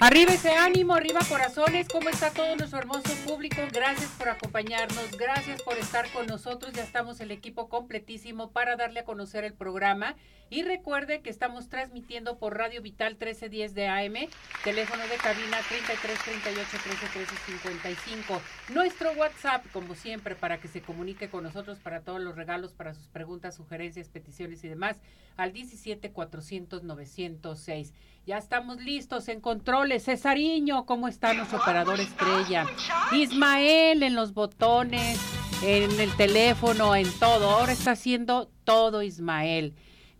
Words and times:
Arriba 0.00 0.32
ese 0.32 0.52
ánimo, 0.52 0.94
arriba 0.94 1.18
corazones, 1.28 1.88
¿cómo 1.88 2.08
está 2.08 2.30
todo 2.30 2.54
nuestro 2.54 2.78
hermoso 2.78 3.12
público? 3.26 3.56
Gracias 3.72 4.08
por 4.12 4.28
acompañarnos, 4.28 5.10
gracias 5.18 5.60
por 5.62 5.76
estar 5.76 6.08
con 6.12 6.26
nosotros, 6.26 6.72
ya 6.72 6.84
estamos 6.84 7.20
el 7.20 7.32
equipo 7.32 7.68
completísimo 7.68 8.52
para 8.52 8.76
darle 8.76 9.00
a 9.00 9.04
conocer 9.04 9.42
el 9.42 9.54
programa 9.54 10.14
y 10.50 10.62
recuerde 10.62 11.20
que 11.20 11.30
estamos 11.30 11.68
transmitiendo 11.68 12.38
por 12.38 12.56
Radio 12.56 12.80
Vital 12.80 13.14
1310 13.14 13.74
de 13.74 13.88
AM, 13.88 14.14
teléfono 14.62 15.02
de 15.02 15.16
cabina 15.16 15.58
33 15.68 16.18
38 16.24 16.68
13 16.84 17.06
13 17.12 17.36
55. 17.58 18.40
Nuestro 18.72 19.12
WhatsApp, 19.12 19.66
como 19.72 19.96
siempre, 19.96 20.36
para 20.36 20.58
que 20.58 20.68
se 20.68 20.80
comunique 20.80 21.28
con 21.28 21.42
nosotros 21.42 21.78
para 21.80 22.00
todos 22.00 22.20
los 22.20 22.36
regalos, 22.36 22.72
para 22.72 22.94
sus 22.94 23.08
preguntas, 23.08 23.56
sugerencias, 23.56 24.08
peticiones 24.08 24.62
y 24.62 24.68
demás, 24.68 25.00
al 25.36 25.52
17 25.52 26.12
400 26.12 26.82
906. 26.84 27.92
Ya 28.26 28.36
estamos 28.36 28.80
listos 28.80 29.28
en 29.28 29.40
controles. 29.40 30.04
Cesariño, 30.04 30.84
¿cómo 30.84 31.08
está 31.08 31.32
nuestro 31.34 31.58
operador 31.58 31.98
estrella? 31.98 32.66
Ismael 33.12 34.02
en 34.02 34.14
los 34.14 34.34
botones, 34.34 35.18
en 35.62 35.98
el 35.98 36.14
teléfono, 36.16 36.94
en 36.94 37.10
todo. 37.18 37.50
Ahora 37.50 37.72
está 37.72 37.92
haciendo 37.92 38.50
todo 38.64 39.02
Ismael 39.02 39.74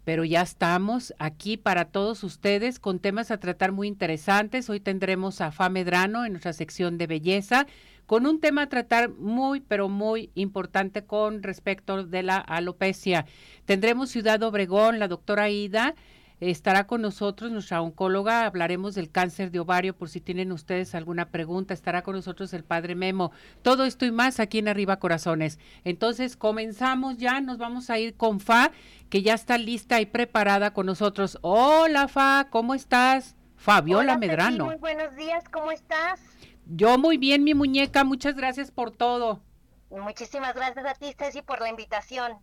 pero 0.09 0.25
ya 0.25 0.41
estamos 0.41 1.13
aquí 1.19 1.59
para 1.59 1.85
todos 1.85 2.25
ustedes 2.25 2.79
con 2.79 2.99
temas 2.99 3.31
a 3.31 3.37
tratar 3.37 3.73
muy 3.73 3.89
interesantes. 3.89 4.71
Hoy 4.71 4.81
tendremos 4.81 5.43
a 5.43 5.53
Fa 5.53 5.69
Medrano 5.69 6.25
en 6.25 6.33
nuestra 6.33 6.55
sección 6.55 6.97
de 6.97 7.07
belleza 7.07 7.67
con 8.07 8.25
un 8.25 8.41
tema 8.41 8.63
a 8.63 8.69
tratar 8.71 9.11
muy, 9.11 9.61
pero 9.61 9.91
muy 9.91 10.31
importante 10.35 11.05
con 11.05 11.43
respecto 11.43 12.07
de 12.07 12.23
la 12.23 12.39
alopecia. 12.39 13.27
Tendremos 13.67 14.09
Ciudad 14.09 14.43
Obregón, 14.45 14.99
la 14.99 15.09
doctora 15.09 15.51
Ida 15.51 15.95
Estará 16.41 16.87
con 16.87 17.03
nosotros 17.03 17.51
nuestra 17.51 17.83
oncóloga, 17.83 18.47
hablaremos 18.47 18.95
del 18.95 19.11
cáncer 19.11 19.51
de 19.51 19.59
ovario 19.59 19.97
por 19.97 20.09
si 20.09 20.21
tienen 20.21 20.53
ustedes 20.53 20.95
alguna 20.95 21.31
pregunta. 21.31 21.75
Estará 21.75 22.03
con 22.03 22.15
nosotros 22.15 22.53
el 22.55 22.63
padre 22.63 22.95
Memo. 22.95 23.33
Todo 23.63 23.85
esto 23.85 24.05
y 24.05 24.13
más 24.13 24.39
aquí 24.39 24.59
en 24.59 24.69
Arriba 24.69 25.01
Corazones. 25.01 25.59
Entonces 25.83 26.37
comenzamos 26.37 27.19
ya, 27.19 27.41
nos 27.41 27.59
vamos 27.59 27.91
a 27.91 27.99
ir 27.99 28.15
con 28.15 28.39
Fa, 28.39 28.71
que 29.11 29.23
ya 29.23 29.35
está 29.35 29.59
lista 29.59 30.01
y 30.01 30.07
preparada 30.07 30.73
con 30.73 30.87
nosotros. 30.87 31.39
Hola 31.43 32.07
Fa, 32.07 32.47
¿cómo 32.51 32.75
estás? 32.75 33.35
Fabiola 33.57 34.17
Medrano. 34.17 34.67
muy 34.67 34.77
buenos 34.77 35.17
días, 35.17 35.43
¿cómo 35.51 35.73
estás? 35.73 36.21
Yo 36.67 36.99
muy 36.99 37.19
bien, 37.19 37.43
mi 37.43 37.55
muñeca, 37.55 38.05
muchas 38.05 38.37
gracias 38.37 38.71
por 38.71 38.93
todo. 38.93 39.43
Muchísimas 39.91 40.55
gracias 40.55 40.87
a 40.87 40.95
ti, 40.95 41.13
Ceci, 41.19 41.43
por 41.43 41.61
la 41.61 41.69
invitación. 41.69 42.39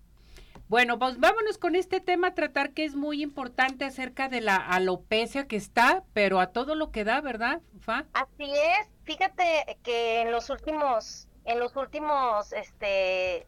Bueno, 0.67 0.97
pues 0.97 1.19
vámonos 1.19 1.59
con 1.59 1.75
este 1.75 1.99
tema 1.99 2.29
a 2.29 2.33
tratar 2.33 2.71
que 2.71 2.85
es 2.85 2.95
muy 2.95 3.21
importante 3.21 3.85
acerca 3.85 4.29
de 4.29 4.41
la 4.41 4.55
alopecia 4.55 5.47
que 5.47 5.57
está, 5.57 6.03
pero 6.13 6.39
a 6.39 6.47
todo 6.47 6.73
lo 6.73 6.89
que 6.89 7.03
da, 7.03 7.21
¿verdad, 7.21 7.61
Fa? 7.81 8.05
Así 8.13 8.51
es. 8.51 8.89
Fíjate 9.03 9.77
que 9.83 10.21
en 10.21 10.31
los 10.31 10.49
últimos, 10.49 11.27
en 11.43 11.59
los 11.59 11.75
últimos, 11.75 12.51
este, 12.53 13.45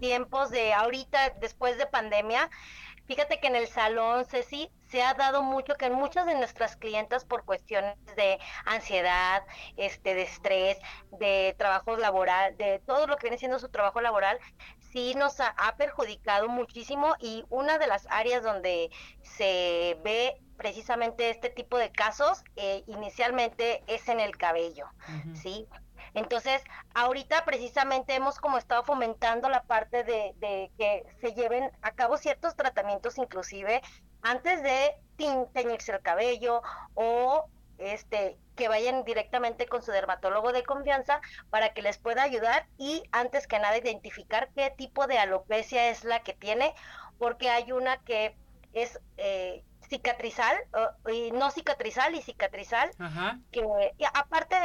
tiempos 0.00 0.50
de 0.50 0.74
ahorita, 0.74 1.30
después 1.40 1.78
de 1.78 1.86
pandemia, 1.86 2.50
fíjate 3.06 3.40
que 3.40 3.46
en 3.46 3.56
el 3.56 3.66
salón, 3.66 4.26
Ceci, 4.26 4.70
se 4.90 5.02
ha 5.02 5.14
dado 5.14 5.42
mucho 5.42 5.76
que 5.76 5.88
muchas 5.88 6.26
de 6.26 6.34
nuestras 6.34 6.76
clientas 6.76 7.24
por 7.24 7.44
cuestiones 7.44 7.96
de 8.16 8.38
ansiedad, 8.66 9.44
este, 9.76 10.14
de 10.14 10.22
estrés, 10.22 10.78
de 11.18 11.54
trabajo 11.56 11.96
laboral, 11.96 12.56
de 12.58 12.80
todo 12.80 13.06
lo 13.06 13.16
que 13.16 13.28
viene 13.28 13.38
siendo 13.38 13.58
su 13.58 13.68
trabajo 13.68 14.00
laboral, 14.00 14.38
sí 14.92 15.14
nos 15.14 15.40
ha, 15.40 15.54
perjudicado 15.76 16.48
muchísimo 16.48 17.14
y 17.20 17.44
una 17.48 17.78
de 17.78 17.86
las 17.86 18.06
áreas 18.10 18.42
donde 18.42 18.90
se 19.22 19.98
ve 20.04 20.40
precisamente 20.56 21.30
este 21.30 21.48
tipo 21.48 21.78
de 21.78 21.90
casos 21.90 22.42
eh, 22.56 22.84
inicialmente 22.86 23.82
es 23.86 24.08
en 24.08 24.20
el 24.20 24.36
cabello, 24.36 24.86
¿sí? 25.34 25.66
Entonces, 26.12 26.62
ahorita 26.94 27.44
precisamente 27.44 28.14
hemos 28.14 28.38
como 28.38 28.58
estado 28.58 28.82
fomentando 28.82 29.48
la 29.48 29.62
parte 29.62 30.02
de, 30.02 30.34
de, 30.38 30.70
que 30.76 31.06
se 31.20 31.34
lleven 31.34 31.70
a 31.82 31.92
cabo 31.92 32.16
ciertos 32.16 32.56
tratamientos 32.56 33.16
inclusive 33.16 33.80
antes 34.22 34.62
de 34.62 34.96
teñirse 35.52 35.92
el 35.92 36.00
cabello 36.00 36.62
o 36.94 37.46
este 37.80 38.38
que 38.56 38.68
vayan 38.68 39.04
directamente 39.04 39.66
con 39.66 39.82
su 39.82 39.90
dermatólogo 39.90 40.52
de 40.52 40.62
confianza 40.64 41.20
para 41.48 41.72
que 41.72 41.82
les 41.82 41.98
pueda 41.98 42.22
ayudar 42.22 42.66
y 42.78 43.02
antes 43.10 43.46
que 43.46 43.58
nada 43.58 43.78
identificar 43.78 44.50
qué 44.54 44.70
tipo 44.76 45.06
de 45.06 45.18
alopecia 45.18 45.88
es 45.88 46.04
la 46.04 46.22
que 46.22 46.34
tiene, 46.34 46.74
porque 47.18 47.48
hay 47.48 47.72
una 47.72 47.96
que 47.98 48.36
es 48.72 49.00
eh, 49.16 49.64
cicatrizal, 49.88 50.56
y 51.12 51.32
no 51.32 51.50
cicatrizal 51.50 52.14
y 52.14 52.22
cicatrizal, 52.22 52.90
que 53.50 53.66
aparte, 54.14 54.56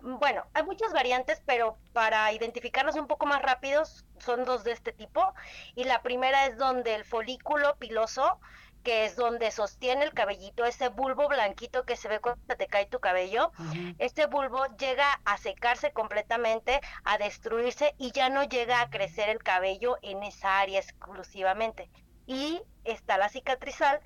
bueno, 0.00 0.44
hay 0.54 0.62
muchas 0.62 0.92
variantes, 0.92 1.42
pero 1.44 1.76
para 1.92 2.32
identificarlos 2.32 2.94
un 2.94 3.08
poco 3.08 3.26
más 3.26 3.42
rápidos 3.42 4.04
son 4.18 4.44
dos 4.44 4.62
de 4.62 4.72
este 4.72 4.92
tipo, 4.92 5.34
y 5.74 5.84
la 5.84 6.02
primera 6.02 6.46
es 6.46 6.56
donde 6.56 6.94
el 6.94 7.04
folículo 7.04 7.76
piloso 7.76 8.38
que 8.82 9.04
es 9.04 9.16
donde 9.16 9.50
sostiene 9.50 10.04
el 10.04 10.14
cabellito, 10.14 10.64
ese 10.64 10.88
bulbo 10.88 11.28
blanquito 11.28 11.84
que 11.84 11.96
se 11.96 12.08
ve 12.08 12.20
cuando 12.20 12.56
te 12.56 12.66
cae 12.66 12.86
tu 12.86 13.00
cabello, 13.00 13.52
este 13.98 14.26
bulbo 14.26 14.64
llega 14.78 15.20
a 15.24 15.36
secarse 15.36 15.92
completamente, 15.92 16.80
a 17.04 17.18
destruirse 17.18 17.94
y 17.98 18.12
ya 18.12 18.28
no 18.28 18.44
llega 18.44 18.80
a 18.80 18.90
crecer 18.90 19.28
el 19.28 19.42
cabello 19.42 19.96
en 20.02 20.22
esa 20.22 20.60
área 20.60 20.80
exclusivamente. 20.80 21.90
Y 22.26 22.62
está 22.84 23.16
la 23.18 23.28
cicatrizal, 23.28 24.00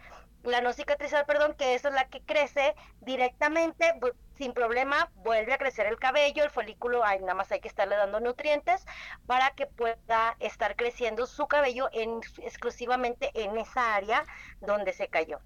la 0.45 0.61
no 0.61 0.73
cicatrizal, 0.73 1.25
perdón, 1.27 1.55
que 1.57 1.75
esa 1.75 1.89
es 1.89 1.95
la 1.95 2.09
que 2.09 2.21
crece 2.23 2.75
directamente, 3.01 3.95
sin 4.37 4.53
problema, 4.53 5.11
vuelve 5.17 5.53
a 5.53 5.59
crecer 5.59 5.87
el 5.87 5.99
cabello, 5.99 6.43
el 6.45 6.51
folículo, 6.51 7.05
hay, 7.05 7.21
nada 7.21 7.35
más 7.35 7.53
hay 7.53 7.61
que 7.61 7.69
estarle 7.69 7.97
dando 7.97 8.21
nutrientes 8.21 8.85
para 9.27 9.51
que 9.51 9.67
pueda 9.67 10.37
estar 10.41 10.77
creciendo 10.77 11.27
su 11.27 11.47
cabello 11.47 11.89
en, 11.93 12.21
exclusivamente 12.39 13.31
en 13.35 13.57
esa 13.57 13.95
área 13.95 14.25
donde 14.61 14.93
se 14.93 15.09
cayó. 15.09 15.39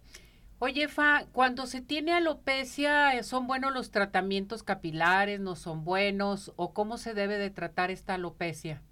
Oye, 0.59 0.89
Fa, 0.89 1.27
cuando 1.33 1.67
se 1.67 1.83
tiene 1.83 2.15
alopecia, 2.15 3.23
¿son 3.23 3.47
buenos 3.47 3.75
los 3.75 3.91
tratamientos 3.91 4.63
capilares? 4.63 5.39
¿No 5.39 5.55
son 5.55 5.85
buenos? 5.85 6.55
¿O 6.57 6.73
cómo 6.73 6.97
se 6.97 7.13
debe 7.13 7.37
de 7.37 7.51
tratar 7.51 7.91
esta 7.91 8.15
alopecia? 8.15 8.83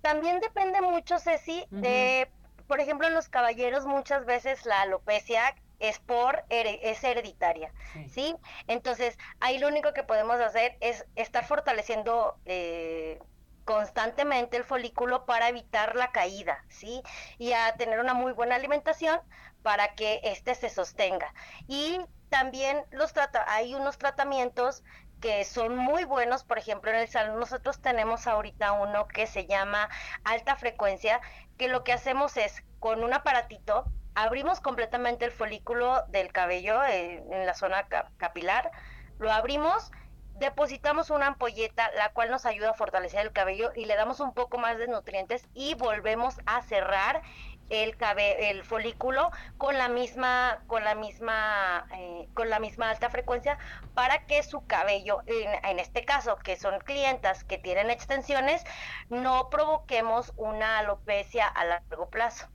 También 0.00 0.40
depende 0.40 0.80
mucho, 0.80 1.18
Ceci, 1.20 1.64
de 1.70 2.28
por 2.70 2.78
ejemplo, 2.78 3.08
en 3.08 3.14
los 3.14 3.28
caballeros 3.28 3.84
muchas 3.84 4.24
veces 4.26 4.64
la 4.64 4.82
alopecia 4.82 5.56
es 5.80 5.98
por 5.98 6.44
es 6.50 7.02
hereditaria, 7.02 7.72
sí. 8.12 8.36
Entonces 8.68 9.18
ahí 9.40 9.58
lo 9.58 9.66
único 9.66 9.92
que 9.92 10.04
podemos 10.04 10.38
hacer 10.40 10.76
es 10.78 11.04
estar 11.16 11.44
fortaleciendo 11.44 12.36
eh, 12.44 13.18
constantemente 13.64 14.56
el 14.56 14.62
folículo 14.62 15.26
para 15.26 15.48
evitar 15.48 15.96
la 15.96 16.12
caída, 16.12 16.64
sí, 16.68 17.02
y 17.38 17.54
a 17.54 17.74
tener 17.74 17.98
una 17.98 18.14
muy 18.14 18.30
buena 18.34 18.54
alimentación 18.54 19.18
para 19.64 19.96
que 19.96 20.20
éste 20.22 20.54
se 20.54 20.68
sostenga. 20.68 21.34
Y 21.66 22.00
también 22.28 22.84
los 22.92 23.12
trata 23.12 23.44
hay 23.52 23.74
unos 23.74 23.98
tratamientos 23.98 24.84
que 25.20 25.44
son 25.44 25.76
muy 25.76 26.04
buenos, 26.04 26.44
por 26.44 26.58
ejemplo, 26.58 26.90
en 26.90 26.98
el 26.98 27.08
salón 27.08 27.38
nosotros 27.38 27.80
tenemos 27.80 28.26
ahorita 28.26 28.72
uno 28.72 29.06
que 29.06 29.26
se 29.26 29.46
llama 29.46 29.88
alta 30.24 30.56
frecuencia, 30.56 31.20
que 31.60 31.68
lo 31.68 31.84
que 31.84 31.92
hacemos 31.92 32.38
es 32.38 32.64
con 32.78 33.04
un 33.04 33.12
aparatito 33.12 33.84
abrimos 34.14 34.60
completamente 34.60 35.26
el 35.26 35.30
folículo 35.30 36.06
del 36.08 36.32
cabello 36.32 36.82
eh, 36.84 37.22
en 37.30 37.44
la 37.44 37.52
zona 37.52 37.86
capilar, 38.16 38.70
lo 39.18 39.30
abrimos, 39.30 39.92
depositamos 40.40 41.10
una 41.10 41.28
ampolleta, 41.28 41.90
la 41.96 42.12
cual 42.12 42.30
nos 42.30 42.46
ayuda 42.46 42.70
a 42.70 42.74
fortalecer 42.74 43.20
el 43.20 43.32
cabello 43.32 43.70
y 43.76 43.84
le 43.84 43.94
damos 43.94 44.20
un 44.20 44.32
poco 44.32 44.58
más 44.58 44.78
de 44.78 44.88
nutrientes 44.88 45.46
y 45.54 45.74
volvemos 45.74 46.36
a 46.46 46.62
cerrar 46.62 47.22
el 47.68 47.94
el 48.40 48.64
folículo 48.64 49.30
con 49.56 49.78
la 49.78 49.88
misma 49.88 50.58
con 50.66 50.82
la 50.82 50.96
misma 50.96 51.86
eh, 51.96 52.28
con 52.34 52.50
la 52.50 52.58
misma 52.58 52.90
alta 52.90 53.10
frecuencia 53.10 53.58
para 53.94 54.26
que 54.26 54.42
su 54.42 54.66
cabello 54.66 55.20
en, 55.26 55.64
en, 55.64 55.78
este 55.78 56.04
caso 56.04 56.34
que 56.36 56.56
son 56.56 56.80
clientas 56.80 57.44
que 57.44 57.58
tienen 57.58 57.90
extensiones 57.90 58.64
no 59.08 59.50
provoquemos 59.50 60.32
una 60.36 60.78
alopecia 60.78 61.46
a 61.46 61.64
largo 61.64 62.10
plazo. 62.10 62.48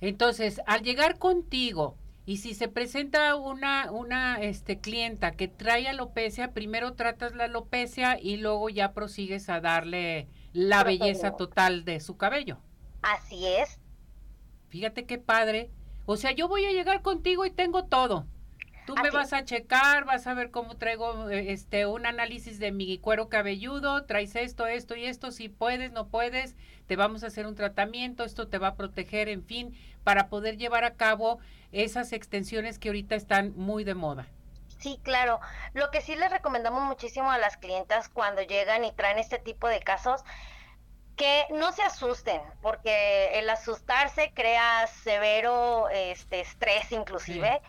Entonces 0.00 0.60
al 0.66 0.82
llegar 0.82 1.18
contigo 1.18 1.96
y 2.24 2.36
si 2.36 2.54
se 2.54 2.68
presenta 2.68 3.34
una 3.36 3.90
una 3.90 4.40
este 4.40 4.78
clienta 4.80 5.32
que 5.32 5.48
trae 5.48 5.88
alopecia 5.88 6.52
primero 6.52 6.94
tratas 6.94 7.34
la 7.34 7.44
alopecia 7.44 8.18
y 8.20 8.36
luego 8.36 8.68
ya 8.68 8.92
prosigues 8.92 9.48
a 9.48 9.60
darle 9.60 10.28
la 10.52 10.84
belleza 10.84 11.32
total 11.36 11.84
de 11.84 12.00
su 12.00 12.16
cabello. 12.16 12.58
Así 13.02 13.46
es. 13.46 13.80
Fíjate 14.68 15.04
qué 15.06 15.18
padre, 15.18 15.70
O 16.06 16.16
sea, 16.16 16.32
yo 16.32 16.48
voy 16.48 16.64
a 16.64 16.72
llegar 16.72 17.02
contigo 17.02 17.44
y 17.46 17.50
tengo 17.50 17.84
todo. 17.84 18.26
Tú 18.86 18.96
me 18.96 19.10
vas 19.10 19.32
a 19.32 19.44
checar, 19.44 20.04
vas 20.04 20.26
a 20.26 20.34
ver 20.34 20.50
cómo 20.50 20.76
traigo 20.76 21.30
eh, 21.30 21.52
este 21.52 21.86
un 21.86 22.06
análisis 22.06 22.58
de 22.58 22.72
mi 22.72 22.98
cuero 22.98 23.28
cabelludo, 23.28 24.04
traes 24.06 24.34
esto, 24.34 24.66
esto 24.66 24.96
y 24.96 25.04
esto, 25.04 25.30
si 25.30 25.48
puedes, 25.48 25.92
no 25.92 26.08
puedes, 26.08 26.56
te 26.86 26.96
vamos 26.96 27.24
a 27.24 27.28
hacer 27.28 27.46
un 27.46 27.54
tratamiento, 27.54 28.24
esto 28.24 28.48
te 28.48 28.58
va 28.58 28.68
a 28.68 28.74
proteger, 28.74 29.28
en 29.28 29.44
fin, 29.44 29.78
para 30.04 30.28
poder 30.28 30.56
llevar 30.56 30.84
a 30.84 30.94
cabo 30.94 31.38
esas 31.70 32.12
extensiones 32.12 32.78
que 32.78 32.88
ahorita 32.88 33.14
están 33.14 33.54
muy 33.56 33.84
de 33.84 33.94
moda. 33.94 34.26
Sí, 34.78 34.98
claro. 35.02 35.40
Lo 35.74 35.90
que 35.90 36.00
sí 36.00 36.16
les 36.16 36.30
recomendamos 36.30 36.82
muchísimo 36.82 37.30
a 37.30 37.38
las 37.38 37.56
clientas 37.56 38.08
cuando 38.08 38.42
llegan 38.42 38.84
y 38.84 38.92
traen 38.92 39.18
este 39.18 39.38
tipo 39.38 39.68
de 39.68 39.80
casos, 39.80 40.24
que 41.16 41.44
no 41.50 41.72
se 41.72 41.82
asusten, 41.82 42.40
porque 42.62 43.38
el 43.38 43.48
asustarse 43.48 44.32
crea 44.34 44.86
severo 44.86 45.88
este, 45.90 46.40
estrés 46.40 46.90
inclusive. 46.90 47.62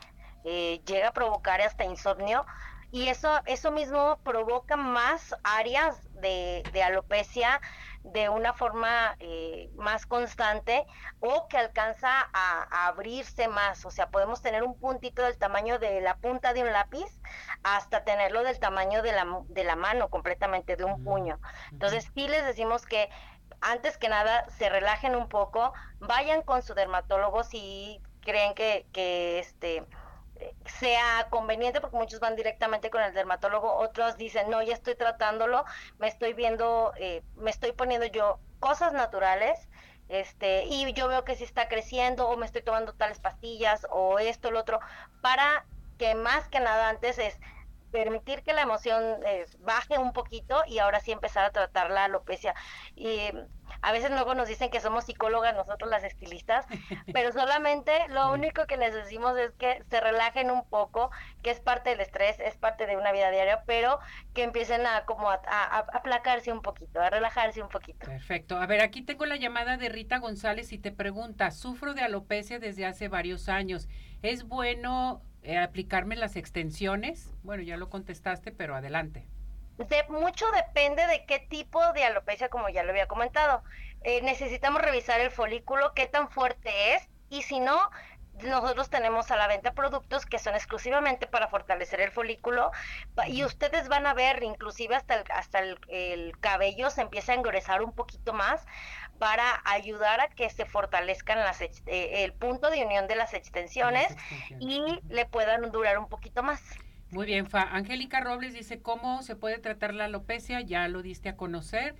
Eh, 0.45 0.81
llega 0.85 1.09
a 1.09 1.13
provocar 1.13 1.61
hasta 1.61 1.85
insomnio 1.85 2.45
y 2.91 3.07
eso, 3.07 3.41
eso 3.45 3.71
mismo 3.71 4.19
provoca 4.23 4.75
más 4.75 5.33
áreas 5.43 5.97
de, 6.21 6.63
alopecia 6.83 7.59
de 8.03 8.29
una 8.29 8.53
forma 8.53 9.15
eh, 9.19 9.69
más 9.75 10.05
constante 10.05 10.85
o 11.19 11.47
que 11.47 11.57
alcanza 11.57 12.09
a, 12.33 12.87
abrirse 12.87 13.47
más. 13.47 13.85
O 13.85 13.91
sea, 13.91 14.09
podemos 14.09 14.41
tener 14.41 14.63
un 14.63 14.77
puntito 14.77 15.23
del 15.23 15.37
tamaño 15.37 15.79
de 15.79 16.01
la 16.01 16.17
punta 16.17 16.53
de 16.53 16.61
un 16.61 16.71
lápiz 16.71 17.19
hasta 17.63 18.03
tenerlo 18.03 18.43
del 18.43 18.59
tamaño 18.59 19.01
de 19.01 19.13
la, 19.13 19.25
de 19.47 19.63
la 19.63 19.75
mano 19.75 20.09
completamente, 20.09 20.75
de 20.75 20.83
un 20.83 21.03
puño. 21.03 21.39
Entonces, 21.71 22.09
sí 22.13 22.27
les 22.27 22.45
decimos 22.45 22.85
que 22.85 23.09
antes 23.61 23.97
que 23.97 24.09
nada 24.09 24.49
se 24.49 24.69
relajen 24.69 25.15
un 25.15 25.29
poco, 25.29 25.73
vayan 25.99 26.41
con 26.41 26.61
su 26.61 26.73
dermatólogo 26.73 27.43
si 27.43 28.01
creen 28.21 28.53
que, 28.53 28.85
que 28.91 29.39
este 29.39 29.85
sea 30.65 31.27
conveniente 31.29 31.81
porque 31.81 31.97
muchos 31.97 32.19
van 32.19 32.35
directamente 32.35 32.89
con 32.89 33.01
el 33.01 33.13
dermatólogo, 33.13 33.73
otros 33.75 34.17
dicen, 34.17 34.49
no, 34.49 34.61
ya 34.61 34.73
estoy 34.73 34.95
tratándolo, 34.95 35.65
me 35.99 36.07
estoy 36.07 36.33
viendo, 36.33 36.93
eh, 36.97 37.23
me 37.35 37.51
estoy 37.51 37.71
poniendo 37.71 38.05
yo 38.07 38.39
cosas 38.59 38.93
naturales, 38.93 39.67
este, 40.09 40.65
y 40.65 40.91
yo 40.93 41.07
veo 41.07 41.23
que 41.23 41.35
si 41.35 41.43
está 41.43 41.67
creciendo 41.67 42.27
o 42.27 42.37
me 42.37 42.45
estoy 42.45 42.61
tomando 42.61 42.93
tales 42.93 43.19
pastillas 43.19 43.87
o 43.89 44.19
esto, 44.19 44.51
lo 44.51 44.59
otro, 44.59 44.79
para 45.21 45.65
que 45.97 46.15
más 46.15 46.47
que 46.49 46.59
nada 46.59 46.89
antes 46.89 47.17
es 47.17 47.39
permitir 47.91 48.41
que 48.43 48.53
la 48.53 48.63
emoción 48.63 49.03
eh, 49.25 49.45
baje 49.59 49.99
un 49.99 50.13
poquito 50.13 50.63
y 50.67 50.79
ahora 50.79 50.99
sí 50.99 51.11
empezar 51.11 51.45
a 51.45 51.51
tratar 51.51 51.91
la 51.91 52.05
alopecia. 52.05 52.55
Y 52.95 53.31
a 53.83 53.91
veces 53.91 54.11
luego 54.11 54.33
nos 54.33 54.47
dicen 54.47 54.71
que 54.71 54.79
somos 54.79 55.05
psicólogas 55.05 55.55
nosotros 55.55 55.89
las 55.89 56.03
estilistas, 56.03 56.65
pero 57.13 57.31
solamente 57.31 57.91
lo 58.09 58.31
único 58.31 58.65
que 58.65 58.77
les 58.77 58.93
decimos 58.93 59.37
es 59.37 59.51
que 59.53 59.83
se 59.89 59.99
relajen 59.99 60.49
un 60.49 60.65
poco, 60.67 61.11
que 61.41 61.51
es 61.51 61.59
parte 61.59 61.91
del 61.91 61.99
estrés, 61.99 62.39
es 62.39 62.55
parte 62.55 62.87
de 62.87 62.95
una 62.95 63.11
vida 63.11 63.29
diaria, 63.29 63.63
pero 63.65 63.99
que 64.33 64.43
empiecen 64.43 64.85
a 64.85 65.03
como 65.05 65.29
a, 65.29 65.39
aplacarse 65.93 66.51
un 66.51 66.61
poquito, 66.61 67.01
a 67.01 67.09
relajarse 67.09 67.61
un 67.61 67.69
poquito. 67.69 68.05
Perfecto. 68.05 68.57
A 68.57 68.65
ver, 68.65 68.81
aquí 68.81 69.01
tengo 69.01 69.25
la 69.25 69.35
llamada 69.35 69.75
de 69.75 69.89
Rita 69.89 70.17
González 70.17 70.71
y 70.71 70.77
te 70.77 70.91
pregunta, 70.91 71.51
sufro 71.51 71.93
de 71.93 72.01
alopecia 72.01 72.59
desde 72.59 72.85
hace 72.85 73.09
varios 73.09 73.49
años. 73.49 73.89
¿Es 74.21 74.45
bueno 74.47 75.21
eh, 75.41 75.57
aplicarme 75.57 76.15
las 76.15 76.37
extensiones? 76.37 77.33
Bueno, 77.43 77.63
ya 77.63 77.75
lo 77.75 77.89
contestaste, 77.89 78.53
pero 78.53 78.75
adelante. 78.75 79.27
De, 79.77 80.05
mucho 80.09 80.45
depende 80.51 81.07
de 81.07 81.25
qué 81.25 81.39
tipo 81.39 81.93
de 81.93 82.03
alopecia, 82.03 82.49
como 82.49 82.69
ya 82.69 82.83
lo 82.83 82.91
había 82.91 83.07
comentado. 83.07 83.63
Eh, 84.03 84.21
necesitamos 84.21 84.81
revisar 84.81 85.19
el 85.19 85.31
folículo, 85.31 85.93
qué 85.93 86.07
tan 86.07 86.29
fuerte 86.29 86.93
es, 86.93 87.09
y 87.29 87.41
si 87.41 87.59
no, 87.59 87.89
nosotros 88.41 88.89
tenemos 88.89 89.29
a 89.31 89.35
la 89.35 89.47
venta 89.47 89.73
productos 89.73 90.25
que 90.25 90.39
son 90.39 90.55
exclusivamente 90.55 91.27
para 91.27 91.47
fortalecer 91.47 92.01
el 92.01 92.11
folículo 92.11 92.71
y 93.27 93.43
ustedes 93.43 93.87
van 93.87 94.07
a 94.07 94.13
ver 94.13 94.41
inclusive 94.43 94.95
hasta 94.95 95.15
el, 95.15 95.23
hasta 95.31 95.59
el, 95.59 96.33
cabello 96.39 96.89
se 96.89 97.01
empieza 97.01 97.31
a 97.31 97.35
engrosar 97.35 97.83
un 97.83 97.93
poquito 97.93 98.33
más 98.33 98.65
para 99.19 99.61
ayudar 99.65 100.19
a 100.19 100.29
que 100.29 100.49
se 100.49 100.65
fortalezcan 100.65 101.39
las 101.39 101.61
eh, 101.61 101.71
el 101.85 102.33
punto 102.33 102.69
de 102.71 102.83
unión 102.83 103.07
de 103.07 103.15
las 103.15 103.33
extensiones, 103.33 104.13
y 104.59 104.99
le 105.07 105.25
puedan 105.25 105.71
durar 105.71 105.97
un 105.97 106.09
poquito 106.09 106.43
más. 106.43 106.61
Muy 107.13 107.27
bien, 107.27 107.47
Fa. 107.47 107.61
Angélica 107.61 108.21
Robles 108.21 108.53
dice 108.53 108.81
cómo 108.81 109.21
se 109.21 109.35
puede 109.35 109.59
tratar 109.59 109.93
la 109.93 110.05
alopecia, 110.05 110.61
ya 110.61 110.87
lo 110.87 111.03
diste 111.03 111.29
a 111.29 111.35
conocer, 111.35 111.95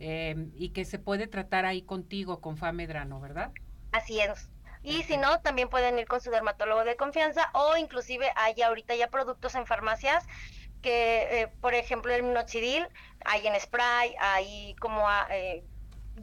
em, 0.00 0.50
y 0.56 0.70
que 0.70 0.84
se 0.84 0.98
puede 0.98 1.28
tratar 1.28 1.64
ahí 1.64 1.82
contigo, 1.82 2.40
con 2.40 2.56
Fa 2.56 2.72
Medrano, 2.72 3.20
¿verdad? 3.20 3.52
Así 3.92 4.18
es. 4.20 4.50
Y 4.82 5.04
si 5.04 5.16
no, 5.16 5.40
también 5.40 5.68
pueden 5.68 5.98
ir 5.98 6.06
con 6.06 6.20
su 6.20 6.30
dermatólogo 6.30 6.84
de 6.84 6.96
confianza 6.96 7.48
o 7.54 7.76
inclusive 7.76 8.30
hay 8.34 8.60
ahorita 8.60 8.96
ya 8.96 9.08
productos 9.08 9.54
en 9.54 9.66
farmacias 9.66 10.24
que, 10.82 11.42
eh, 11.42 11.48
por 11.60 11.74
ejemplo, 11.74 12.12
el 12.12 12.24
minoxidil, 12.24 12.88
hay 13.24 13.46
en 13.46 13.58
spray, 13.60 14.14
hay 14.18 14.74
como 14.80 15.06
eh, 15.30 15.64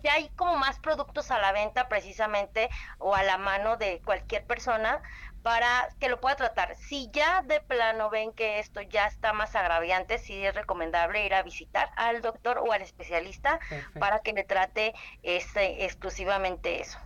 ya 0.02 0.14
hay 0.14 0.30
como 0.30 0.56
más 0.58 0.80
productos 0.80 1.30
a 1.32 1.40
la 1.40 1.52
venta 1.52 1.88
precisamente 1.88 2.70
o 2.98 3.16
a 3.16 3.24
la 3.24 3.38
mano 3.38 3.78
de 3.78 4.02
cualquier 4.04 4.46
persona 4.46 5.02
para 5.44 5.90
que 6.00 6.10
lo 6.10 6.20
pueda 6.20 6.36
tratar. 6.38 6.76
Si 6.78 7.10
ya 7.12 7.42
de 7.44 7.60
plano 7.60 8.10
ven 8.10 8.32
que 8.32 8.60
esto 8.60 8.82
ya 8.82 9.06
está 9.06 9.34
más 9.34 9.56
agraviante, 9.56 10.18
sí 10.18 10.44
es 10.44 10.56
recomendable 10.56 11.26
ir 11.26 11.34
a 11.34 11.44
visitar 11.44 11.90
al 11.98 12.22
doctor 12.22 12.58
o 12.60 12.72
al 12.72 12.82
especialista 12.82 13.60
para 14.00 14.20
que 14.20 14.34
le 14.34 14.46
trate 14.46 14.94
este, 15.22 15.84
exclusivamente 15.86 16.80
eso. 16.80 16.98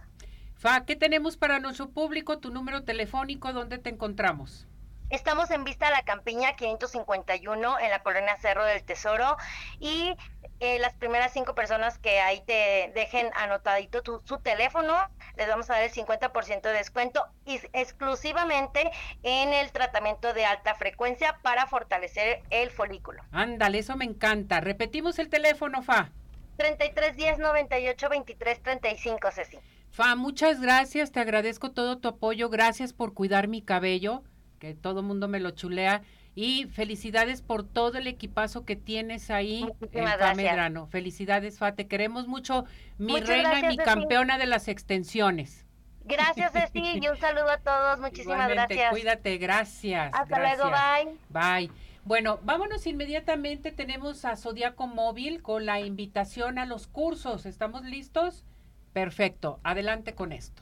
Fa, 0.55 0.85
¿qué 0.85 0.95
tenemos 0.95 1.35
para 1.35 1.59
nuestro 1.59 1.89
público? 1.89 2.39
Tu 2.39 2.51
número 2.51 2.83
telefónico, 2.83 3.53
¿dónde 3.53 3.79
te 3.79 3.89
encontramos? 3.89 4.67
Estamos 5.09 5.51
en 5.51 5.63
Vista 5.63 5.87
a 5.87 5.91
la 5.91 6.01
Campiña 6.01 6.57
551 6.57 7.79
en 7.79 7.89
la 7.89 8.03
colonia 8.03 8.35
Cerro 8.41 8.65
del 8.65 8.83
Tesoro 8.83 9.37
y 9.79 10.13
eh, 10.59 10.79
las 10.79 10.93
primeras 10.95 11.33
cinco 11.33 11.53
personas 11.53 11.99
que 11.99 12.19
ahí 12.19 12.41
te 12.45 12.91
dejen 12.95 13.29
anotadito 13.35 14.01
tu, 14.01 14.21
su 14.25 14.39
teléfono, 14.39 14.95
les 15.37 15.47
vamos 15.47 15.69
a 15.69 15.73
dar 15.73 15.83
el 15.83 15.91
50% 15.91 16.61
de 16.61 16.73
descuento 16.73 17.25
y 17.45 17.59
exclusivamente 17.73 18.91
en 19.23 19.53
el 19.53 19.71
tratamiento 19.71 20.33
de 20.33 20.45
alta 20.45 20.75
frecuencia 20.75 21.39
para 21.43 21.67
fortalecer 21.67 22.41
el 22.49 22.71
folículo. 22.71 23.23
Ándale, 23.31 23.79
eso 23.79 23.95
me 23.95 24.05
encanta. 24.05 24.59
Repetimos 24.59 25.19
el 25.19 25.29
teléfono, 25.29 25.83
Fa. 25.83 26.09
33 26.57 27.15
10 27.15 27.39
98 27.39 28.09
23 28.09 28.63
35, 28.63 29.31
Ceci. 29.31 29.59
Fa, 29.91 30.15
muchas 30.15 30.59
gracias, 30.59 31.11
te 31.11 31.19
agradezco 31.19 31.71
todo 31.71 31.99
tu 31.99 32.07
apoyo, 32.07 32.49
gracias 32.49 32.93
por 32.93 33.13
cuidar 33.13 33.47
mi 33.47 33.61
cabello, 33.61 34.23
que 34.59 34.73
todo 34.73 35.01
el 35.01 35.05
mundo 35.05 35.27
me 35.27 35.39
lo 35.39 35.51
chulea 35.51 36.01
y 36.37 36.65
felicidades 36.65 37.41
por 37.41 37.67
todo 37.67 37.97
el 37.97 38.05
equipazo 38.05 38.63
que 38.63 38.75
tienes 38.75 39.31
ahí 39.31 39.65
en 39.91 40.37
Medrano. 40.37 40.85
Felicidades, 40.85 41.57
Fa. 41.57 41.73
Te 41.73 41.87
queremos 41.87 42.27
mucho, 42.27 42.65
mi 42.99 43.19
reina 43.19 43.59
y 43.59 43.63
mi 43.69 43.77
campeona 43.77 44.37
de 44.37 44.45
las 44.45 44.67
extensiones. 44.67 45.65
Gracias, 46.05 46.51
Ceci, 46.51 46.99
y 47.01 47.07
un 47.07 47.17
saludo 47.17 47.49
a 47.49 47.57
todos. 47.57 47.99
Muchísimas 47.99 48.49
gracias. 48.49 48.91
Cuídate, 48.91 49.39
gracias. 49.39 50.11
Hasta 50.13 50.37
luego, 50.37 50.69
bye. 50.69 51.17
Bye. 51.29 51.71
Bueno, 52.03 52.39
vámonos 52.43 52.85
inmediatamente. 52.85 53.71
Tenemos 53.71 54.23
a 54.23 54.35
Zodiaco 54.35 54.85
Móvil 54.85 55.41
con 55.41 55.65
la 55.65 55.79
invitación 55.79 56.59
a 56.59 56.67
los 56.67 56.85
cursos. 56.85 57.47
¿Estamos 57.47 57.83
listos? 57.83 58.45
Perfecto. 58.93 59.59
Adelante 59.63 60.13
con 60.13 60.31
esto. 60.31 60.61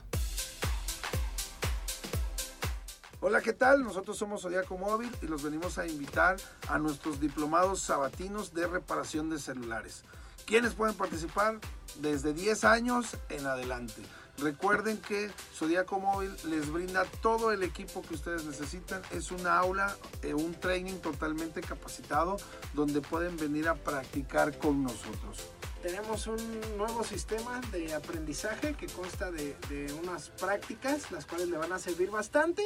Hola, 3.22 3.40
¿qué 3.40 3.54
tal? 3.54 3.82
Nosotros 3.82 4.18
somos 4.18 4.42
Zodiaco 4.42 4.76
Móvil 4.76 5.10
y 5.22 5.26
los 5.26 5.42
venimos 5.42 5.78
a 5.78 5.86
invitar 5.86 6.36
a 6.68 6.78
nuestros 6.78 7.18
diplomados 7.18 7.80
sabatinos 7.80 8.52
de 8.52 8.66
reparación 8.66 9.30
de 9.30 9.38
celulares. 9.38 10.04
¿Quiénes 10.44 10.74
pueden 10.74 10.94
participar? 10.94 11.58
Desde 12.00 12.34
10 12.34 12.64
años 12.64 13.16
en 13.30 13.46
adelante. 13.46 14.02
Recuerden 14.36 14.98
que 14.98 15.30
Zodiaco 15.54 15.98
Móvil 15.98 16.30
les 16.44 16.70
brinda 16.70 17.06
todo 17.22 17.52
el 17.52 17.62
equipo 17.62 18.02
que 18.02 18.14
ustedes 18.14 18.44
necesitan. 18.44 19.00
Es 19.10 19.30
una 19.30 19.56
aula, 19.56 19.96
eh, 20.22 20.34
un 20.34 20.52
training 20.52 20.98
totalmente 20.98 21.62
capacitado 21.62 22.36
donde 22.74 23.00
pueden 23.00 23.38
venir 23.38 23.66
a 23.66 23.76
practicar 23.76 24.58
con 24.58 24.82
nosotros. 24.82 25.38
Tenemos 25.82 26.26
un 26.26 26.60
nuevo 26.76 27.02
sistema 27.02 27.62
de 27.72 27.94
aprendizaje 27.94 28.74
que 28.74 28.88
consta 28.88 29.30
de, 29.30 29.56
de 29.70 29.90
unas 30.02 30.28
prácticas, 30.28 31.10
las 31.10 31.24
cuales 31.24 31.48
le 31.48 31.56
van 31.56 31.72
a 31.72 31.78
servir 31.78 32.10
bastante 32.10 32.62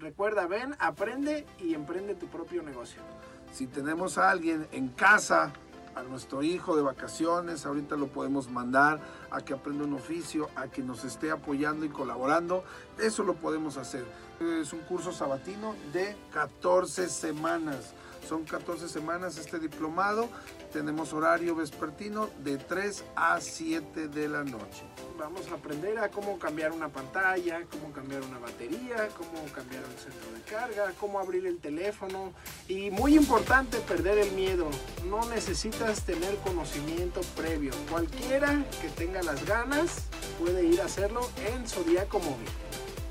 Recuerda, 0.00 0.46
ven, 0.46 0.74
aprende 0.78 1.44
y 1.58 1.74
emprende 1.74 2.14
tu 2.14 2.26
propio 2.28 2.62
negocio. 2.62 3.02
Si 3.52 3.66
tenemos 3.66 4.16
a 4.16 4.30
alguien 4.30 4.66
en 4.72 4.88
casa, 4.88 5.52
a 5.94 6.02
nuestro 6.02 6.42
hijo 6.42 6.74
de 6.74 6.80
vacaciones, 6.80 7.66
ahorita 7.66 7.96
lo 7.96 8.06
podemos 8.06 8.48
mandar 8.48 8.98
a 9.30 9.42
que 9.42 9.52
aprenda 9.52 9.84
un 9.84 9.92
oficio, 9.92 10.48
a 10.56 10.68
que 10.68 10.82
nos 10.82 11.04
esté 11.04 11.30
apoyando 11.30 11.84
y 11.84 11.90
colaborando. 11.90 12.64
Eso 12.98 13.24
lo 13.24 13.34
podemos 13.34 13.76
hacer. 13.76 14.06
Es 14.40 14.72
un 14.72 14.80
curso 14.80 15.12
sabatino 15.12 15.74
de 15.92 16.16
14 16.32 17.10
semanas 17.10 17.92
Son 18.28 18.44
14 18.44 18.88
semanas 18.88 19.38
este 19.38 19.58
diplomado. 19.58 20.28
Tenemos 20.72 21.12
horario 21.12 21.54
vespertino 21.54 22.28
de 22.44 22.58
3 22.58 23.04
a 23.16 23.40
7 23.40 24.08
de 24.08 24.28
la 24.28 24.44
noche. 24.44 24.84
Vamos 25.18 25.48
a 25.50 25.54
aprender 25.54 25.98
a 25.98 26.10
cómo 26.10 26.38
cambiar 26.38 26.72
una 26.72 26.88
pantalla, 26.88 27.62
cómo 27.70 27.92
cambiar 27.92 28.22
una 28.22 28.38
batería, 28.38 29.08
cómo 29.16 29.44
cambiar 29.52 29.82
un 29.84 29.98
centro 29.98 30.32
de 30.32 30.40
carga, 30.42 30.92
cómo 30.98 31.18
abrir 31.18 31.46
el 31.46 31.58
teléfono 31.58 32.32
y 32.68 32.90
muy 32.90 33.16
importante 33.16 33.78
perder 33.80 34.18
el 34.18 34.32
miedo. 34.32 34.68
No 35.08 35.24
necesitas 35.26 36.04
tener 36.04 36.36
conocimiento 36.36 37.20
previo. 37.36 37.72
Cualquiera 37.90 38.64
que 38.80 38.88
tenga 38.88 39.22
las 39.22 39.44
ganas 39.44 40.04
puede 40.38 40.64
ir 40.64 40.80
a 40.80 40.86
hacerlo 40.86 41.28
en 41.46 41.66
Zodíaco 41.66 42.18
Móvil. 42.18 42.48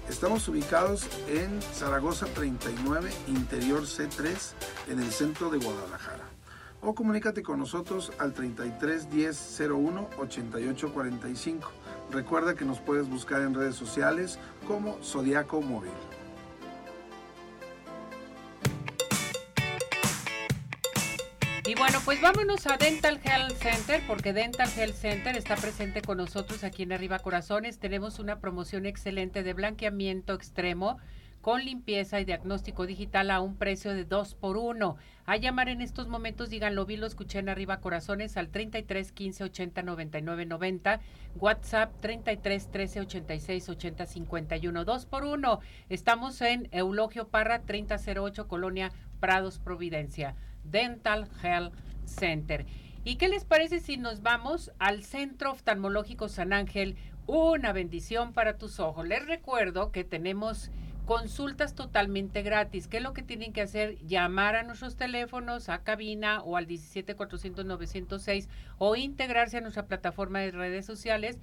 Estamos 0.10 0.48
ubicados 0.48 1.08
en 1.28 1.62
Zaragoza 1.62 2.25
39, 2.25 3.12
interior 3.28 3.84
C3, 3.84 4.54
en 4.89 5.00
el 5.00 5.12
centro 5.12 5.51
de 5.51 5.60
Guadalajara. 5.60 6.24
O 6.82 6.96
comunícate 6.96 7.44
con 7.44 7.60
nosotros 7.60 8.12
al 8.18 8.34
33 8.34 9.12
10 9.12 9.62
01 9.70 10.10
88 10.18 10.94
45. 10.94 11.72
Recuerda 12.12 12.56
que 12.56 12.66
nos 12.66 12.80
puedes 12.80 13.08
buscar 13.08 13.42
en 13.44 13.54
redes 13.54 13.75
sociales 13.75 14.39
como 14.68 14.98
Zodiaco 15.04 15.62
Móvil. 15.62 15.92
Bueno, 21.80 22.00
pues 22.04 22.20
vámonos 22.20 22.68
a 22.68 22.76
Dental 22.76 23.22
Health 23.24 23.56
Center, 23.56 24.04
porque 24.06 24.34
Dental 24.34 24.70
Health 24.76 24.96
Center 24.96 25.38
está 25.38 25.56
presente 25.56 26.02
con 26.02 26.18
nosotros 26.18 26.66
aquí 26.66 26.84
en 26.84 26.92
Arriba 26.92 27.20
Corazones. 27.20 27.80
Tenemos 27.80 28.20
una 28.20 28.40
promoción 28.40 28.86
excelente 28.86 29.44
de 29.44 29.54
blanqueamiento 29.54 30.34
extremo 30.34 30.98
con 31.40 31.64
limpieza 31.64 32.20
y 32.20 32.26
diagnóstico 32.26 32.86
digital 32.86 33.32
a 33.32 33.40
un 33.40 33.56
precio 33.56 33.94
de 33.94 34.04
2 34.04 34.36
por 34.36 34.58
1. 34.58 34.98
A 35.26 35.38
llamar 35.38 35.70
en 35.70 35.82
estos 35.82 36.10
momentos, 36.10 36.50
díganlo, 36.50 36.86
vi, 36.86 36.98
lo 36.98 37.08
escuché 37.08 37.40
en 37.40 37.48
Arriba 37.48 37.80
Corazones 37.80 38.36
al 38.36 38.50
33 38.50 39.14
15 39.14 39.46
80 39.46 39.82
99 39.82 40.46
90, 40.48 41.00
WhatsApp 41.38 41.94
33 42.02 42.72
13 42.72 43.00
86 43.00 43.70
80 43.70 44.06
51, 44.06 44.84
2 44.84 45.06
por 45.06 45.24
1. 45.24 45.60
Estamos 45.88 46.42
en 46.42 46.68
Eulogio 46.72 47.30
Parra 47.30 47.62
3008, 47.62 48.50
Colonia 48.50 48.92
Prados, 49.22 49.60
Providencia. 49.60 50.36
Dental 50.63 51.28
Health 51.42 51.74
Center. 52.06 52.66
¿Y 53.04 53.16
qué 53.16 53.30
les 53.30 53.46
parece 53.46 53.80
si 53.80 53.98
nos 53.98 54.22
vamos 54.22 54.72
al 54.78 55.04
Centro 55.04 55.51
Oftalmológico 55.51 56.30
San 56.30 56.54
Ángel? 56.54 56.96
Una 57.28 57.74
bendición 57.74 58.34
para 58.34 58.58
tus 58.58 58.80
ojos. 58.80 59.08
Les 59.08 59.25
recuerdo 59.25 59.92
que 59.92 60.04
tenemos 60.04 60.72
consultas 61.06 61.74
totalmente 61.74 62.44
gratis. 62.44 62.88
¿Qué 62.88 62.98
es 62.98 63.04
lo 63.04 63.13
que 63.13 63.24
tienen 63.24 63.51
que 63.51 63.62
hacer? 63.62 63.98
Llamar 64.06 64.56
a 64.56 64.62
nuestros 64.63 64.96
teléfonos, 64.96 65.70
a 65.70 65.80
cabina 65.80 66.42
o 66.44 66.56
al 66.56 66.68
17-400-906 66.68 68.48
o 68.78 68.96
integrarse 68.96 69.58
a 69.58 69.62
nuestra 69.62 69.88
plataforma 69.88 70.39
de 70.39 70.51
redes 70.51 70.86
sociales 70.86 71.39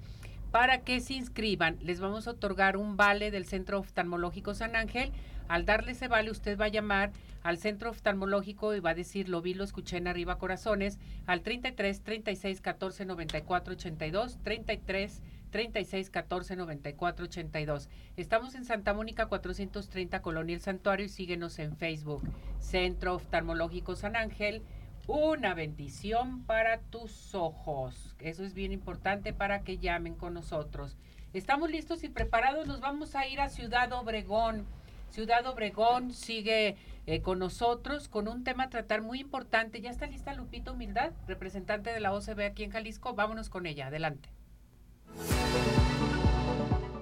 para 0.51 0.79
que 0.79 0.99
se 1.01 1.15
inscriban. 1.15 1.77
Les 1.81 1.99
vamos 1.99 2.27
a 2.27 2.31
otorgar 2.31 2.77
un 2.77 2.95
vale 2.95 3.29
del 3.29 3.45
Centro 3.45 3.79
Oftalmológico 3.79 4.53
San 4.53 4.75
Ángel. 4.75 5.11
Al 5.47 5.65
darle 5.65 5.93
ese 5.93 6.07
vale, 6.07 6.31
usted 6.31 6.59
va 6.59 6.65
a 6.65 6.69
llamar 6.69 7.11
al 7.43 7.57
centro 7.57 7.89
oftalmológico 7.89 8.75
y 8.75 8.79
va 8.79 8.89
a 8.89 8.95
decir, 8.95 9.29
lo 9.29 9.41
vi, 9.41 9.53
lo 9.53 9.63
escuché 9.63 9.97
en 9.97 10.07
arriba 10.07 10.37
corazones, 10.37 10.99
al 11.25 11.41
33 11.41 12.01
36 12.01 12.61
14 12.61 13.05
94 13.05 13.73
82, 13.73 14.39
33 14.43 15.21
36 15.51 16.09
14 16.09 16.55
94 16.55 17.25
82. 17.25 17.89
Estamos 18.17 18.55
en 18.55 18.65
Santa 18.65 18.93
Mónica 18.93 19.27
430 19.27 20.21
Colonia 20.21 20.55
El 20.55 20.61
Santuario 20.61 21.05
y 21.05 21.09
síguenos 21.09 21.59
en 21.59 21.77
Facebook. 21.77 22.23
Centro 22.59 23.15
Oftalmológico 23.15 23.95
San 23.95 24.15
Ángel, 24.15 24.61
una 25.07 25.53
bendición 25.53 26.43
para 26.43 26.79
tus 26.79 27.33
ojos. 27.33 28.15
Eso 28.19 28.43
es 28.43 28.53
bien 28.53 28.73
importante 28.73 29.31
para 29.31 29.61
que 29.61 29.77
llamen 29.77 30.15
con 30.15 30.33
nosotros. 30.33 30.97
Estamos 31.33 31.71
listos 31.71 32.03
y 32.03 32.09
preparados, 32.09 32.67
nos 32.67 32.81
vamos 32.81 33.15
a 33.15 33.27
ir 33.27 33.39
a 33.39 33.49
Ciudad 33.49 33.93
Obregón. 33.93 34.65
Ciudad 35.09 35.45
Obregón 35.47 36.13
sigue 36.13 36.77
eh, 37.07 37.21
con 37.21 37.39
nosotros 37.39 38.09
con 38.09 38.27
un 38.27 38.43
tema 38.43 38.65
a 38.65 38.69
tratar 38.69 39.01
muy 39.01 39.21
importante. 39.21 39.79
Ya 39.79 39.89
está 39.89 40.07
lista 40.07 40.33
Lupita 40.33 40.73
Humildad, 40.73 41.11
representante 41.25 41.91
de 41.91 42.01
la 42.01 42.13
OCB 42.13 42.41
aquí 42.41 42.63
en 42.63 42.71
Jalisco. 42.71 43.13
Vámonos 43.13 43.49
con 43.49 43.65
ella. 43.65 43.87
Adelante. 43.87 44.29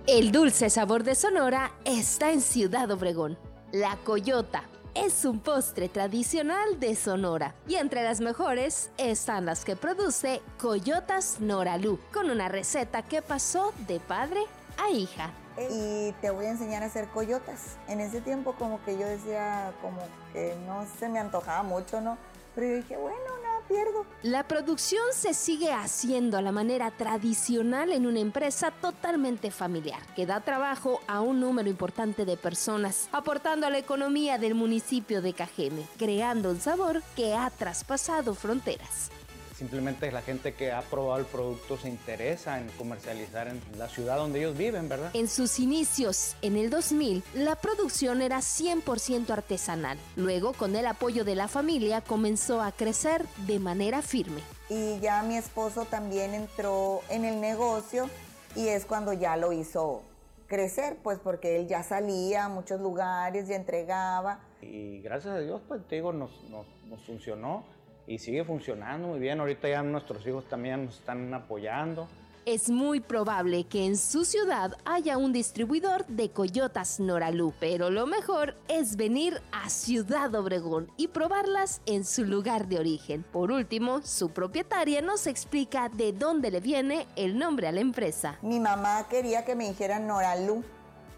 El 0.07 0.31
dulce 0.31 0.69
sabor 0.69 1.03
de 1.03 1.15
Sonora 1.15 1.71
está 1.85 2.31
en 2.31 2.41
Ciudad 2.41 2.91
Obregón. 2.91 3.37
La 3.71 3.97
Coyota 3.97 4.63
es 4.93 5.25
un 5.25 5.39
postre 5.39 5.89
tradicional 5.89 6.79
de 6.79 6.95
Sonora 6.95 7.55
y 7.67 7.75
entre 7.75 8.03
las 8.03 8.21
mejores 8.21 8.91
están 8.97 9.47
las 9.47 9.65
que 9.65 9.75
produce 9.75 10.41
Coyotas 10.59 11.41
Noralú, 11.41 11.99
con 12.13 12.29
una 12.29 12.47
receta 12.47 13.01
que 13.01 13.23
pasó 13.23 13.73
de 13.87 13.99
padre 13.99 14.41
a 14.77 14.91
hija 14.91 15.33
y 15.69 16.11
te 16.21 16.29
voy 16.29 16.45
a 16.45 16.51
enseñar 16.51 16.83
a 16.83 16.87
hacer 16.87 17.07
coyotas. 17.09 17.77
En 17.87 17.99
ese 17.99 18.21
tiempo 18.21 18.53
como 18.53 18.83
que 18.83 18.97
yo 18.97 19.07
decía 19.07 19.73
como 19.81 19.99
que 20.33 20.55
no 20.65 20.85
se 20.99 21.09
me 21.09 21.19
antojaba 21.19 21.63
mucho, 21.63 22.01
¿no? 22.01 22.17
Pero 22.55 22.67
yo 22.67 22.75
dije, 22.75 22.97
bueno, 22.97 23.17
nada 23.43 23.59
pierdo. 23.67 24.05
La 24.21 24.47
producción 24.47 25.03
se 25.11 25.33
sigue 25.33 25.73
haciendo 25.73 26.37
a 26.37 26.41
la 26.41 26.53
manera 26.53 26.89
tradicional 26.91 27.91
en 27.91 28.05
una 28.05 28.19
empresa 28.19 28.71
totalmente 28.71 29.51
familiar, 29.51 29.99
que 30.15 30.25
da 30.25 30.39
trabajo 30.39 31.01
a 31.07 31.19
un 31.19 31.41
número 31.41 31.69
importante 31.69 32.23
de 32.23 32.37
personas, 32.37 33.09
aportando 33.11 33.67
a 33.67 33.69
la 33.69 33.77
economía 33.77 34.37
del 34.37 34.55
municipio 34.55 35.21
de 35.21 35.33
Cajeme, 35.33 35.85
creando 35.97 36.49
un 36.49 36.61
sabor 36.61 37.03
que 37.17 37.33
ha 37.33 37.49
traspasado 37.49 38.35
fronteras. 38.35 39.11
Simplemente 39.55 40.11
la 40.11 40.21
gente 40.21 40.53
que 40.53 40.73
ha 40.73 40.81
probado 40.81 41.21
el 41.21 41.25
producto 41.25 41.77
se 41.77 41.87
interesa 41.87 42.59
en 42.59 42.67
comercializar 42.77 43.47
en 43.47 43.61
la 43.77 43.87
ciudad 43.87 44.17
donde 44.17 44.39
ellos 44.39 44.57
viven, 44.57 44.89
¿verdad? 44.89 45.11
En 45.13 45.29
sus 45.29 45.59
inicios, 45.59 46.35
en 46.41 46.57
el 46.57 46.69
2000, 46.69 47.23
la 47.35 47.55
producción 47.55 48.21
era 48.21 48.39
100% 48.39 49.29
artesanal. 49.29 49.97
Luego, 50.17 50.51
con 50.51 50.75
el 50.75 50.85
apoyo 50.85 51.23
de 51.23 51.35
la 51.35 51.47
familia, 51.47 52.01
comenzó 52.01 52.61
a 52.61 52.73
crecer 52.73 53.25
de 53.47 53.59
manera 53.59 54.01
firme. 54.01 54.41
Y 54.69 54.99
ya 54.99 55.23
mi 55.23 55.37
esposo 55.37 55.85
también 55.85 56.33
entró 56.33 57.01
en 57.09 57.23
el 57.23 57.39
negocio 57.39 58.09
y 58.57 58.67
es 58.67 58.85
cuando 58.85 59.13
ya 59.13 59.37
lo 59.37 59.53
hizo 59.53 60.01
crecer, 60.47 60.97
pues 61.01 61.17
porque 61.17 61.61
él 61.61 61.67
ya 61.67 61.81
salía 61.81 62.45
a 62.45 62.49
muchos 62.49 62.81
lugares 62.81 63.49
y 63.49 63.53
entregaba. 63.53 64.39
Y 64.61 64.99
gracias 64.99 65.35
a 65.35 65.39
Dios, 65.39 65.61
pues 65.65 65.87
te 65.87 65.95
digo, 65.95 66.11
nos, 66.11 66.43
nos, 66.49 66.65
nos 66.89 67.01
funcionó 67.05 67.63
y 68.07 68.19
sigue 68.19 68.43
funcionando 68.43 69.07
muy 69.09 69.19
bien. 69.19 69.39
Ahorita 69.39 69.67
ya 69.67 69.81
nuestros 69.83 70.25
hijos 70.27 70.45
también 70.45 70.85
nos 70.85 70.95
están 70.95 71.33
apoyando. 71.33 72.07
Es 72.45 72.69
muy 72.69 72.99
probable 72.99 73.63
que 73.63 73.87
en 73.87 73.97
su 73.97 74.23
ciudad 74.23 74.77
haya 74.85 75.17
un 75.17 75.33
distribuidor 75.33 76.05
de 76.05 76.29
Coyotas 76.29 76.99
Noralú, 76.99 77.55
pero 77.59 77.89
lo 77.89 78.05
mejor 78.05 78.55
es 78.67 78.97
venir 78.97 79.41
a 79.51 79.67
Ciudad 79.67 80.33
Obregón 80.35 80.91
y 80.95 81.07
probarlas 81.07 81.81
en 81.87 82.05
su 82.05 82.23
lugar 82.23 82.67
de 82.67 82.77
origen. 82.77 83.23
Por 83.23 83.51
último, 83.51 84.03
su 84.03 84.29
propietaria 84.29 85.01
nos 85.01 85.25
explica 85.25 85.89
de 85.89 86.13
dónde 86.13 86.51
le 86.51 86.59
viene 86.59 87.07
el 87.15 87.39
nombre 87.39 87.67
a 87.67 87.71
la 87.71 87.81
empresa. 87.81 88.37
Mi 88.43 88.59
mamá 88.59 89.07
quería 89.09 89.43
que 89.43 89.55
me 89.55 89.67
dijeran 89.67 90.05
Noralú, 90.05 90.63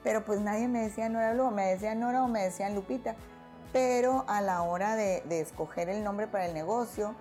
pero 0.05 0.23
pues 0.23 0.39
nadie 0.39 0.69
me 0.69 0.79
decía 0.79 1.09
Noralú, 1.09 1.51
me 1.51 1.63
decían 1.63 1.99
Nora 1.99 2.23
o 2.23 2.29
me 2.29 2.43
decían 2.43 2.73
Lupita 2.73 3.17
pero 3.73 4.25
a 4.27 4.41
la 4.41 4.61
hora 4.63 4.95
de, 4.95 5.23
escoger 5.29 5.89
el 5.89 6.03
nombre 6.03 6.27
para 6.27 6.45
el 6.45 6.53
negocio, 6.53 7.15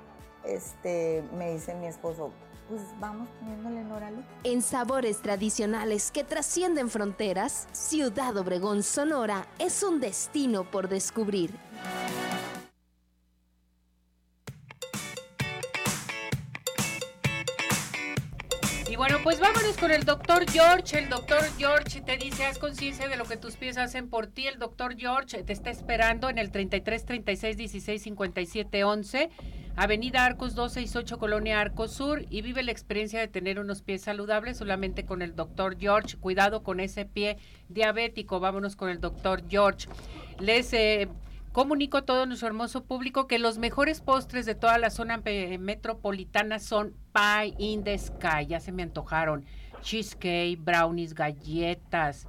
este, 0.45 1.23
me 1.37 1.53
dice 1.53 1.75
mi 1.75 1.87
esposo, 1.87 2.31
pues 2.69 2.83
vamos 2.99 3.29
poniéndole 3.41 3.85
Noralu. 3.85 4.23
En 4.45 4.63
sabores 4.63 5.23
tradicionales 5.23 6.11
que 6.11 6.25
trascienden 6.25 6.91
fronteras, 6.91 7.69
Ciudad 7.73 8.37
Obregón, 8.37 8.83
Sonora 8.83 9.47
es 9.59 9.83
un 9.83 10.01
destino 10.01 10.65
por 10.71 10.89
descubrir. 10.89 11.55
Bueno, 18.97 19.19
pues 19.23 19.41
vámonos 19.41 19.77
con 19.77 19.91
el 19.91 20.05
doctor 20.05 20.51
George. 20.51 20.99
El 20.99 21.11
doctor 21.11 21.43
George 21.59 22.01
te 22.01 22.17
dice, 22.17 22.47
haz 22.47 22.59
conciencia 22.59 23.09
de 23.09 23.17
lo 23.19 23.25
que 23.27 23.37
tus 23.37 23.57
pies 23.57 23.77
hacen 23.77 24.09
por 24.09 24.27
ti. 24.27 24.47
El 24.47 24.59
doctor 24.59 24.97
George 24.97 25.43
te 25.43 25.53
está 25.53 25.69
esperando 25.69 26.31
en 26.31 26.39
el 26.39 26.51
33 26.51 27.05
36 27.05 27.57
16 27.59 28.03
57 28.03 28.85
11. 28.85 29.31
Avenida 29.77 30.25
Arcos 30.25 30.55
268, 30.55 31.19
Colonia 31.19 31.61
Arcos 31.61 31.93
Sur, 31.93 32.25
y 32.31 32.41
vive 32.41 32.63
la 32.63 32.73
experiencia 32.73 33.21
de 33.21 33.29
tener 33.29 33.59
unos 33.59 33.83
pies 33.83 34.01
saludables 34.01 34.57
solamente 34.57 35.05
con 35.05 35.21
el 35.21 35.37
doctor 35.37 35.77
George. 35.79 36.17
Cuidado 36.17 36.63
con 36.63 36.81
ese 36.81 37.05
pie 37.05 37.37
diabético. 37.69 38.41
Vámonos 38.41 38.77
con 38.77 38.89
el 38.89 38.99
doctor 38.99 39.43
George. 39.47 39.89
Les 40.41 40.73
eh, 40.73 41.09
Comunico 41.57 41.97
a 41.97 42.03
todo 42.03 42.27
nuestro 42.27 42.49
hermoso 42.49 42.85
público 42.85 43.27
que 43.27 43.39
los 43.39 43.57
mejores 43.57 44.03
postres 44.03 44.45
de 44.45 44.55
toda 44.55 44.77
la 44.77 44.91
zona 44.91 45.23
metropolitana 45.59 46.59
son 46.59 46.95
Pie 47.15 47.55
in 47.57 47.83
the 47.83 47.97
Sky. 47.97 48.45
Ya 48.47 48.61
se 48.61 48.73
me 48.73 48.83
antojaron. 48.83 49.47
Cheesecake, 49.81 50.59
brownies, 50.61 51.15
galletas. 51.15 52.27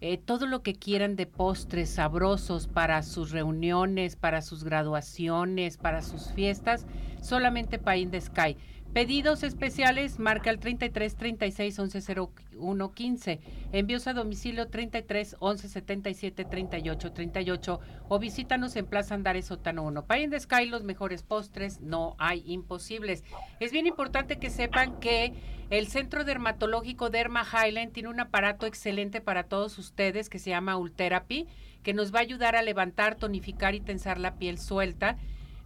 eh, 0.00 0.18
todo 0.18 0.46
lo 0.46 0.62
que 0.62 0.74
quieran 0.74 1.14
de 1.14 1.26
postres 1.26 1.90
sabrosos 1.90 2.66
para 2.66 3.02
sus 3.04 3.30
reuniones, 3.30 4.16
para 4.16 4.42
sus 4.42 4.64
graduaciones, 4.64 5.76
para 5.76 6.02
sus 6.02 6.32
fiestas, 6.32 6.84
solamente 7.20 7.78
Pie 7.78 7.98
in 7.98 8.10
the 8.10 8.20
Sky. 8.20 8.56
Pedidos 8.92 9.42
especiales, 9.42 10.18
marca 10.18 10.48
el 10.48 10.58
33 10.58 11.14
36 11.14 11.78
11 11.78 12.14
01 12.56 12.94
15. 12.94 13.40
Envíos 13.72 14.06
a 14.06 14.14
domicilio 14.14 14.68
33 14.68 15.36
11 15.38 15.68
77 15.68 16.44
38 16.46 17.12
38 17.12 17.80
o 18.08 18.18
visítanos 18.18 18.76
en 18.76 18.86
Plaza 18.86 19.14
Andares 19.14 19.44
Sotano 19.46 19.82
1. 19.84 20.06
Pay 20.06 20.24
in 20.24 20.30
the 20.30 20.40
Sky, 20.40 20.64
los 20.66 20.84
mejores 20.84 21.22
postres, 21.22 21.80
no 21.80 22.16
hay 22.18 22.42
imposibles. 22.46 23.24
Es 23.60 23.72
bien 23.72 23.86
importante 23.86 24.38
que 24.38 24.48
sepan 24.48 24.98
que 25.00 25.34
el 25.68 25.88
Centro 25.88 26.24
Dermatológico 26.24 27.10
Derma 27.10 27.44
Highland 27.44 27.92
tiene 27.92 28.08
un 28.08 28.20
aparato 28.20 28.64
excelente 28.64 29.20
para 29.20 29.44
todos 29.44 29.78
ustedes 29.78 30.30
que 30.30 30.38
se 30.38 30.48
llama 30.48 30.78
Ultherapy, 30.78 31.46
que 31.82 31.92
nos 31.92 32.12
va 32.12 32.20
a 32.20 32.22
ayudar 32.22 32.56
a 32.56 32.62
levantar, 32.62 33.16
tonificar 33.16 33.74
y 33.74 33.80
tensar 33.80 34.18
la 34.18 34.36
piel 34.36 34.58
suelta 34.58 35.18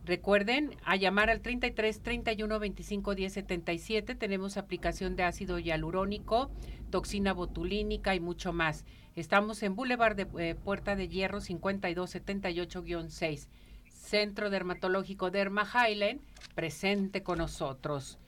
Recuerden 0.05 0.77
a 0.85 0.97
llamar 0.97 1.31
al 1.31 1.43
33 1.43 2.03
31 2.03 2.59
25 2.59 3.15
10 3.15 3.33
77. 3.33 4.17
Tenemos 4.17 4.57
aplicación 4.57 5.15
de 5.15 5.23
ácido 5.23 5.61
hialurónico, 5.61 6.51
toxina 6.91 7.33
botulínica 7.33 8.17
y 8.17 8.21
mucho 8.21 8.53
más. 8.53 8.85
Estamos 9.15 9.63
en 9.63 9.77
Boulevard 9.77 10.17
de 10.17 10.27
eh, 10.39 10.57
Puerta 10.57 10.97
de 10.97 11.07
Hierro 11.07 11.39
5278-6. 11.39 13.49
Centro 13.91 14.51
Dermatológico 14.51 15.31
Derma 15.31 15.65
Highland, 15.65 16.21
presente 16.55 17.23
con 17.23 17.39
nosotros. 17.39 18.19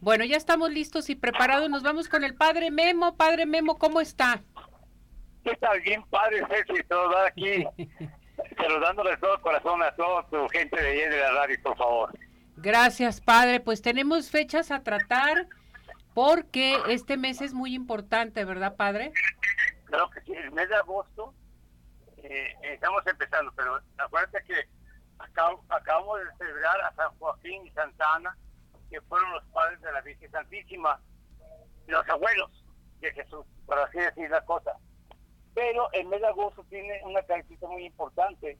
Bueno, 0.00 0.26
ya 0.26 0.36
estamos 0.36 0.70
listos 0.70 1.08
y 1.08 1.14
preparados. 1.14 1.70
Nos 1.70 1.82
vamos 1.82 2.08
con 2.08 2.24
el 2.24 2.34
padre 2.34 2.70
Memo. 2.70 3.16
Padre 3.16 3.46
Memo, 3.46 3.78
¿cómo 3.78 4.02
está? 4.02 4.42
¿Qué 5.42 5.56
tal? 5.56 5.80
Bien, 5.80 6.04
padre 6.10 6.44
Ceci, 6.48 6.82
todo 6.84 7.16
aquí. 7.24 7.64
saludándoles 8.56 9.18
todo 9.20 9.34
el 9.34 9.40
corazón 9.40 9.82
a 9.82 9.94
toda 9.94 10.26
tu 10.28 10.48
gente 10.48 10.80
de 10.80 10.88
ayer 10.88 11.10
de 11.10 11.20
la 11.20 11.32
radio, 11.32 11.56
por 11.62 11.76
favor. 11.76 12.18
Gracias, 12.56 13.20
padre. 13.20 13.60
Pues 13.60 13.82
tenemos 13.82 14.30
fechas 14.30 14.70
a 14.70 14.82
tratar 14.82 15.46
porque 16.14 16.78
este 16.88 17.16
mes 17.16 17.42
es 17.42 17.52
muy 17.52 17.74
importante, 17.74 18.44
¿verdad, 18.44 18.76
padre? 18.76 19.12
Claro 19.84 20.08
que 20.10 20.20
sí, 20.22 20.32
el 20.32 20.50
mes 20.52 20.68
de 20.68 20.76
agosto 20.76 21.34
eh, 22.16 22.54
estamos 22.62 23.06
empezando, 23.06 23.52
pero 23.54 23.78
acuérdate 23.98 24.42
que 24.44 24.68
acabamos 25.18 26.18
de 26.20 26.36
celebrar 26.38 26.80
a 26.80 26.94
San 26.94 27.10
Joaquín 27.18 27.66
y 27.66 27.70
Santa 27.70 28.14
Ana, 28.14 28.36
que 28.90 29.00
fueron 29.02 29.30
los 29.32 29.44
padres 29.46 29.80
de 29.80 29.92
la 29.92 30.00
Virgen 30.00 30.30
Santísima, 30.30 31.00
los 31.86 32.08
abuelos 32.08 32.50
de 33.00 33.12
Jesús, 33.12 33.44
por 33.66 33.78
así 33.78 33.98
decir 33.98 34.30
la 34.30 34.44
cosa. 34.44 34.72
Pero 35.56 35.90
el 35.92 36.06
mes 36.08 36.20
de 36.20 36.26
agosto 36.26 36.62
tiene 36.68 37.00
una 37.02 37.22
característica 37.22 37.66
muy 37.66 37.86
importante, 37.86 38.58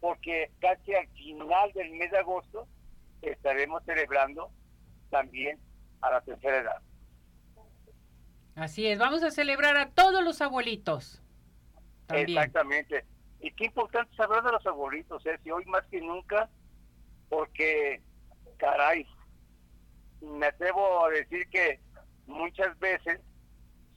porque 0.00 0.50
casi 0.58 0.92
al 0.92 1.06
final 1.10 1.72
del 1.74 1.92
mes 1.92 2.10
de 2.10 2.18
agosto 2.18 2.66
estaremos 3.22 3.84
celebrando 3.84 4.50
también 5.10 5.60
a 6.00 6.10
la 6.10 6.20
tercera 6.22 6.58
edad. 6.58 6.82
Así 8.56 8.84
es, 8.84 8.98
vamos 8.98 9.22
a 9.22 9.30
celebrar 9.30 9.76
a 9.76 9.90
todos 9.90 10.24
los 10.24 10.42
abuelitos. 10.42 11.22
Exactamente. 12.08 13.04
Y 13.38 13.52
qué 13.52 13.66
importante 13.66 14.12
es 14.12 14.18
hablar 14.18 14.42
de 14.42 14.50
los 14.50 14.66
abuelitos, 14.66 15.24
¿eh? 15.26 15.38
si 15.44 15.52
hoy 15.52 15.64
más 15.66 15.86
que 15.86 16.00
nunca, 16.00 16.50
porque, 17.28 18.02
caray, 18.56 19.06
me 20.20 20.46
atrevo 20.46 21.06
a 21.06 21.10
decir 21.10 21.48
que 21.48 21.78
muchas 22.26 22.76
veces 22.80 23.20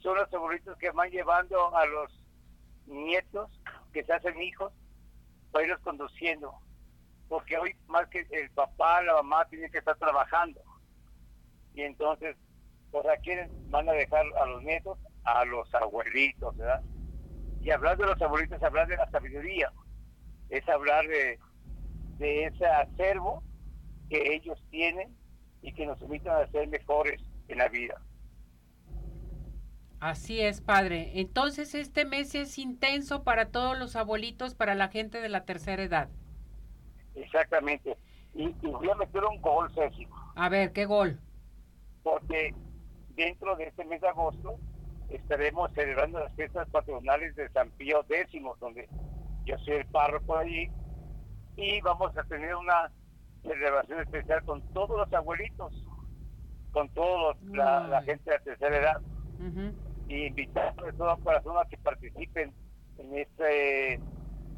son 0.04 0.18
los 0.18 0.32
abuelitos 0.32 0.78
que 0.78 0.92
van 0.92 1.10
llevando 1.10 1.76
a 1.76 1.84
los 1.88 2.17
nietos 2.88 3.50
que 3.94 4.04
se 4.04 4.14
hacen 4.14 4.42
hijos 4.42 4.74
para 5.52 5.66
irlos 5.66 5.80
conduciendo. 5.82 6.54
Porque 7.30 7.58
hoy 7.58 7.76
más 7.88 8.08
que 8.08 8.26
el 8.32 8.50
papá, 8.52 9.02
la 9.02 9.16
mamá 9.16 9.46
tienen 9.50 9.72
que 9.72 9.80
estar 9.80 9.98
trabajando. 9.98 10.62
Y 11.74 11.82
entonces, 11.82 12.36
pues 12.92 13.06
a 13.06 13.18
quiénes 13.18 13.50
van 13.70 13.88
a 13.90 13.94
dejar 13.94 14.26
a 14.42 14.46
los 14.46 14.64
nietos, 14.64 14.98
a 15.24 15.46
los 15.46 15.74
abuelitos, 15.76 16.56
¿verdad? 16.58 16.82
Y 17.62 17.72
hablar 17.72 17.98
de 17.98 18.06
los 18.06 18.22
abuelitos 18.22 18.58
es 18.58 18.64
hablar 18.64 18.88
de 18.88 18.98
la 18.98 19.10
sabiduría, 19.12 19.72
es 20.50 20.68
hablar 20.70 21.06
de, 21.08 21.38
de 22.18 22.46
ese 22.46 22.66
acervo 22.66 23.44
que 24.10 24.36
ellos 24.36 24.58
tienen 24.70 25.16
y 25.62 25.74
que 25.74 25.86
nos 25.86 26.02
invitan 26.02 26.42
a 26.42 26.48
ser 26.48 26.68
mejores 26.70 27.22
en 27.50 27.58
la 27.58 27.68
vida. 27.68 28.02
Así 30.00 30.42
es, 30.42 30.62
padre. 30.62 31.12
Entonces 31.16 31.74
este 31.74 32.06
mes 32.06 32.36
es 32.36 32.60
intenso 32.60 33.24
para 33.24 33.50
todos 33.50 33.78
los 33.78 33.96
abuelitos, 33.96 34.54
para 34.54 34.76
la 34.76 34.90
gente 34.90 35.22
de 35.22 35.30
la 35.30 35.44
tercera 35.46 35.82
edad. 35.82 36.10
Exactamente. 37.16 37.98
Y, 38.36 38.50
voy 38.62 38.90
a 38.90 38.96
meter 38.96 39.24
un 39.26 39.42
gol, 39.42 39.72
Ceci. 39.74 40.08
A 40.36 40.50
ver, 40.50 40.72
¿qué 40.72 40.86
gol? 40.86 41.20
Porque 42.04 42.54
dentro 43.16 43.56
de 43.56 43.66
este 43.66 43.84
mes 43.86 44.00
de 44.02 44.10
agosto 44.10 44.60
estaremos 45.10 45.72
celebrando 45.74 46.20
las 46.20 46.34
fiestas 46.36 46.70
patronales 46.70 47.36
de 47.36 47.50
San 47.50 47.72
Pío 47.72 48.06
X, 48.08 48.42
donde 48.60 48.88
yo 49.46 49.58
soy 49.60 49.76
el 49.76 49.86
párroco 49.88 50.38
allí, 50.38 50.70
y 51.56 51.82
vamos 51.82 52.16
a 52.16 52.24
tener 52.26 52.56
una 52.56 52.92
celebración 53.42 54.02
especial 54.02 54.44
con 54.44 54.62
todos 54.74 54.96
los 54.96 55.12
abuelitos, 55.12 55.74
con 56.72 56.88
toda 56.90 57.36
la, 57.42 58.04
gente 58.04 58.30
de 58.30 58.38
la 58.38 58.44
tercera 58.44 58.78
edad 58.78 59.02
y 60.08 60.28
invitar 60.28 60.74
a 60.78 60.92
todo 60.94 61.18
corazón 61.18 61.58
a 61.58 61.68
que 61.68 61.78
participen 61.78 62.54
en 62.98 63.18
este 63.18 64.00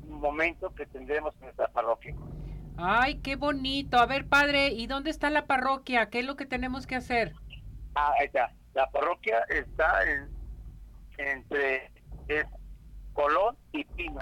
momento 0.07 0.73
que 0.73 0.85
tendremos 0.88 1.33
en 1.35 1.41
nuestra 1.41 1.67
parroquia. 1.67 2.15
Ay, 2.77 3.19
qué 3.19 3.35
bonito. 3.35 3.97
A 3.97 4.05
ver, 4.05 4.27
padre, 4.27 4.69
¿y 4.69 4.88
dónde 4.88 5.09
está 5.09 5.29
la 5.29 5.47
parroquia? 5.47 6.09
¿Qué 6.09 6.19
es 6.19 6.25
lo 6.25 6.35
que 6.35 6.45
tenemos 6.45 6.88
que 6.88 6.95
hacer? 6.95 7.33
Ah, 7.95 8.13
ahí 8.19 8.27
está. 8.27 8.53
La 8.73 8.89
parroquia 8.91 9.39
está 9.49 10.03
en, 10.09 10.29
entre 11.17 11.91
Colón 13.13 13.57
y 13.73 13.83
Pino. 13.83 14.19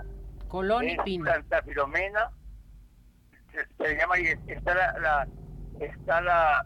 Colón 0.47 0.89
y 0.89 0.97
Pino. 0.97 1.25
Santa 1.25 1.61
Filomena. 1.61 2.31
Se, 3.77 3.95
llama 3.95 4.19
y 4.19 4.27
está 4.47 4.73
la, 4.75 4.99
la, 4.99 5.27
está 5.79 6.21
la 6.21 6.65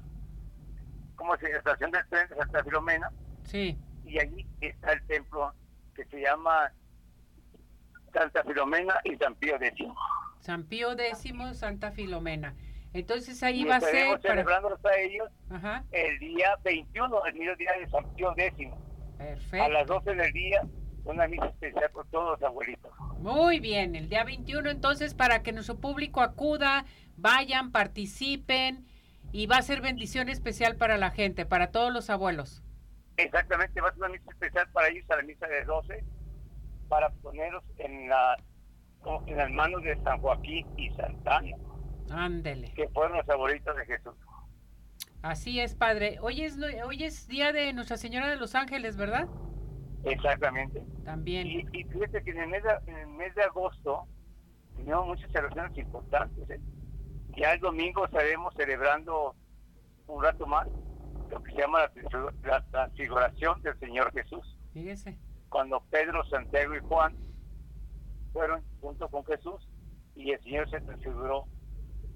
¿cómo 1.15 1.37
se 1.37 1.45
llama? 1.45 1.57
Estación 1.57 1.91
del 1.91 2.05
tren 2.07 2.29
de 2.29 2.35
Santa 2.35 2.63
Filomena. 2.63 3.11
Sí 3.43 3.77
y 4.11 4.19
allí 4.19 4.45
está 4.59 4.91
el 4.93 5.01
templo 5.07 5.53
que 5.95 6.03
se 6.05 6.19
llama 6.19 6.71
Santa 8.13 8.43
Filomena 8.43 8.95
y 9.05 9.15
San 9.15 9.35
Pío 9.35 9.55
X. 9.55 9.87
San 10.41 10.63
Pío 10.65 10.91
X, 10.91 11.33
Santa 11.53 11.91
Filomena. 11.91 12.53
Entonces 12.93 13.41
ahí 13.41 13.63
va 13.63 13.77
a 13.77 13.79
ser... 13.79 14.19
celebrándolos 14.21 14.83
a 14.83 14.97
ellos 14.99 15.29
el 15.91 16.19
día 16.19 16.57
21, 16.63 17.25
el 17.25 17.33
mismo 17.35 17.55
día 17.55 17.71
de 17.79 17.89
San 17.89 18.13
Pío 18.15 18.33
X. 18.35 18.69
Perfecto. 19.17 19.63
A 19.63 19.69
las 19.69 19.87
12 19.87 20.15
del 20.15 20.33
día, 20.33 20.61
una 21.05 21.27
misa 21.27 21.45
especial 21.45 21.89
por 21.91 22.05
todos 22.07 22.31
los 22.31 22.43
abuelitos. 22.43 22.91
Muy 23.19 23.61
bien, 23.61 23.95
el 23.95 24.09
día 24.09 24.25
21 24.25 24.69
entonces 24.69 25.13
para 25.13 25.41
que 25.41 25.53
nuestro 25.53 25.79
público 25.79 26.21
acuda, 26.21 26.85
vayan, 27.15 27.71
participen 27.71 28.85
y 29.31 29.45
va 29.45 29.57
a 29.57 29.61
ser 29.61 29.79
bendición 29.79 30.27
especial 30.27 30.75
para 30.75 30.97
la 30.97 31.11
gente, 31.11 31.45
para 31.45 31.71
todos 31.71 31.93
los 31.93 32.09
abuelos. 32.09 32.61
Exactamente, 33.17 33.81
va 33.81 33.89
a 33.89 33.91
ser 33.91 33.99
una 33.99 34.09
misa 34.09 34.31
especial 34.31 34.69
para 34.71 34.87
ellos 34.87 35.05
a 35.09 35.17
la 35.17 35.23
misa 35.23 35.47
de 35.47 35.63
12, 35.65 36.03
para 36.87 37.09
ponerlos 37.09 37.63
en, 37.77 38.09
la, 38.09 38.37
en 39.27 39.37
las 39.37 39.51
manos 39.51 39.83
de 39.83 40.01
San 40.03 40.19
Joaquín 40.21 40.67
y 40.77 40.89
Santana. 40.95 41.55
Ándele. 42.09 42.73
Que 42.73 42.87
fueron 42.89 43.17
los 43.17 43.25
favoritos 43.25 43.75
de 43.75 43.85
Jesús. 43.85 44.15
Así 45.21 45.59
es, 45.59 45.75
padre. 45.75 46.17
Hoy 46.21 46.41
es, 46.41 46.57
hoy 46.85 47.03
es 47.03 47.27
día 47.27 47.53
de 47.53 47.73
Nuestra 47.73 47.97
Señora 47.97 48.27
de 48.27 48.37
los 48.37 48.55
Ángeles, 48.55 48.97
¿verdad? 48.97 49.27
Exactamente. 50.03 50.83
También. 51.05 51.47
Y, 51.47 51.63
fíjate 51.83 52.23
que 52.23 52.31
en 52.31 52.39
el, 52.39 52.49
mes 52.49 52.63
de, 52.63 52.71
en 52.87 52.97
el 52.97 53.07
mes 53.07 53.35
de 53.35 53.43
agosto 53.43 54.07
tenemos 54.75 55.05
muchas 55.05 55.31
celebraciones 55.31 55.77
importantes. 55.77 56.49
¿eh? 56.49 56.59
Ya 57.37 57.53
el 57.53 57.59
domingo 57.59 58.05
estaremos 58.05 58.53
celebrando 58.55 59.35
un 60.07 60.23
rato 60.23 60.47
más 60.47 60.67
lo 61.31 61.41
que 61.41 61.51
se 61.51 61.61
llama 61.61 61.89
la, 62.43 62.61
transfiguración 62.71 63.61
del 63.61 63.77
Señor 63.79 64.11
Jesús. 64.11 64.57
Fíjese. 64.73 65.17
Cuando 65.49 65.81
Pedro, 65.89 66.23
Santiago 66.25 66.75
y 66.75 66.79
Juan 66.79 67.15
fueron 68.33 68.63
junto 68.79 69.07
con 69.09 69.25
Jesús 69.25 69.67
y 70.15 70.31
el 70.31 70.41
Señor 70.43 70.69
se 70.69 70.79
transfiguró 70.81 71.45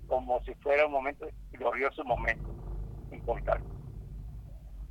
como 0.08 0.41
si 0.43 0.54
fuera 0.56 0.86
un 0.86 0.91
momento, 0.91 1.28
glorioso 1.51 2.04
momento, 2.04 2.54
importante. 3.12 3.67